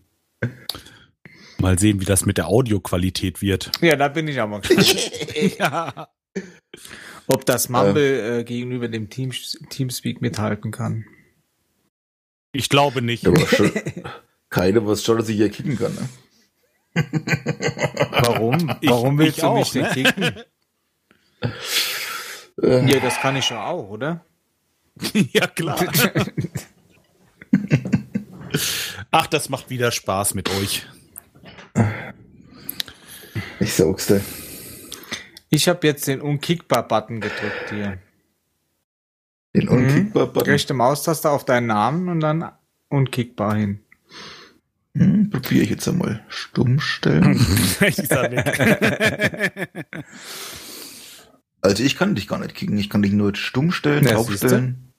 Mal 1.60 1.78
sehen, 1.78 2.00
wie 2.00 2.06
das 2.06 2.26
mit 2.26 2.38
der 2.38 2.48
Audioqualität 2.48 3.42
wird. 3.42 3.72
Ja, 3.82 3.98
da 3.98 4.08
bin 4.08 4.30
ich 4.30 4.40
auch 4.40 4.48
mal 4.48 4.62
gespannt. 4.62 5.12
ja. 5.60 6.08
Ob 7.28 7.46
das 7.46 7.68
Mumble 7.68 8.40
äh, 8.40 8.44
gegenüber 8.46 8.88
dem 8.88 9.10
Team, 9.10 9.32
Teamspeak 9.70 10.22
mithalten 10.22 10.72
kann. 10.72 11.06
Ich 12.54 12.70
glaube 12.70 13.02
nicht. 13.02 13.28
Aber 13.28 13.46
schon, 13.46 13.70
keine, 14.50 14.88
was 14.88 15.04
schon, 15.04 15.18
dass 15.18 15.28
ich 15.28 15.36
hier 15.36 15.50
kicken 15.50 15.78
kann. 15.78 15.94
Ne? 15.94 16.08
Warum? 16.94 18.76
Ich- 18.82 18.90
Warum 18.90 19.18
willst 19.18 19.38
ich 19.38 19.42
du 19.44 19.48
auch, 19.48 19.56
mich 19.56 19.72
denn 19.72 19.84
ne? 19.84 19.90
kicken? 19.90 20.44
Äh, 22.62 22.92
Ja, 22.92 23.00
das 23.00 23.18
kann 23.20 23.36
ich 23.36 23.46
schon 23.46 23.58
auch, 23.58 23.90
oder? 23.90 24.24
ja, 25.14 25.48
klar. 25.48 25.80
Ach, 29.12 29.28
das 29.28 29.50
macht 29.50 29.70
wieder 29.70 29.92
Spaß 29.92 30.34
mit 30.36 30.50
euch. 30.50 30.86
Ich 33.60 33.74
sag's 33.74 34.08
dir. 34.08 34.22
Ich 35.50 35.68
habe 35.68 35.86
jetzt 35.88 36.08
den 36.08 36.22
Unkickbar-Button 36.22 37.20
gedrückt 37.22 37.70
hier. 37.70 37.98
Den 39.56 39.68
Unkickbar-Button. 39.70 40.50
Rechte 40.52 40.74
Maustaste 40.74 41.30
auf 41.30 41.46
deinen 41.46 41.68
Namen 41.68 42.10
und 42.10 42.20
dann 42.20 42.52
Unkickbar 42.90 43.56
hin. 43.56 43.80
Hm, 44.96 45.30
probiere 45.30 45.64
ich 45.64 45.70
jetzt 45.70 45.88
einmal. 45.88 46.24
Stumm 46.28 46.80
stellen. 46.80 47.40
Also 51.64 51.84
ich 51.84 51.96
kann 51.96 52.16
dich 52.16 52.28
gar 52.28 52.40
nicht 52.40 52.56
kicken. 52.56 52.78
Ich 52.78 52.90
kann 52.90 53.02
dich 53.04 53.12
nur 53.12 53.36
stumm 53.36 53.72
stellen, 53.72 54.06
Ja, 54.08 54.18
aufstellen. 54.18 54.94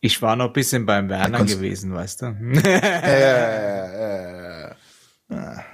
Ich 0.00 0.20
war 0.22 0.36
noch 0.36 0.48
ein 0.48 0.52
bisschen 0.52 0.86
beim 0.86 1.08
Werner 1.08 1.44
gewesen, 1.44 1.92
weißt 1.94 2.22
du? 2.22 2.26
Äh, 2.26 3.88
äh, 3.88 4.64
äh. 4.68 4.74
Ja, 5.30 5.64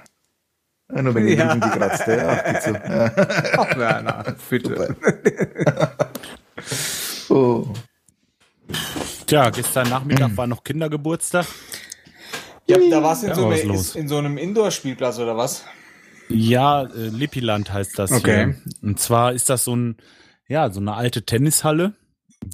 Nur 1.01 1.13
wenn 1.13 1.27
die 1.27 1.33
Ja. 1.33 1.51
Rücken 1.51 1.61
gekratzt. 1.71 2.07
Ja. 2.07 2.15
Ja. 2.65 3.11
Ach, 3.57 3.77
Werner, 3.77 4.35
bitte. 4.49 4.95
Oh. 7.29 7.67
Tja, 9.27 9.49
gestern 9.49 9.89
Nachmittag 9.89 10.35
war 10.37 10.47
noch 10.47 10.63
Kindergeburtstag. 10.63 11.45
Ja, 12.67 12.77
da 12.89 13.03
war's 13.03 13.23
in, 13.23 13.29
Ja, 13.29 13.35
so, 13.35 13.49
was 13.49 13.61
eine, 13.61 14.01
in 14.01 14.07
so 14.07 14.17
einem 14.17 14.37
Indoor-Spielplatz 14.37 15.19
oder 15.19 15.37
was? 15.37 15.65
Ja, 16.29 16.83
äh, 16.83 17.09
Lippiland 17.09 17.71
heißt 17.71 17.99
das 17.99 18.11
Okay. 18.11 18.55
hier. 18.55 18.55
Und 18.81 18.99
zwar 18.99 19.33
ist 19.33 19.49
das 19.49 19.63
so 19.63 19.75
ein, 19.75 19.97
ja, 20.47 20.69
so 20.71 20.79
eine 20.79 20.95
alte 20.95 21.23
Tennishalle. 21.25 21.93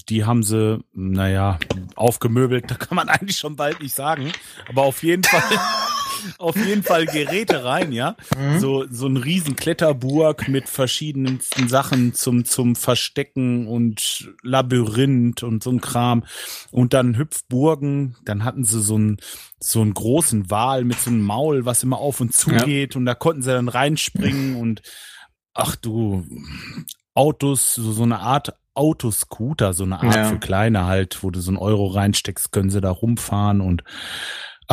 Die 0.10 0.26
haben 0.26 0.44
sie, 0.44 0.84
naja, 0.94 1.60
aufgemöbelt, 1.96 2.66
da 2.72 2.76
kann 2.76 2.96
man 2.96 3.10
eigentlich 3.10 3.38
schon 3.38 3.56
bald 3.56 3.82
nicht 3.82 3.96
sagen. 3.96 4.32
Aber 4.68 4.84
auf 4.84 5.04
jeden 5.04 5.24
Fall, 5.24 5.42
auf 6.38 6.56
jeden 6.56 6.84
Fall 6.84 7.06
Geräte 7.06 7.64
rein, 7.64 7.92
ja. 7.92 8.16
So, 8.58 8.86
so 8.90 9.08
ein 9.08 9.18
riesen 9.18 9.56
Kletterburg 9.56 10.48
mit 10.48 10.70
verschiedensten 10.70 11.68
Sachen 11.68 12.14
zum, 12.14 12.46
zum 12.46 12.76
Verstecken 12.76 13.68
und 13.68 14.32
Labyrinth 14.44 15.44
und 15.44 15.64
so 15.64 15.72
ein 15.72 15.82
Kram. 15.82 16.24
Und 16.72 16.94
dann 16.94 17.18
Hüpfburgen. 17.18 18.16
Dann 18.26 18.44
hatten 18.44 18.64
sie 18.64 18.82
so 18.82 18.96
einen, 18.96 19.18
so 19.60 19.82
einen 19.82 19.94
großen 19.94 20.50
Wal 20.50 20.84
mit 20.84 21.00
so 21.00 21.10
einem 21.10 21.22
Maul, 21.22 21.66
was 21.66 21.84
immer 21.84 21.98
auf 22.00 22.20
und 22.22 22.34
zu 22.34 22.52
Ja. 22.52 22.64
geht. 22.64 22.96
Und 22.96 23.06
da 23.06 23.16
konnten 23.16 23.42
sie 23.42 23.52
dann 23.52 23.68
reinspringen 23.70 24.56
und 24.56 24.82
ach 25.54 25.76
du, 25.76 26.26
Autos, 27.14 27.76
so, 27.76 27.92
so 27.92 28.04
eine 28.04 28.20
Art 28.20 28.54
Autoscooter, 28.74 29.74
so 29.74 29.84
eine 29.84 30.00
Art 30.00 30.16
Ja. 30.16 30.24
für 30.30 30.40
Kleine 30.40 30.86
halt, 30.86 31.24
wo 31.24 31.30
du 31.30 31.42
so 31.42 31.52
einen 31.52 31.58
Euro 31.58 31.88
reinsteckst, 31.88 32.52
können 32.54 32.70
sie 32.70 32.80
da 32.80 32.90
rumfahren 32.90 33.60
und 33.60 33.84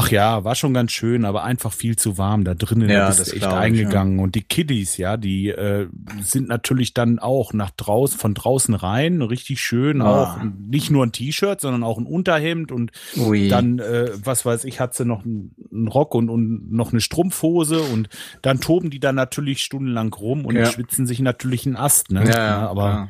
Ach 0.01 0.11
ja, 0.13 0.45
war 0.45 0.55
schon 0.55 0.75
ganz 0.75 0.93
schön, 0.93 1.25
aber 1.25 1.43
einfach 1.43 1.73
viel 1.73 1.97
zu 1.97 2.19
warm 2.19 2.45
da 2.45 2.55
drinnen. 2.55 2.89
Ja, 2.89 3.01
da 3.01 3.07
bist 3.09 3.19
das 3.21 3.33
echt 3.33 3.45
eingegangen. 3.47 4.21
Und 4.21 4.37
die 4.37 4.43
Kiddies, 4.43 4.97
ja, 4.97 5.17
die 5.17 5.49
äh, 5.49 5.89
sind 6.21 6.47
natürlich 6.49 6.95
dann 6.95 7.19
auch 7.19 7.53
nach 7.53 7.71
draußen, 7.71 8.17
von 8.17 8.33
draußen 8.35 8.75
rein, 8.75 9.21
richtig 9.23 9.61
schön, 9.61 10.01
Ah. 10.01 10.07
auch 10.23 10.39
nicht 10.45 10.91
nur 10.91 11.05
ein 11.05 11.11
T-Shirt, 11.11 11.61
sondern 11.61 11.83
auch 11.83 11.99
ein 11.99 12.07
Unterhemd 12.07 12.71
und 12.71 12.93
Ui. 13.17 13.49
dann, 13.49 13.81
äh, 13.81 14.11
was 14.25 14.47
weiß 14.47 14.65
ich, 14.65 14.79
hat 14.79 14.95
sie 14.95 15.05
noch 15.05 15.25
einen 15.25 15.89
Rock 15.89 16.15
und, 16.15 16.29
und 16.31 16.71
noch 16.73 16.93
eine 16.93 17.01
Strumpfhose 17.01 17.81
und 17.83 18.09
dann 18.43 18.61
toben 18.61 18.91
die 18.91 19.01
dann 19.01 19.17
natürlich 19.17 19.63
stundenlang 19.65 20.13
rum 20.15 20.47
und 20.47 20.55
Ja. 20.55 20.67
schwitzen 20.67 21.07
sich 21.07 21.19
natürlich 21.21 21.67
einen 21.67 21.75
Ast, 21.77 22.13
ne? 22.13 22.23
ja, 22.25 22.31
ja, 22.47 22.69
aber 22.69 22.89
ja. 22.89 23.09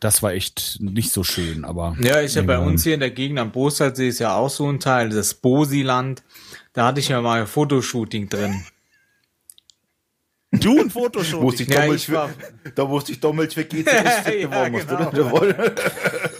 Das 0.00 0.22
war 0.22 0.32
echt 0.32 0.78
nicht 0.80 1.12
so 1.12 1.22
schön, 1.24 1.64
aber. 1.64 1.96
Ja, 2.00 2.16
ist 2.16 2.34
ja 2.36 2.42
bei 2.42 2.58
uns 2.58 2.82
hier 2.84 2.94
in 2.94 3.00
der 3.00 3.10
Gegend 3.10 3.38
am 3.38 3.52
Bosalsee 3.52 4.08
ist 4.08 4.18
ja 4.20 4.34
auch 4.34 4.50
so 4.50 4.68
ein 4.68 4.80
Teil, 4.80 5.10
das 5.10 5.34
Bosiland. 5.34 6.22
Da 6.72 6.86
hatte 6.86 7.00
ich 7.00 7.08
ja 7.08 7.20
mal 7.20 7.42
ein 7.42 7.46
Fotoshooting 7.46 8.28
drin. 8.28 8.64
Du 10.54 10.78
ein 10.78 10.90
Fotoshooting. 10.90 11.42
Wusste 11.42 11.62
ich 11.62 11.68
Ja, 11.70 11.86
ich 11.92 12.12
war- 12.12 12.28
da 12.74 12.86
wusste 12.88 13.12
ich 13.12 13.20
damals 13.20 13.54
für 13.54 13.64
GCS 13.64 13.86
Ja, 14.42 14.68
genau. 14.68 14.92
oder? 14.94 15.10
Jawohl. 15.16 15.74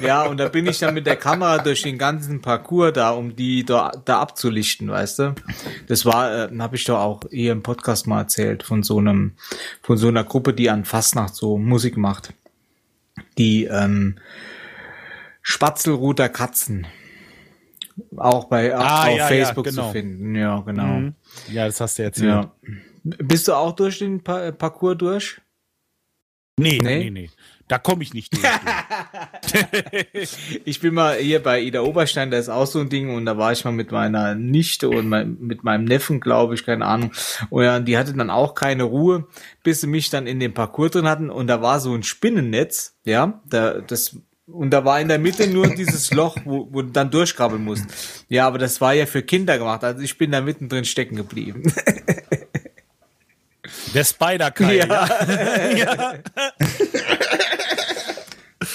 Ja, 0.00 0.24
und 0.24 0.36
da 0.36 0.48
bin 0.48 0.66
ich 0.66 0.78
dann 0.80 0.92
mit 0.92 1.06
der 1.06 1.16
Kamera 1.16 1.58
durch 1.58 1.80
den 1.82 1.96
ganzen 1.96 2.42
Parcours 2.42 2.92
da, 2.92 3.10
um 3.12 3.34
die 3.34 3.64
da, 3.64 3.90
da 4.04 4.20
abzulichten, 4.20 4.90
weißt 4.90 5.18
du? 5.20 5.34
Das 5.88 6.04
war, 6.04 6.50
äh, 6.52 6.58
habe 6.58 6.76
ich 6.76 6.84
doch 6.84 6.98
auch 6.98 7.20
hier 7.30 7.52
im 7.52 7.62
Podcast 7.62 8.06
mal 8.06 8.20
erzählt, 8.20 8.62
von 8.64 8.82
so 8.82 8.98
einem, 8.98 9.32
von 9.82 9.96
so 9.96 10.08
einer 10.08 10.24
Gruppe, 10.24 10.52
die 10.52 10.68
an 10.68 10.84
Fastnacht 10.84 11.34
so 11.34 11.56
Musik 11.56 11.96
macht. 11.96 12.34
Die 13.38 13.64
ähm, 13.64 14.18
Spatzelruter 15.42 16.28
Katzen. 16.28 16.86
Auch 18.16 18.44
bei 18.46 18.76
auch 18.76 18.80
Ah, 18.80 19.02
auf 19.02 19.08
ja, 19.08 19.16
ja, 19.16 19.26
Facebook 19.26 19.64
genau. 19.64 19.86
zu 19.86 19.92
finden. 19.92 20.34
Ja, 20.34 20.60
genau. 20.60 20.86
Mhm. 20.86 21.14
Ja, 21.50 21.66
das 21.66 21.80
hast 21.80 21.98
du 21.98 22.02
erzählt. 22.04 22.28
Ja. 22.28 22.52
Bist 23.04 23.48
du 23.48 23.54
auch 23.54 23.72
durch 23.72 23.98
den 23.98 24.22
pa 24.22 24.52
Parcours 24.52 24.96
durch? 24.98 25.40
Nee, 26.58 26.78
Nee? 26.82 26.98
nee, 26.98 27.10
nee. 27.10 27.30
Da 27.72 27.78
komme 27.78 28.02
ich 28.02 28.12
nicht 28.12 28.34
durch. 28.34 28.42
du. 28.44 30.18
Ich 30.66 30.80
bin 30.80 30.92
mal 30.92 31.16
hier 31.16 31.42
bei 31.42 31.62
Ida 31.62 31.80
Oberstein, 31.80 32.30
da 32.30 32.36
ist 32.36 32.50
auch 32.50 32.66
so 32.66 32.80
ein 32.80 32.90
Ding 32.90 33.14
und 33.14 33.24
da 33.24 33.38
war 33.38 33.50
ich 33.50 33.64
mal 33.64 33.70
mit 33.70 33.90
meiner 33.90 34.34
Nichte 34.34 34.90
und 34.90 35.08
mein, 35.08 35.38
mit 35.40 35.64
meinem 35.64 35.86
Neffen, 35.86 36.20
glaube 36.20 36.52
ich, 36.52 36.66
keine 36.66 36.84
Ahnung. 36.84 37.12
Und 37.48 37.64
ja, 37.64 37.80
die 37.80 37.96
hatte 37.96 38.12
dann 38.12 38.28
auch 38.28 38.54
keine 38.54 38.82
Ruhe, 38.82 39.26
bis 39.62 39.80
sie 39.80 39.86
mich 39.86 40.10
dann 40.10 40.26
in 40.26 40.38
den 40.38 40.52
Parcours 40.52 40.90
drin 40.90 41.08
hatten 41.08 41.30
und 41.30 41.46
da 41.46 41.62
war 41.62 41.80
so 41.80 41.94
ein 41.94 42.02
Spinnennetz, 42.02 42.94
ja, 43.06 43.40
da, 43.48 43.80
das, 43.80 44.18
und 44.46 44.68
da 44.68 44.84
war 44.84 45.00
in 45.00 45.08
der 45.08 45.18
Mitte 45.18 45.48
nur 45.48 45.68
dieses 45.68 46.10
Loch, 46.10 46.36
wo, 46.44 46.68
wo 46.70 46.82
du 46.82 46.90
dann 46.90 47.10
durchkrabbeln 47.10 47.64
musst. 47.64 47.86
Ja, 48.28 48.46
aber 48.46 48.58
das 48.58 48.82
war 48.82 48.92
ja 48.92 49.06
für 49.06 49.22
Kinder 49.22 49.56
gemacht, 49.56 49.82
also 49.82 50.02
ich 50.02 50.18
bin 50.18 50.30
da 50.30 50.42
mittendrin 50.42 50.84
stecken 50.84 51.16
geblieben. 51.16 51.62
Der 53.94 54.04
Spider-Kai. 54.04 54.76
Ja. 54.76 55.08
Ja. 55.74 56.14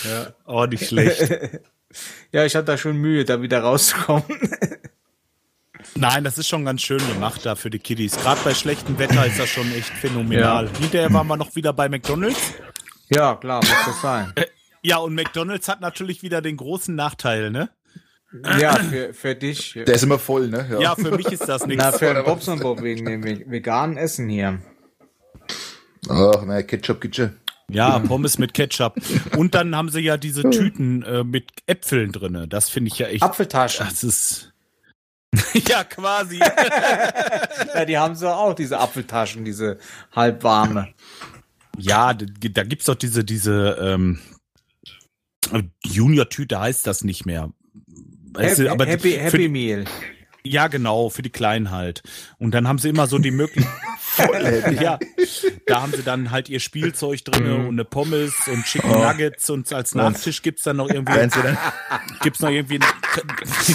ja. 0.10 0.34
Oh, 0.46 0.66
nicht 0.66 0.88
schlecht. 0.88 1.22
ja, 2.32 2.46
ich 2.46 2.56
hatte 2.56 2.66
da 2.66 2.78
schon 2.78 2.98
Mühe, 2.98 3.26
da 3.26 3.42
wieder 3.42 3.62
rauszukommen. 3.62 4.24
Nein, 5.96 6.24
das 6.24 6.38
ist 6.38 6.48
schon 6.48 6.66
ganz 6.66 6.82
schön 6.82 7.00
gemacht 7.08 7.46
da 7.46 7.56
für 7.56 7.70
die 7.70 7.80
Kiddies. 7.80 8.18
Gerade 8.18 8.40
bei 8.44 8.54
schlechtem 8.54 8.98
Wetter 9.00 9.26
ist 9.26 9.40
das 9.40 9.50
schon 9.50 9.72
echt 9.74 9.90
phänomenal. 9.90 10.70
Hinterher 10.80 11.12
waren 11.14 11.28
wir 11.28 11.38
noch 11.38 11.56
wieder 11.56 11.74
bei 11.74 11.88
McDonalds. 11.90 12.54
ja, 13.10 13.36
klar, 13.36 13.60
muss 13.60 13.86
das 13.86 14.02
sein. 14.02 14.34
Ja, 14.82 14.98
und 14.98 15.16
McDonalds 15.16 15.68
hat 15.68 15.82
natürlich 15.82 16.24
wieder 16.24 16.42
den 16.42 16.58
großen 16.58 16.94
Nachteil, 16.96 17.52
ne? 17.52 17.70
Ja, 18.60 18.74
für, 18.76 19.14
für 19.14 19.36
dich. 19.36 19.74
Der 19.74 19.88
ist 19.96 20.04
immer 20.04 20.20
voll, 20.20 20.50
ne? 20.50 20.78
Ja, 20.80 20.96
für 20.96 21.12
mich 21.16 21.28
ist 21.28 21.48
das 21.48 21.66
nichts. 21.66 21.84
Na, 21.84 21.92
für 21.92 22.14
den 22.14 22.24
Bobs 22.26 22.48
und 22.48 22.62
Bob 22.62 22.82
wegen 22.82 23.06
dem 23.06 23.24
ve- 23.24 23.44
veganen 23.48 23.98
Essen 23.98 24.28
hier. 24.28 24.60
Ach, 26.10 26.44
naja, 26.44 26.62
Ketchup 26.64 27.06
ja. 27.16 27.30
Ja, 27.70 28.00
Pommes 28.00 28.38
mit 28.38 28.54
Ketchup. 28.54 28.96
Und 29.36 29.54
dann 29.54 29.76
haben 29.76 29.90
sie 29.90 30.00
ja 30.00 30.16
diese 30.18 30.50
Tüten 30.50 31.04
äh, 31.04 31.24
mit 31.24 31.52
Äpfeln 31.66 32.12
drinne. 32.14 32.48
Das 32.48 32.70
finde 32.70 32.90
ich 32.92 33.00
ja 33.00 33.08
echt. 33.08 33.24
Apfeltaschen. 33.24 33.86
Das 33.88 34.04
ist. 34.04 34.54
ja, 35.68 35.84
quasi. 35.84 36.40
Ja, 37.74 37.86
die 37.86 37.98
haben 37.98 38.16
so 38.16 38.28
auch, 38.30 38.54
diese 38.54 38.80
Apfeltaschen, 38.80 39.46
diese 39.46 39.78
halbwarme. 40.16 40.88
Ja, 41.78 42.14
da 42.14 42.64
gibt's 42.64 42.86
doch 42.86 42.96
diese, 42.96 43.24
diese 43.24 43.78
ähm, 43.80 44.20
Junior-Tüte 45.84 46.60
heißt 46.60 46.88
das 46.88 47.04
nicht 47.04 47.26
mehr. 47.26 47.52
Weißt 48.34 48.58
Happy, 48.58 48.64
du, 48.64 48.72
aber 48.72 48.86
Happy, 48.86 49.12
für 49.12 49.20
Happy 49.20 49.38
die, 49.38 49.50
Meal. 49.50 49.86
ja, 50.44 50.68
genau, 50.68 51.10
für 51.10 51.22
die 51.22 51.30
Kleinen 51.30 51.72
halt. 51.72 52.02
Und 52.40 52.52
dann 52.52 52.68
haben 52.68 52.80
sie 52.80 52.90
immer 52.90 53.08
so 53.08 53.20
die 53.20 53.32
Möglichkeit, 53.32 53.74
ja, 54.82 55.00
da 55.66 55.82
haben 55.82 55.94
sie 55.94 56.04
dann 56.04 56.32
halt 56.32 56.50
ihr 56.50 56.60
Spielzeug 56.60 57.24
drinne 57.24 57.56
und 57.56 57.70
eine 57.70 57.86
Pommes 57.86 58.34
und 58.48 58.64
Chicken 58.66 58.92
Nuggets 58.92 59.50
und 59.50 59.72
als 59.74 59.96
Nachtisch 59.96 60.42
gibt's 60.42 60.64
dann 60.64 60.78
noch 60.78 60.90
irgendwie, 60.90 61.14
gibt's 62.22 62.40
noch 62.40 62.50
irgendwie, 62.50 62.80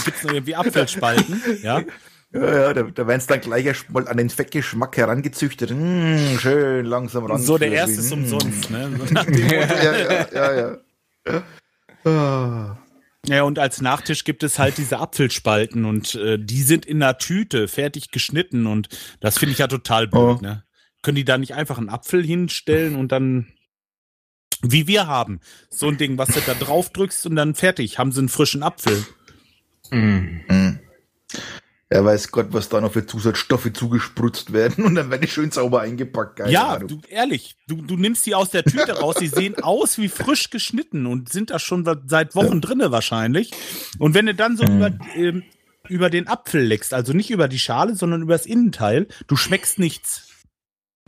gibt's 0.05 0.23
noch 0.25 0.33
irgendwie 0.33 0.57
Apfelspalten, 0.57 1.43
ja. 1.63 1.83
Ja, 2.35 2.41
ja, 2.41 2.73
da, 2.73 2.83
da 2.85 3.07
werden 3.07 3.19
es 3.19 3.27
dann 3.27 3.43
gleich 3.43 3.67
erst 3.67 3.91
mal 3.91 4.09
an 4.09 4.17
den 4.17 4.31
Fettgeschmack 4.31 4.97
herangezüchtet. 4.97 5.71
Mm, 5.71 6.39
schön 6.39 6.87
langsam 6.87 7.27
ran. 7.27 7.39
So 7.39 7.59
der 7.59 7.73
erste 7.73 8.01
ist 8.01 8.11
umsonst, 8.11 8.71
ne? 8.71 8.91
So. 8.99 9.15
Ja, 9.33 9.83
ja, 9.83 10.27
ja, 10.33 10.79
ja. 11.27 11.43
Ah. 12.11 12.82
Ja, 13.27 13.45
und 13.45 13.59
als 13.59 13.81
Nachtisch 13.81 14.25
gibt 14.25 14.43
es 14.43 14.59
halt 14.59 14.79
diese 14.79 14.99
Apfelspalten 14.99 15.85
und 15.85 16.17
äh, 16.17 16.39
die 16.39 16.63
sind 16.63 16.85
in 16.85 17.01
einer 17.03 17.19
Tüte 17.19 17.69
fertig 17.69 18.11
geschnitten 18.11 18.67
und 18.67 18.89
das 19.21 19.39
finde 19.39 19.53
ich 19.53 19.59
ja 19.59 19.69
total 19.69 20.09
blöd, 20.09 20.39
Oh. 20.39 20.43
ne? 20.43 20.65
Können 21.03 21.17
die 21.17 21.25
da 21.25 21.39
nicht 21.39 21.55
einfach 21.55 21.79
einen 21.79 21.89
Apfel 21.89 22.25
hinstellen 22.25 22.97
und 22.97 23.13
dann 23.13 23.53
wie 24.65 24.87
wir 24.87 25.09
haben, 25.09 25.41
so 25.71 25.89
ein 25.89 25.99
Ding, 25.99 26.19
was 26.19 26.29
du 26.29 26.41
da 26.41 26.55
drauf 26.55 26.91
drückst 26.91 27.27
und 27.27 27.35
dann 27.35 27.57
fertig, 27.57 27.99
haben 27.99 28.13
sie 28.13 28.21
einen 28.21 28.29
frischen 28.29 28.63
Apfel. 28.63 29.05
Mm. 29.91 30.79
Er 31.93 32.07
weiß 32.07 32.33
Gott, 32.33 32.47
was 32.53 32.71
da 32.71 32.81
noch 32.81 32.95
für 32.95 33.05
Zusatzstoffe 33.05 33.71
zugesprutzt 33.71 34.55
werden 34.55 34.83
und 34.87 34.95
dann 34.95 35.11
werden 35.11 35.21
die 35.21 35.29
schön 35.29 35.51
sauber 35.51 35.83
eingepackt. 35.83 36.37
Keine 36.37 36.51
ja, 36.51 36.69
Ahnung. 36.69 36.89
du, 36.89 37.01
ehrlich, 37.11 37.55
du, 37.69 37.83
du 37.83 37.99
nimmst 37.99 38.25
die 38.25 38.35
aus 38.35 38.49
der 38.49 38.65
Tüte 38.65 38.99
raus, 38.99 39.17
die 39.21 39.29
sehen 39.29 39.63
aus 39.63 39.99
wie 39.99 40.09
frisch 40.09 40.49
geschnitten 40.49 41.05
und 41.05 41.31
sind 41.31 41.51
da 41.51 41.59
schon 41.59 41.87
seit 42.07 42.35
Wochen 42.35 42.63
drinne 42.63 42.93
wahrscheinlich. 42.93 43.51
Und 43.99 44.15
wenn 44.15 44.25
du 44.25 44.35
dann 44.35 44.57
so 44.57 44.65
über, 44.65 44.91
ähm, 45.15 45.43
über 45.87 46.09
den 46.09 46.29
Apfel 46.29 46.63
leckst, 46.63 46.95
also 46.95 47.13
nicht 47.13 47.31
über 47.31 47.47
die 47.47 47.59
Schale, 47.59 47.95
sondern 47.95 48.23
über 48.23 48.33
das 48.33 48.47
Innenteil, 48.47 49.07
du 49.27 49.37
schmeckst 49.37 49.79
nichts. 49.79 50.29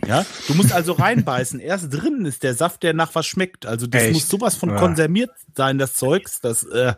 Ja, 0.07 0.27
du 0.49 0.53
musst 0.53 0.75
also 0.75 0.93
reinbeißen. 0.93 1.61
Erst 1.61 1.95
drinnen 1.95 2.27
ist 2.27 2.43
der 2.43 2.53
Saft, 2.53 2.83
der 2.83 2.93
nach 2.93 3.15
was 3.15 3.25
schmeckt. 3.25 3.65
Also 3.65 3.87
das 3.87 4.03
Echt? 4.03 4.13
muss 4.13 4.29
sowas 4.29 4.55
von 4.55 4.69
Ja. 4.69 4.77
konserviert 4.77 5.31
sein, 5.57 5.79
das 5.79 5.95
Zeugs. 5.95 6.43
Das, 6.43 6.63
äh, 6.65 6.93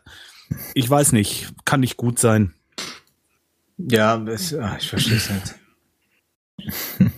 ich 0.74 0.90
weiß 0.90 1.12
nicht, 1.12 1.52
kann 1.64 1.78
nicht 1.78 1.96
gut 1.96 2.18
sein. 2.18 2.55
Ja, 3.78 4.16
das, 4.18 4.54
ah, 4.54 4.76
ich 4.80 4.88
verstehe 4.88 5.16
es 5.16 5.30
nicht. 5.30 5.54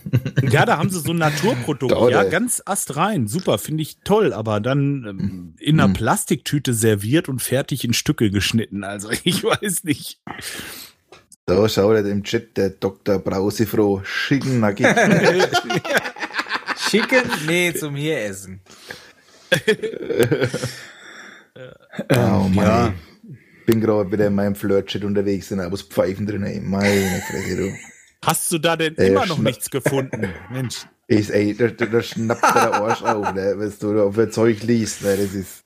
Ja, 0.51 0.65
da 0.65 0.77
haben 0.77 0.89
sie 0.89 0.99
so 0.99 1.11
ein 1.11 1.17
Naturprodukt, 1.17 1.91
Dauert, 1.91 2.11
ja, 2.11 2.23
ey. 2.23 2.29
ganz 2.29 2.61
astrein, 2.65 3.27
super, 3.27 3.57
finde 3.57 3.83
ich 3.83 3.99
toll, 4.03 4.33
aber 4.33 4.59
dann 4.59 5.05
ähm, 5.07 5.55
in 5.59 5.79
einer 5.79 5.89
Mhm. 5.89 5.93
Plastiktüte 5.93 6.73
serviert 6.73 7.29
und 7.29 7.41
fertig 7.41 7.83
in 7.83 7.93
Stücke 7.93 8.31
geschnitten. 8.31 8.83
Also 8.83 9.09
ich 9.23 9.43
weiß 9.43 9.83
nicht. 9.83 10.19
Da 11.45 11.67
schaut 11.69 11.95
er 11.97 12.05
im 12.05 12.23
Chat 12.23 12.57
der 12.57 12.69
Dr. 12.71 13.19
Brausefroh. 13.19 14.01
Schicken 14.03 14.59
Nugget. 14.59 14.95
Chicken? 16.89 17.29
Nee, 17.47 17.73
zum 17.73 17.95
hier 17.95 18.19
essen. 18.23 18.61
oh 22.11 22.47
Mann. 22.49 22.55
ja. 22.55 22.93
Ey. 23.69 23.73
Bin 23.73 23.81
gerade 23.81 24.11
wieder 24.11 24.27
in 24.27 24.35
meinem 24.35 24.55
Flirt-Chat 24.55 25.03
unterwegs 25.03 25.51
habe 25.51 25.71
das 25.71 25.83
Pfeifen 25.83 26.25
drin. 26.25 26.43
Ey. 26.43 26.59
Meine 26.59 27.21
Fresse, 27.29 27.55
du. 27.55 27.73
Hast 28.25 28.51
du 28.51 28.57
da 28.57 28.75
denn 28.75 28.97
Äh, 28.97 29.07
immer 29.07 29.25
noch 29.25 29.37
nichts 29.37 29.69
gefunden? 29.69 30.29
Mensch. 30.51 30.85
Ist, 31.07 31.31
ey, 31.31 31.55
da, 31.55 31.67
da, 31.67 32.01
schnappt 32.01 32.43
der 32.43 32.73
Arsch 32.73 33.01
auf, 33.01 33.33
ne, 33.33 33.55
wenn 33.57 33.73
du 33.79 34.03
auf 34.03 34.15
das 34.15 34.31
Zeug 34.31 34.61
liest. 34.63 35.01
Ne, 35.01 35.17
das 35.17 35.33
ist. 35.33 35.63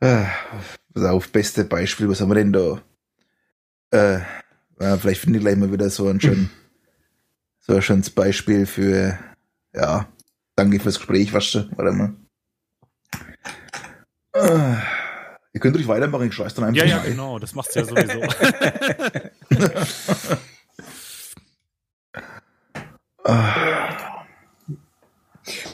Ah, 0.00 0.26
pass 0.94 1.04
auf, 1.04 1.28
beste 1.30 1.64
Beispiel, 1.64 2.08
was 2.08 2.20
haben 2.20 2.30
wir 2.30 2.36
denn 2.36 2.52
da? 2.52 2.82
Äh, 3.90 4.20
ja, 4.80 4.96
vielleicht 4.96 5.20
finde 5.20 5.38
ich 5.38 5.44
gleich 5.44 5.56
mal 5.56 5.72
wieder 5.72 5.90
so 5.90 6.08
ein 6.08 6.20
schön, 6.20 6.50
so 7.60 7.74
ein 7.74 7.82
schönes 7.82 8.10
Beispiel 8.10 8.66
für, 8.66 9.18
ja, 9.74 10.08
danke 10.56 10.80
fürs 10.80 10.98
Gespräch, 10.98 11.32
weißt 11.32 11.54
du, 11.54 11.70
warte 11.76 11.92
mal. 11.92 12.14
Ah, 14.32 14.82
ihr 15.54 15.60
könnt 15.60 15.76
ruhig 15.76 15.88
weitermachen, 15.88 16.28
ich 16.28 16.34
scheiß 16.34 16.52
dann 16.54 16.64
einfach 16.66 16.82
Ja, 16.82 16.88
ja, 16.88 16.96
mal. 16.98 17.06
genau, 17.08 17.38
das 17.38 17.54
macht's 17.54 17.74
ja 17.74 17.84
sowieso. 17.84 18.20
Ah, 23.24 23.54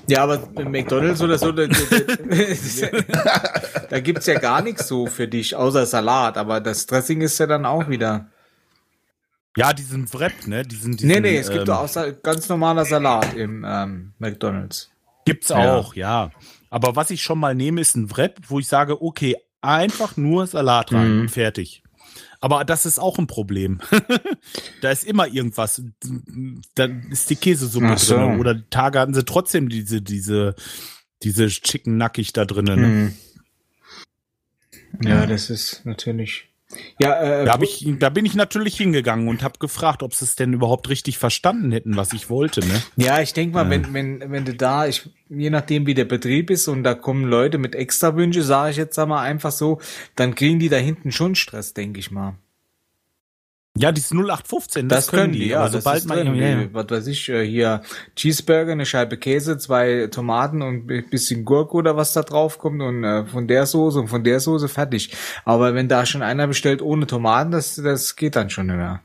Ja, 0.08 0.24
aber 0.24 0.38
McDonalds 0.64 1.22
oder 1.22 1.38
so, 1.38 1.52
da, 1.52 1.66
da, 1.68 1.76
da 3.88 4.00
gibt's 4.00 4.26
ja 4.26 4.38
gar 4.40 4.62
nichts 4.62 4.88
so 4.88 5.06
für 5.06 5.28
dich, 5.28 5.54
außer 5.54 5.86
Salat. 5.86 6.36
Aber 6.36 6.60
das 6.60 6.86
Dressing 6.86 7.20
ist 7.20 7.38
ja 7.38 7.46
dann 7.46 7.64
auch 7.64 7.88
wieder. 7.88 8.26
Ja, 9.56 9.72
diesen 9.72 10.12
Wrap, 10.12 10.46
ne? 10.46 10.64
Diesen, 10.64 10.96
diesen, 10.96 11.08
nee, 11.08 11.20
nee, 11.20 11.36
es 11.36 11.50
gibt 11.50 11.68
ähm, 11.68 11.74
auch 11.74 11.88
ganz 12.22 12.48
normaler 12.48 12.84
Salat 12.84 13.34
im 13.34 13.64
ähm, 13.66 14.12
McDonalds. 14.18 14.90
Gibt's 15.24 15.50
Ja. 15.50 15.76
auch, 15.76 15.94
ja. 15.94 16.30
Aber 16.70 16.96
was 16.96 17.10
ich 17.10 17.22
schon 17.22 17.38
mal 17.38 17.54
nehme, 17.54 17.80
ist 17.80 17.94
ein 17.96 18.10
Wrap, 18.16 18.38
wo 18.48 18.58
ich 18.58 18.66
sage, 18.66 19.00
okay, 19.00 19.36
einfach 19.62 20.16
nur 20.16 20.46
Salat 20.46 20.92
rein 20.92 21.14
Mhm. 21.16 21.20
und 21.22 21.28
fertig. 21.30 21.82
Aber 22.40 22.64
das 22.64 22.86
ist 22.86 22.98
auch 22.98 23.18
ein 23.18 23.26
Problem. 23.26 23.80
da 24.80 24.90
ist 24.90 25.04
immer 25.04 25.26
irgendwas. 25.28 25.82
Da 26.74 26.84
ist 27.10 27.28
die 27.28 27.36
Käsesuppe 27.36 27.98
so. 27.98 28.16
drin. 28.16 28.40
Oder 28.40 28.54
die 28.54 28.68
Tage 28.70 28.98
hatten 28.98 29.12
sie 29.14 29.24
trotzdem 29.24 29.68
diese, 29.68 30.00
diese, 30.00 30.54
diese 31.22 31.48
Chicken 31.48 31.98
Nackig 31.98 32.32
da 32.32 32.44
drinnen. 32.46 32.80
Ne? 32.80 32.86
Mhm. 32.86 33.14
Ja, 35.06 35.26
das 35.26 35.50
ist 35.50 35.84
natürlich. 35.84 36.49
Ja, 37.00 37.20
äh, 37.20 37.44
Da, 37.44 37.52
hab 37.52 37.62
ich, 37.62 37.84
da 37.98 38.10
bin 38.10 38.24
ich 38.24 38.34
natürlich 38.34 38.76
hingegangen 38.76 39.28
und 39.28 39.42
habe 39.42 39.58
gefragt, 39.58 40.02
ob 40.02 40.14
sie 40.14 40.24
es 40.24 40.36
denn 40.36 40.52
überhaupt 40.52 40.88
richtig 40.88 41.18
verstanden 41.18 41.72
hätten, 41.72 41.96
was 41.96 42.12
ich 42.12 42.30
wollte. 42.30 42.60
Ne? 42.60 42.82
Ja, 42.96 43.20
ich 43.20 43.32
denke 43.32 43.54
mal, 43.54 43.68
wenn, 43.68 43.92
wenn, 43.92 44.30
wenn 44.30 44.44
du 44.44 44.54
da, 44.54 44.86
ich, 44.86 45.08
je 45.28 45.50
nachdem 45.50 45.86
wie 45.86 45.94
der 45.94 46.04
Betrieb 46.04 46.50
ist 46.50 46.68
und 46.68 46.84
da 46.84 46.94
kommen 46.94 47.24
Leute 47.24 47.58
mit 47.58 47.74
Extrawünsche, 47.74 48.42
sage 48.42 48.70
ich 48.70 48.76
jetzt 48.76 48.98
einmal 48.98 49.26
einfach 49.26 49.50
so, 49.52 49.80
dann 50.14 50.34
kriegen 50.34 50.58
die 50.58 50.68
da 50.68 50.76
hinten 50.76 51.10
schon 51.12 51.34
Stress, 51.34 51.74
denke 51.74 51.98
ich 51.98 52.10
mal. 52.10 52.36
Ja, 53.78 53.92
dieses 53.92 54.10
0815, 54.10 54.88
das, 54.88 55.06
können 55.08 55.32
die. 55.32 55.46
ja. 55.48 55.60
aber 55.60 55.70
das 55.70 55.84
sobald 55.84 55.98
ist 56.00 56.08
man 56.08 56.18
drin. 56.18 56.34
ja, 56.34 56.48
ja. 56.48 56.60
Wie, 56.60 56.74
was 56.74 56.90
weiß 56.90 57.06
ich, 57.06 57.28
äh, 57.28 57.46
hier 57.46 57.82
Cheeseburger, 58.16 58.72
eine 58.72 58.84
Scheibe 58.84 59.16
Käse, 59.16 59.58
zwei 59.58 60.08
Tomaten 60.10 60.60
und 60.60 60.90
ein 60.90 61.08
bisschen 61.08 61.44
Gurke 61.44 61.76
oder 61.76 61.96
was 61.96 62.12
da 62.12 62.22
drauf 62.22 62.58
kommt 62.58 62.82
und 62.82 63.04
äh, 63.04 63.24
von 63.26 63.46
der 63.46 63.66
Soße 63.66 64.00
und 64.00 64.08
von 64.08 64.24
der 64.24 64.40
Soße 64.40 64.68
fertig. 64.68 65.14
Aber 65.44 65.74
wenn 65.74 65.88
da 65.88 66.04
schon 66.04 66.22
einer 66.22 66.48
bestellt 66.48 66.82
ohne 66.82 67.06
Tomaten, 67.06 67.52
das, 67.52 67.76
das 67.76 68.16
geht 68.16 68.34
dann 68.34 68.50
schon 68.50 68.66
nicht 68.66 68.76
mehr. 68.76 69.02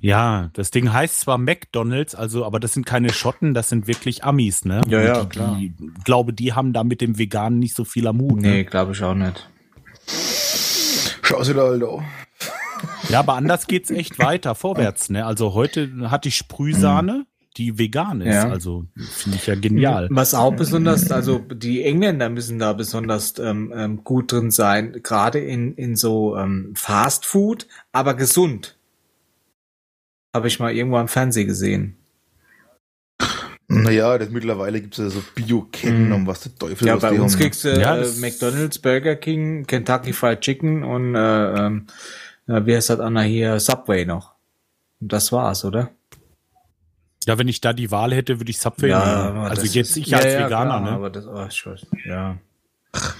Ja, 0.00 0.50
das 0.52 0.70
Ding 0.70 0.92
heißt 0.92 1.20
zwar 1.20 1.38
McDonalds, 1.38 2.14
also, 2.14 2.44
aber 2.44 2.60
das 2.60 2.72
sind 2.74 2.86
keine 2.86 3.12
Schotten, 3.12 3.54
das 3.54 3.68
sind 3.68 3.88
wirklich 3.88 4.22
Amis, 4.24 4.64
ne? 4.64 4.80
Ja, 4.86 5.00
ja, 5.00 5.20
die, 5.22 5.28
klar. 5.28 5.56
Die, 5.58 5.74
glaube, 6.04 6.32
die 6.32 6.52
haben 6.52 6.72
da 6.72 6.84
mit 6.84 7.00
dem 7.00 7.18
Veganen 7.18 7.58
nicht 7.58 7.74
so 7.74 7.84
viel 7.84 8.06
am 8.06 8.20
Hut. 8.20 8.40
Nee, 8.42 8.58
Ne? 8.58 8.64
glaube 8.64 8.92
ich 8.92 9.02
auch 9.02 9.14
nicht. 9.14 9.48
Schau 11.22 11.42
sie 11.42 11.54
da 11.54 11.62
halt 11.62 11.82
auch. 11.82 12.02
Ja, 13.12 13.20
aber 13.20 13.34
anders 13.34 13.66
geht's 13.66 13.90
echt 13.90 14.18
weiter, 14.18 14.54
vorwärts, 14.54 15.10
ne? 15.10 15.24
Also 15.26 15.54
heute 15.54 16.10
hatte 16.10 16.28
ich 16.28 16.36
Sprühsahne, 16.36 17.26
die 17.56 17.78
vegan 17.78 18.20
ist. 18.22 18.34
Ja. 18.34 18.48
Also 18.48 18.86
finde 18.96 19.36
ich 19.36 19.46
ja 19.46 19.54
genial. 19.54 20.08
Was 20.10 20.34
auch 20.34 20.54
besonders, 20.56 21.10
also 21.10 21.38
die 21.38 21.84
Engländer 21.84 22.28
müssen 22.30 22.58
da 22.58 22.72
besonders 22.72 23.38
ähm, 23.38 23.72
ähm, 23.76 24.02
gut 24.04 24.32
drin 24.32 24.50
sein, 24.50 25.00
gerade 25.02 25.38
in, 25.38 25.74
in 25.74 25.94
so 25.96 26.36
ähm, 26.36 26.72
Fast 26.74 27.26
Food, 27.26 27.66
aber 27.92 28.14
gesund. 28.14 28.76
Habe 30.34 30.48
ich 30.48 30.58
mal 30.58 30.72
irgendwo 30.72 30.96
am 30.96 31.08
Fernsehen 31.08 31.46
gesehen. 31.46 31.96
Naja, 33.68 34.18
das 34.18 34.28
mittlerweile 34.30 34.80
gibt's 34.82 34.98
ja 34.98 35.08
so 35.08 35.22
Bio-Ketten 35.34 36.08
Mhm. 36.08 36.12
und 36.12 36.26
was 36.26 36.40
der 36.42 36.54
Teufel 36.54 36.86
Ja, 36.86 36.94
was 36.94 37.02
bei 37.02 37.18
uns 37.20 37.32
haben. 37.34 37.40
kriegst 37.40 37.64
du 37.64 37.68
Ja, 37.80 37.96
äh, 37.96 38.00
das- 38.00 38.18
McDonald's, 38.18 38.78
Burger 38.78 39.16
King, 39.16 39.66
Kentucky 39.66 40.12
Fried 40.12 40.40
Chicken 40.40 40.84
und 40.84 41.14
äh, 41.14 41.54
ähm, 41.66 41.86
äh, 42.48 42.64
wie 42.66 42.74
heißt 42.76 42.90
das 42.90 43.00
Anna 43.00 43.22
hier, 43.22 43.58
Subway 43.60 44.04
noch. 44.04 44.32
Und 45.00 45.12
das 45.12 45.32
war's, 45.32 45.64
oder? 45.64 45.90
Ja, 47.26 47.38
wenn 47.38 47.48
ich 47.48 47.60
da 47.60 47.72
die 47.72 47.90
Wahl 47.90 48.12
hätte, 48.14 48.40
würde 48.40 48.50
ich 48.50 48.58
Subway 48.58 48.88
nehmen. 48.88 49.00
aber 49.00 49.42
Also 49.50 49.62
jetzt 49.62 49.90
ist- 49.90 49.96
ich 49.96 50.06
ja, 50.08 50.18
als 50.18 50.32
ja, 50.32 50.46
Veganer, 50.46 50.70
klar, 50.70 50.80
ne? 50.80 50.90
Aber 50.90 51.10
das, 51.10 51.26
oh, 51.26 51.46
ich 51.48 51.66
weiß, 51.66 51.86
ja. 52.04 52.38
Dass 52.92 53.16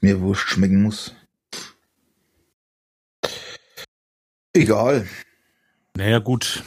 mir 0.00 0.20
Wurst 0.20 0.42
schmecken 0.42 0.82
muss. 0.82 1.14
Egal. 4.52 5.08
Naja, 5.96 6.18
gut. 6.18 6.62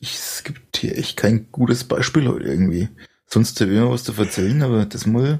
Ich, 0.00 0.14
es 0.14 0.42
gibt 0.44 0.76
hier 0.76 0.96
echt 0.96 1.16
kein 1.16 1.50
gutes 1.52 1.84
Beispiel 1.84 2.28
heute 2.28 2.44
irgendwie. 2.46 2.88
Sonst 3.26 3.60
habe 3.60 3.70
ich 3.70 3.76
immer 3.76 3.90
was 3.90 4.04
zu 4.04 4.12
erzählen, 4.12 4.62
aber 4.62 4.86
das 4.86 5.06
mal. 5.06 5.38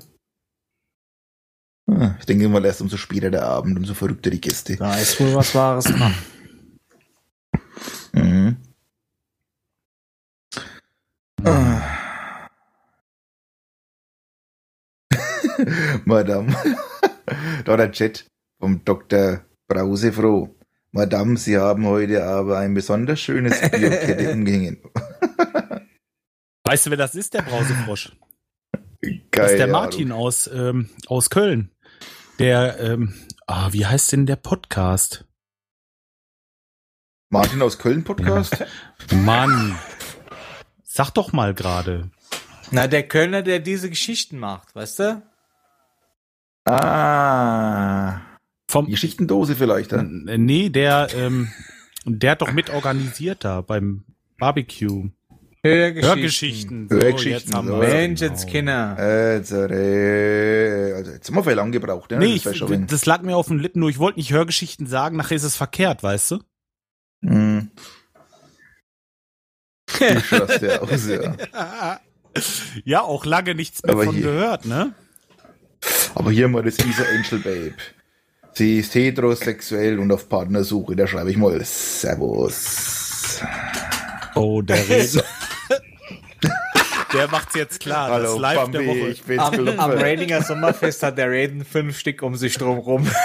Ah, 1.90 2.14
ich 2.18 2.26
denke 2.26 2.48
mal 2.48 2.64
erst 2.64 2.82
umso 2.82 2.98
später 2.98 3.30
der 3.30 3.44
Abend, 3.44 3.78
umso 3.78 3.94
verrückter 3.94 4.30
die 4.30 4.40
Gäste. 4.40 4.76
Da 4.76 4.94
ist 4.98 5.18
wohl 5.20 5.34
was 5.34 5.54
Wahres 5.54 5.84
dran. 5.84 6.14
Mhm. 8.12 8.56
Ah. 11.44 12.48
Madame, 16.04 16.54
da 17.64 17.76
der 17.76 17.90
Chat 17.92 18.26
vom 18.60 18.84
Dr. 18.84 19.44
Brause 19.66 20.12
froh. 20.12 20.54
Madame, 20.92 21.36
Sie 21.36 21.56
haben 21.56 21.86
heute 21.86 22.24
aber 22.24 22.58
ein 22.58 22.74
besonders 22.74 23.20
schönes 23.20 23.58
Biokette 23.70 24.30
umgehängt. 24.34 24.78
Weißt 26.64 26.86
du, 26.86 26.90
wer 26.90 26.96
das 26.98 27.14
ist, 27.14 27.32
der 27.34 27.42
Brausefrosch? 27.42 28.12
Geil. 29.00 29.22
Das 29.30 29.52
ist 29.52 29.58
der 29.58 29.68
Martin 29.68 30.12
aus, 30.12 30.50
ähm, 30.52 30.90
aus 31.06 31.30
Köln. 31.30 31.70
Der, 32.38 32.78
ähm, 32.78 33.14
ah, 33.48 33.72
wie 33.72 33.84
heißt 33.84 34.12
denn 34.12 34.26
der 34.26 34.36
Podcast? 34.36 35.24
Martin 37.30 37.60
aus 37.62 37.78
Köln 37.78 38.04
Podcast? 38.04 38.64
Mann. 39.12 39.76
Sag 40.84 41.10
doch 41.10 41.32
mal 41.32 41.52
gerade. 41.52 42.10
Na, 42.70 42.86
der 42.86 43.08
Kölner, 43.08 43.42
der 43.42 43.58
diese 43.58 43.90
Geschichten 43.90 44.38
macht, 44.38 44.72
weißt 44.76 44.98
du? 45.00 45.22
Ah. 46.64 48.20
Vom, 48.70 48.86
Geschichtendose 48.86 49.56
vielleicht, 49.56 49.90
ja? 49.90 49.98
Äh, 50.00 50.38
Nee, 50.38 50.68
der, 50.68 51.08
ähm, 51.16 51.50
der 52.04 52.32
hat 52.32 52.42
doch 52.42 52.52
mitorganisiert 52.52 53.44
da 53.44 53.62
beim 53.62 54.04
Barbecue. 54.38 55.10
Hörgeschichten. 55.64 56.88
Hörgeschichten. 56.88 56.88
Hörgeschichten, 56.90 57.32
jetzt 57.32 57.54
haben 57.54 57.68
so. 57.68 57.80
wir's, 57.80 57.92
Mensch, 57.92 58.20
genau. 58.20 58.32
jetzt 58.32 58.46
Kinder. 58.48 58.96
Also, 58.96 59.56
äh, 59.66 60.92
also 60.94 61.10
jetzt 61.12 61.28
haben 61.28 61.34
wir 61.36 61.44
viel 61.44 61.52
lang 61.54 61.72
gebraucht, 61.72 62.12
ja? 62.12 62.18
Nee, 62.18 62.38
Das 62.42 62.54
ich, 62.54 62.64
das 62.86 63.06
lag 63.06 63.22
mir 63.22 63.36
auf 63.36 63.48
den 63.48 63.58
Lippen, 63.58 63.80
nur 63.80 63.90
ich 63.90 63.98
wollte 63.98 64.18
nicht 64.18 64.32
Hörgeschichten 64.32 64.86
sagen, 64.86 65.16
nachher 65.16 65.36
ist 65.36 65.42
es 65.42 65.56
verkehrt, 65.56 66.02
weißt 66.02 66.30
du? 66.32 66.38
Hm. 67.24 67.70
Du 69.98 70.20
schaust 70.20 70.62
ja 70.62 70.80
aus, 70.80 71.08
ja. 71.08 72.00
ja, 72.84 73.00
auch 73.02 73.24
lange 73.26 73.54
nichts 73.56 73.82
mehr 73.82 73.92
Aber 73.94 74.04
von 74.04 74.14
hier- 74.14 74.24
gehört, 74.24 74.64
ne? 74.66 74.94
Aber 76.14 76.30
hier 76.30 76.46
mal 76.48 76.62
das 76.62 76.78
Isa 76.78 77.02
Angel 77.04 77.38
Babe. 77.40 77.74
Sie 78.52 78.78
ist 78.78 78.94
heterosexuell 78.94 79.98
und 79.98 80.10
auf 80.12 80.28
Partnersuche. 80.28 80.94
Da 80.96 81.06
schreibe 81.06 81.30
ich 81.30 81.36
mal 81.36 81.60
Servus. 81.64 83.40
Oh, 84.34 84.60
der 84.62 84.76
redet. 84.88 85.24
Der 87.12 87.28
macht's 87.28 87.54
jetzt 87.54 87.80
klar. 87.80 88.20
das 88.20 88.30
ist 88.32 88.38
live 88.38 88.70
der 88.70 88.86
Woche. 88.86 89.08
ich 89.08 89.22
bin's 89.22 89.42
Am, 89.42 89.68
am. 89.78 89.90
Ratinger 89.92 90.42
Sommerfest 90.42 91.02
hat 91.02 91.18
der 91.18 91.30
Raiden 91.30 91.64
fünf 91.64 91.98
Stück 91.98 92.22
um 92.22 92.36
sich 92.36 92.56
drum 92.56 92.78
rum. 92.78 93.06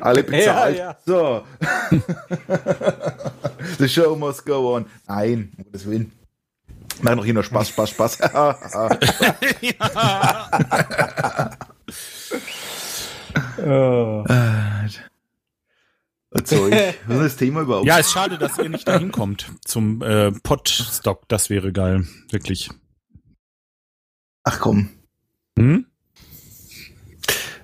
Alle 0.00 0.22
bezahlt. 0.22 0.78
Ja, 0.78 0.90
ja. 0.90 0.96
So. 1.04 1.44
The 3.78 3.88
show 3.88 4.14
must 4.16 4.44
go 4.44 4.76
on. 4.76 4.86
Nein, 5.06 5.52
um 5.56 5.64
Gottes 5.64 5.86
Willen. 5.86 6.12
Mach 7.00 7.14
noch 7.14 7.24
hier 7.24 7.34
noch 7.34 7.44
Spaß, 7.44 7.68
Spaß, 7.70 7.90
Spaß. 7.90 8.18
Zeug. 16.44 16.72
Was 17.06 17.16
ist 17.18 17.24
das 17.24 17.36
Thema 17.36 17.62
überhaupt? 17.62 17.86
Ja, 17.86 17.98
ist 17.98 18.10
schade, 18.12 18.38
dass 18.38 18.58
ihr 18.58 18.68
nicht 18.68 18.86
dahin 18.88 19.12
kommt 19.12 19.50
zum 19.64 20.02
äh, 20.02 20.32
Podstock. 20.32 21.28
Das 21.28 21.50
wäre 21.50 21.72
geil, 21.72 22.06
wirklich. 22.30 22.70
Ach 24.44 24.58
komm. 24.60 24.88
Hm? 25.58 25.86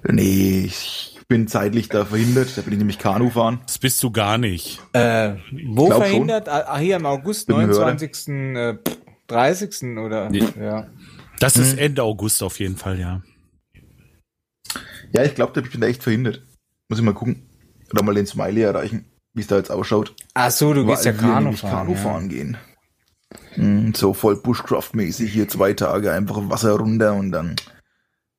Nee, 0.08 0.64
ich 0.66 1.18
bin 1.28 1.48
zeitlich 1.48 1.88
da 1.88 2.04
verhindert. 2.04 2.56
Da 2.56 2.62
bin 2.62 2.72
ich 2.72 2.78
nämlich 2.78 2.98
Kanu 2.98 3.30
fahren. 3.30 3.60
Das 3.66 3.78
bist 3.78 4.02
du 4.02 4.10
gar 4.10 4.38
nicht. 4.38 4.80
Äh, 4.92 5.36
wo 5.66 5.90
verhindert? 5.90 6.48
Ah, 6.48 6.78
hier 6.78 6.96
im 6.96 7.06
August, 7.06 7.48
Bin 7.48 7.56
Hörer. 7.56 7.92
29. 7.92 8.28
Äh, 8.28 8.78
30. 9.26 9.98
oder? 9.98 10.30
Nee. 10.30 10.44
Ja. 10.58 10.86
Das 11.40 11.56
ist 11.56 11.72
Hm. 11.72 11.78
Ende 11.78 12.02
August 12.02 12.42
auf 12.42 12.58
jeden 12.60 12.76
Fall, 12.76 12.98
ja. 12.98 13.22
Ja, 15.12 15.24
ich 15.24 15.34
glaube, 15.34 15.60
ich 15.60 15.70
bin 15.70 15.80
da 15.80 15.86
echt 15.86 16.02
verhindert. 16.02 16.42
Muss 16.88 16.98
ich 16.98 17.04
mal 17.04 17.14
gucken. 17.14 17.47
Oder 17.92 18.02
mal 18.02 18.14
den 18.14 18.26
Smiley 18.26 18.62
erreichen, 18.62 19.06
wie 19.34 19.40
es 19.40 19.46
da 19.46 19.56
jetzt 19.56 19.70
ausschaut. 19.70 20.14
Ach 20.34 20.50
so, 20.50 20.72
du 20.74 20.84
gehst 20.86 21.04
ja 21.04 21.12
Weil 21.12 21.20
Kanu 21.20 21.52
fahren. 21.52 21.70
Kanu 21.70 21.92
ja. 21.92 21.96
fahren 21.98 22.28
gehen. 22.28 22.56
Mm, 23.56 23.92
So 23.94 24.12
voll 24.14 24.36
Bushcraft-mäßig 24.36 25.30
hier 25.30 25.48
zwei 25.48 25.72
Tage 25.72 26.12
einfach 26.12 26.48
Wasser 26.48 26.72
runter 26.72 27.14
und 27.14 27.32
dann 27.32 27.56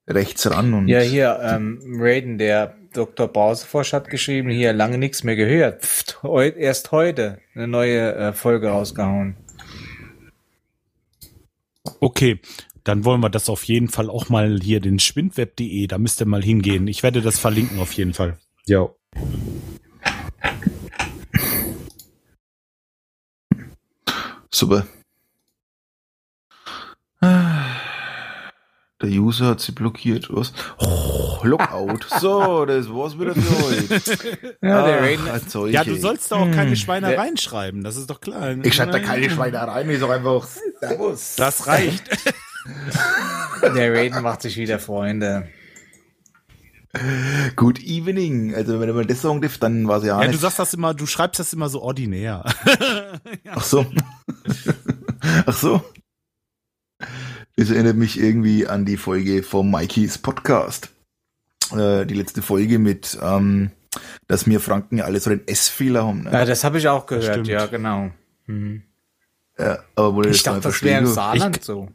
rechts 0.08 0.50
ran 0.50 0.74
und 0.74 0.88
Ja, 0.88 1.00
hier, 1.00 1.39
ähm, 1.43 1.80
Raiden, 2.00 2.38
der 2.38 2.76
Dr. 2.93 3.28
Brauseforsch 3.28 3.93
hat 3.93 4.10
geschrieben, 4.10 4.50
hier 4.50 4.74
lange 4.74 4.97
nichts 4.97 5.24
mehr 5.24 5.36
gehört. 5.36 5.84
Pft, 5.86 6.24
heut, 6.24 6.58
erst 6.58 6.91
heute 6.91 7.39
eine 7.54 7.68
neue 7.68 8.16
äh, 8.16 8.34
Folge 8.34 8.70
rausgehauen. 8.70 9.38
Okay, 12.00 12.39
dann 12.84 13.06
wollen 13.06 13.22
wir 13.22 13.30
das 13.30 13.50
auf 13.50 13.64
jeden 13.66 13.89
Fall 13.89 14.10
auch 14.10 14.30
mal 14.30 14.60
hier 14.62 14.80
den 14.80 15.00
schwindweb.de, 15.00 15.88
da 15.88 15.97
müsst 15.97 16.22
ihr 16.22 16.26
mal 16.28 16.43
hingehen. 16.43 16.88
Ich 16.88 17.04
werde 17.04 17.22
das 17.22 17.38
verlinken 17.39 17.80
auf 17.80 17.91
jeden 17.93 18.14
Fall. 18.14 18.38
Ja. 18.66 18.89
Super. 24.51 24.86
Der 29.01 29.10
User 29.10 29.47
hat 29.47 29.62
sie 29.62 29.72
blockiert. 29.72 30.28
Was? 30.30 30.51
Oh, 30.80 31.38
Lockout. 31.43 32.05
So, 32.20 32.66
das 32.66 32.89
war's 32.89 33.18
wieder 33.18 33.34
für 33.34 33.64
heute. 33.64 34.57
Ja, 34.62 34.86
der 34.86 35.18
Ach, 35.32 35.68
Ja, 35.68 35.84
du 35.86 35.91
ey. 35.91 35.99
sollst 35.99 36.32
da 36.32 36.38
auch 36.38 36.51
keine 36.51 36.72
Hm. 36.72 36.76
Schweinereien 36.76 37.38
schreiben, 37.38 37.84
das 37.84 37.95
ist 37.95 38.10
doch 38.10 38.20
klar. 38.20 38.57
Ich 38.64 38.74
schreibe 38.76 38.91
da 38.91 38.99
keine 38.99 39.30
Schweinereien, 39.30 39.89
ich 39.89 39.99
sag 39.99 40.10
einfach 40.10 40.45
Servus. 40.82 41.36
Das 41.38 41.68
reicht. 41.68 42.03
der 43.62 43.93
Raiden 43.93 44.22
macht 44.22 44.41
sich 44.41 44.57
wieder 44.57 44.80
Freunde. 44.80 45.47
Good 47.56 47.80
evening. 47.84 48.56
Also 48.56 48.80
wenn 48.80 48.94
man 48.96 49.08
das 49.08 49.22
sagen 49.22 49.42
darf, 49.42 49.58
dann 49.60 49.88
war 49.88 49.98
es 50.00 50.06
ja, 50.06 50.18
Ja, 50.20 50.26
du 50.26 50.32
nicht. 50.32 50.42
sagst 50.42 50.58
das 50.60 50.74
immer, 50.74 50.94
du 50.94 51.06
schreibst 51.06 51.40
das 51.40 51.54
immer 51.54 51.70
so 51.70 51.82
ordinär. 51.82 52.44
Ach 53.50 53.64
so. 53.64 53.86
Ach 55.46 55.56
so. 55.56 55.84
Das 57.56 57.70
erinnert 57.70 57.96
mich 57.96 58.20
irgendwie 58.20 58.66
an 58.68 58.86
die 58.86 58.98
Folge 58.98 59.44
vom 59.44 59.70
Mikeys 59.70 60.18
Podcast. 60.18 60.90
Äh, 61.76 62.06
die 62.08 62.16
letzte 62.16 62.42
Folge 62.42 62.80
mit, 62.80 63.18
ähm, 63.22 63.70
dass 64.28 64.48
wir 64.48 64.60
Franken 64.60 64.98
ja 64.98 65.06
alle 65.06 65.20
so 65.20 65.30
den 65.30 65.48
S-Fehler 65.48 66.08
haben. 66.08 66.24
Ne? 66.24 66.32
Ja, 66.32 66.46
das 66.46 66.64
habe 66.64 66.80
ich 66.80 66.88
auch 66.88 67.06
gehört, 67.06 67.26
Stimmt. 67.26 67.48
ja, 67.48 67.68
genau. 67.68 68.10
Hm. 68.46 68.82
Ja, 69.60 69.80
aber 69.96 70.16
wo 70.16 70.22
Ich 70.24 70.42
dachte, 70.42 70.62
das 70.62 70.82
wäre 70.82 71.00
im 71.02 71.06
Saarland 71.08 71.64
so. 71.64 71.90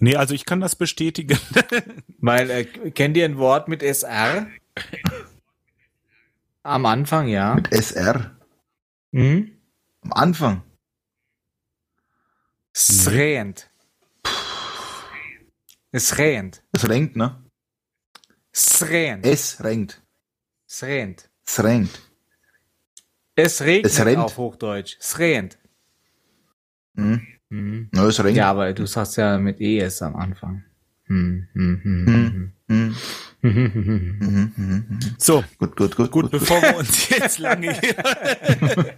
Nee, 0.00 0.16
also 0.16 0.34
ich 0.34 0.44
kann 0.44 0.60
das 0.60 0.76
bestätigen. 0.76 1.38
Weil, 2.18 2.50
äh, 2.50 2.64
kennt 2.90 3.16
ihr 3.16 3.24
ein 3.24 3.38
Wort 3.38 3.68
mit 3.68 3.82
SR? 3.82 4.46
Am 6.62 6.86
Anfang, 6.86 7.28
ja. 7.28 7.54
Mit 7.54 7.72
SR. 7.72 8.36
Hm? 9.12 9.58
Am 10.02 10.12
Anfang. 10.12 10.62
Srent. 12.76 13.70
Es 15.90 16.18
rennt. 16.18 16.62
Es 16.72 16.88
renkt, 16.88 17.16
ne? 17.16 17.42
Srent. 18.54 19.24
Es 19.24 19.62
renkt. 19.64 20.02
Srent. 20.68 21.30
Es 21.46 21.62
renkt. 21.64 22.02
Es 23.34 23.60
regnet 23.62 23.86
Es 23.92 24.04
rennt. 24.04 24.18
auf 24.18 24.36
Hochdeutsch. 24.36 24.98
Srent. 25.00 25.58
Hm. 26.96 27.26
Mhm. 27.50 27.88
Ja, 27.94 28.06
es 28.06 28.22
renkt. 28.22 28.36
Ja, 28.36 28.50
aber 28.50 28.72
du 28.72 28.86
sagst 28.86 29.16
ja 29.16 29.38
mit 29.38 29.60
ES 29.60 30.02
am 30.02 30.16
Anfang. 30.16 30.64
Hm, 31.06 31.46
hm, 31.54 31.80
hm, 31.82 32.06
Hm. 32.06 32.52
Hm. 32.68 32.94
hm, 33.40 33.54
hm, 33.54 33.72
hm, 33.72 33.84
hm. 33.84 34.18
Mhm, 34.20 34.52
mhm, 34.56 34.84
mhm. 34.88 34.98
So, 35.18 35.42
Gut, 35.58 35.76
gut, 35.76 35.96
gut, 35.96 36.10
gut, 36.10 36.30
bevor 36.30 36.60
wir 36.60 36.76
uns 36.78 37.08
jetzt 37.08 37.38
lange 37.38 37.72
hier, 37.72 37.94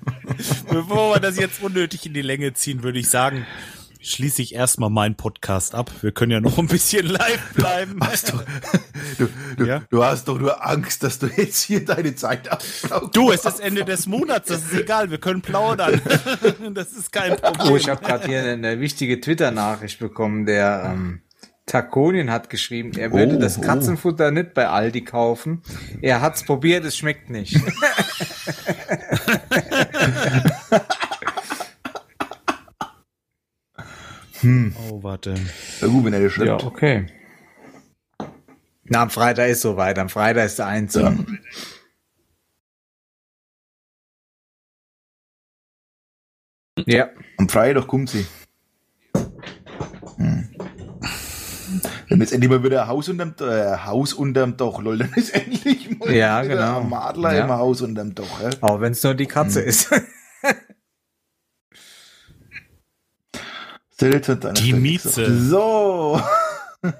bevor 0.70 1.14
wir 1.14 1.20
das 1.20 1.38
jetzt 1.38 1.62
unnötig 1.62 2.07
in 2.07 2.14
die 2.14 2.22
Länge 2.22 2.53
ziehen, 2.55 2.82
würde 2.82 2.98
ich 2.98 3.09
sagen, 3.09 3.46
schließe 4.03 4.42
ich 4.42 4.55
erstmal 4.55 4.90
meinen 4.90 5.14
Podcast 5.16 5.74
ab. 5.74 5.90
Wir 6.01 6.12
können 6.12 6.32
ja 6.32 6.40
noch 6.40 6.59
ein 6.59 6.66
bisschen 6.66 7.07
live 7.07 7.53
bleiben. 7.55 7.98
Hast 8.05 8.32
du, 8.32 8.38
du, 9.18 9.28
du, 9.57 9.64
Ja? 9.64 9.82
du 9.90 10.05
hast 10.05 10.28
doch 10.28 10.38
nur 10.38 10.66
Angst, 10.66 11.03
dass 11.03 11.18
du 11.18 11.26
jetzt 11.26 11.62
hier 11.62 11.84
deine 11.84 12.14
Zeit 12.14 12.51
absaugst. 12.51 13.14
Du, 13.14 13.30
es 13.30 13.44
ist 13.44 13.61
Ende 13.61 13.84
des 13.84 14.07
Monats, 14.07 14.48
das 14.48 14.62
ist 14.62 14.74
egal, 14.74 15.11
wir 15.11 15.18
können 15.18 15.42
plaudern. 15.42 16.01
Das 16.72 16.92
ist 16.92 17.12
kein 17.12 17.36
Problem. 17.36 17.72
Oh, 17.72 17.76
ich 17.76 17.88
habe 17.88 18.03
gerade 18.05 18.26
hier 18.26 18.42
eine, 18.42 18.80
wichtige 18.80 19.20
Twitter-Nachricht 19.20 19.98
bekommen. 19.98 20.46
Der 20.46 20.92
ähm, 20.92 21.22
Takonien 21.66 22.30
hat 22.30 22.51
geschrieben, 22.51 22.92
er 22.96 23.12
würde 23.12 23.36
Oh, 23.36 23.38
das 23.38 23.59
oh. 23.59 23.61
Katzenfutter 23.61 24.30
nicht 24.30 24.55
bei 24.55 24.68
Aldi 24.68 25.05
kaufen. 25.05 25.62
Er 26.01 26.20
hat's 26.20 26.44
probiert, 26.44 26.84
es 26.84 26.96
schmeckt 26.96 27.30
nicht. 27.30 27.57
Oh, 34.43 35.03
warte. 35.03 35.34
Ja, 35.80 35.86
gut, 35.88 36.05
wenn 36.05 36.12
er 36.12 36.20
das 36.22 36.36
ja, 36.36 36.55
okay. 36.57 37.07
Na, 38.84 39.03
am 39.03 39.11
Freitag 39.11 39.49
ist 39.51 39.61
soweit. 39.61 39.99
Am 39.99 40.09
Freitag 40.09 40.47
ist 40.47 40.59
der 40.59 40.66
Einzug. 40.66 41.03
Ja. 41.03 41.16
Ja. 46.86 47.11
Am 47.36 47.49
Freitag 47.49 47.86
kommt 47.86 48.11
sie. 48.11 48.26
Hm. 50.16 50.49
Dann 52.09 52.20
ist 52.20 52.32
endlich 52.32 52.51
mal 52.51 52.64
wieder 52.64 52.82
ein 52.82 52.88
Haus 52.88 53.09
unterm, 53.09 53.34
äh, 53.41 53.76
Haus 53.84 54.12
unterm 54.14 54.57
Dach, 54.57 54.78
lol. 54.80 54.99
Dann 54.99 55.12
ist 55.14 55.30
endlich 55.34 55.99
mal 55.99 56.11
Ja, 56.12 56.43
wieder 56.43 56.57
genau. 56.57 56.80
ein 56.80 56.88
Madler 56.88 57.34
Ja. 57.34 57.45
im 57.45 57.51
Haus 57.51 57.82
unterm 57.82 58.14
Dach. 58.14 58.41
Ja? 58.43 58.51
Auch 58.62 58.80
wenn 58.80 58.93
es 58.93 59.03
nur 59.03 59.14
die 59.14 59.24
Hm. 59.24 59.30
Katze 59.30 59.61
ist. 59.61 59.91
So, 63.32 63.32
jetzt 63.32 63.34
hat 63.34 63.38
einer 63.38 63.89
Die 64.01 64.72
Mieze. 64.72 65.40
So. 65.48 66.20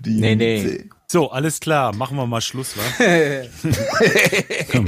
Die 0.00 0.20
Nee, 0.20 0.34
nee. 0.36 0.62
Mieze. 0.62 0.84
So, 1.10 1.30
alles 1.30 1.60
klar, 1.60 1.94
machen 1.94 2.16
wir 2.18 2.26
mal 2.26 2.40
Schluss, 2.42 2.74
wa? 2.76 2.82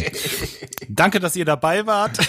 Danke, 0.88 1.18
dass 1.20 1.34
ihr 1.36 1.44
dabei 1.46 1.86
wart. 1.86 2.18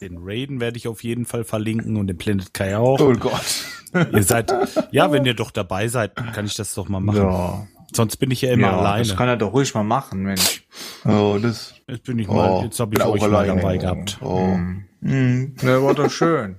Den 0.00 0.18
Raiden 0.20 0.60
werde 0.60 0.76
ich 0.76 0.86
auf 0.86 1.02
jeden 1.02 1.24
Fall 1.24 1.44
verlinken 1.44 1.96
und 1.96 2.06
den 2.06 2.18
Planet 2.18 2.52
Kai 2.54 2.76
auch. 2.76 3.00
Oh 3.00 3.12
Gott. 3.14 3.64
Ihr 4.12 4.22
seid, 4.22 4.52
ja, 4.92 5.10
wenn 5.10 5.24
ihr 5.24 5.34
doch 5.34 5.50
dabei 5.50 5.88
seid, 5.88 6.14
kann 6.14 6.44
ich 6.44 6.54
das 6.54 6.74
doch 6.74 6.88
mal 6.88 7.00
machen. 7.00 7.16
ja. 7.22 7.66
Sonst 7.94 8.18
bin 8.18 8.30
ich 8.30 8.42
ja 8.42 8.52
immer 8.52 8.68
ja, 8.68 8.78
alleine. 8.78 9.02
Das 9.08 9.16
kann 9.16 9.28
er 9.28 9.38
doch 9.38 9.54
ruhig 9.54 9.72
mal 9.74 9.82
machen, 9.82 10.22
Mensch. 10.22 10.62
Oh, 11.06 11.38
das. 11.40 11.72
Jetzt 11.88 12.04
bin 12.04 12.18
ich 12.18 12.28
mal, 12.28 12.50
Oh, 12.50 12.62
jetzt 12.62 12.78
habe 12.80 12.94
ich 12.94 13.00
auch 13.00 13.14
euch 13.14 13.22
mal 13.22 13.34
alleine. 13.34 13.62
dabei 13.62 13.78
gehabt. 13.78 14.18
Oh. 14.20 14.58
Hm. 15.02 15.54
Ne, 15.62 15.82
war 15.82 15.94
doch 15.94 16.10
schön. 16.10 16.56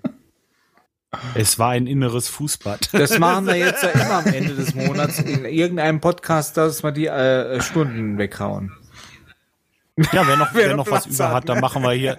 Es 1.33 1.57
war 1.57 1.71
ein 1.71 1.87
inneres 1.87 2.29
Fußbad. 2.29 2.93
Das 2.93 3.17
machen 3.17 3.47
wir 3.47 3.55
jetzt 3.55 3.83
ja 3.83 3.89
immer 3.93 4.25
am 4.25 4.27
Ende 4.27 4.53
des 4.53 4.75
Monats 4.75 5.19
in 5.19 5.45
irgendeinem 5.45 5.99
Podcast, 5.99 6.55
dass 6.57 6.83
wir 6.83 6.91
die 6.91 7.07
äh, 7.07 7.61
Stunden 7.61 8.17
weghauen. 8.17 8.71
Ja, 10.13 10.27
wer 10.27 10.37
noch, 10.37 10.49
Wer 10.53 10.67
wer 10.67 10.75
noch 10.75 10.85
noch 10.85 10.91
was 10.91 11.03
Platz 11.03 11.15
über 11.15 11.31
hat, 11.31 11.49
dann 11.49 11.59
machen 11.59 11.81
wir 11.81 11.91
hier. 11.91 12.17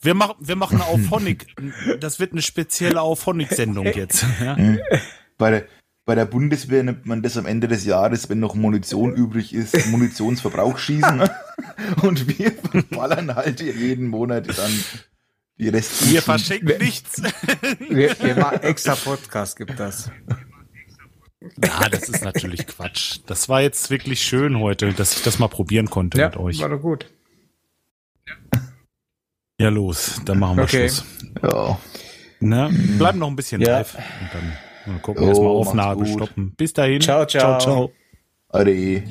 Wir 0.00 0.14
machen, 0.14 0.36
wir 0.38 0.56
machen 0.56 0.80
eine 0.80 0.86
Auphonic. 0.88 1.54
Das 1.98 2.20
wird 2.20 2.32
eine 2.32 2.42
spezielle 2.42 3.00
Auphonic-Sendung 3.00 3.86
jetzt. 3.86 4.24
Ja? 4.40 4.56
Bei 5.36 5.50
der, 5.50 5.64
bei 6.06 6.14
der 6.14 6.24
Bundeswehr 6.24 6.82
nimmt 6.82 7.06
man 7.06 7.22
das 7.22 7.36
am 7.36 7.46
Ende 7.46 7.68
des 7.68 7.84
Jahres, 7.84 8.30
wenn 8.30 8.40
noch 8.40 8.54
Munition 8.54 9.12
übrig 9.12 9.52
ist, 9.54 9.86
Munitionsverbrauch 9.88 10.78
schießen. 10.78 11.28
Und 12.02 12.38
wir 12.38 12.52
verballern 12.52 13.34
halt 13.34 13.60
jeden 13.60 14.06
Monat 14.06 14.46
dann 14.56 14.72
die 15.60 15.68
Rest. 15.68 16.10
Wir 16.10 16.22
verschenken 16.22 16.78
nichts. 16.78 17.22
Wir, 17.88 18.16
wir 18.20 18.34
machen 18.36 18.62
extra 18.62 18.94
Podcast, 18.94 19.56
gibt 19.56 19.78
das. 19.78 20.10
Ja, 21.64 21.88
das 21.88 22.08
ist 22.08 22.22
natürlich 22.24 22.66
Quatsch. 22.66 23.20
Das 23.26 23.48
war 23.48 23.62
jetzt 23.62 23.88
wirklich 23.90 24.22
schön 24.22 24.58
heute, 24.58 24.92
dass 24.92 25.16
ich 25.16 25.22
das 25.22 25.38
mal 25.38 25.48
probieren 25.48 25.88
konnte 25.88 26.18
mit 26.22 26.36
euch. 26.36 26.60
war 26.60 26.68
doch 26.68 26.80
gut. 26.80 27.06
Ja, 29.58 29.68
los, 29.68 30.20
dann 30.24 30.38
machen 30.38 30.56
wir 30.56 30.64
Okay. 30.64 30.88
Schluss. 30.88 31.04
Ja. 31.42 31.78
Ne? 32.40 32.70
Bleiben 32.98 33.18
noch 33.18 33.28
ein 33.28 33.36
bisschen 33.36 33.60
Ja. 33.60 33.78
live. 33.78 33.94
Und 33.94 34.30
dann 34.32 34.52
mal 34.94 35.00
gucken, 35.00 35.24
Oh, 35.24 35.28
erstmal 35.28 35.48
Aufnahme 35.50 36.06
stoppen. 36.06 36.54
Bis 36.56 36.72
dahin. 36.72 37.00
Ciao, 37.00 37.26
ciao. 37.26 37.58
ciao. 37.58 37.60
ciao. 37.60 37.92
Ade. 38.48 39.02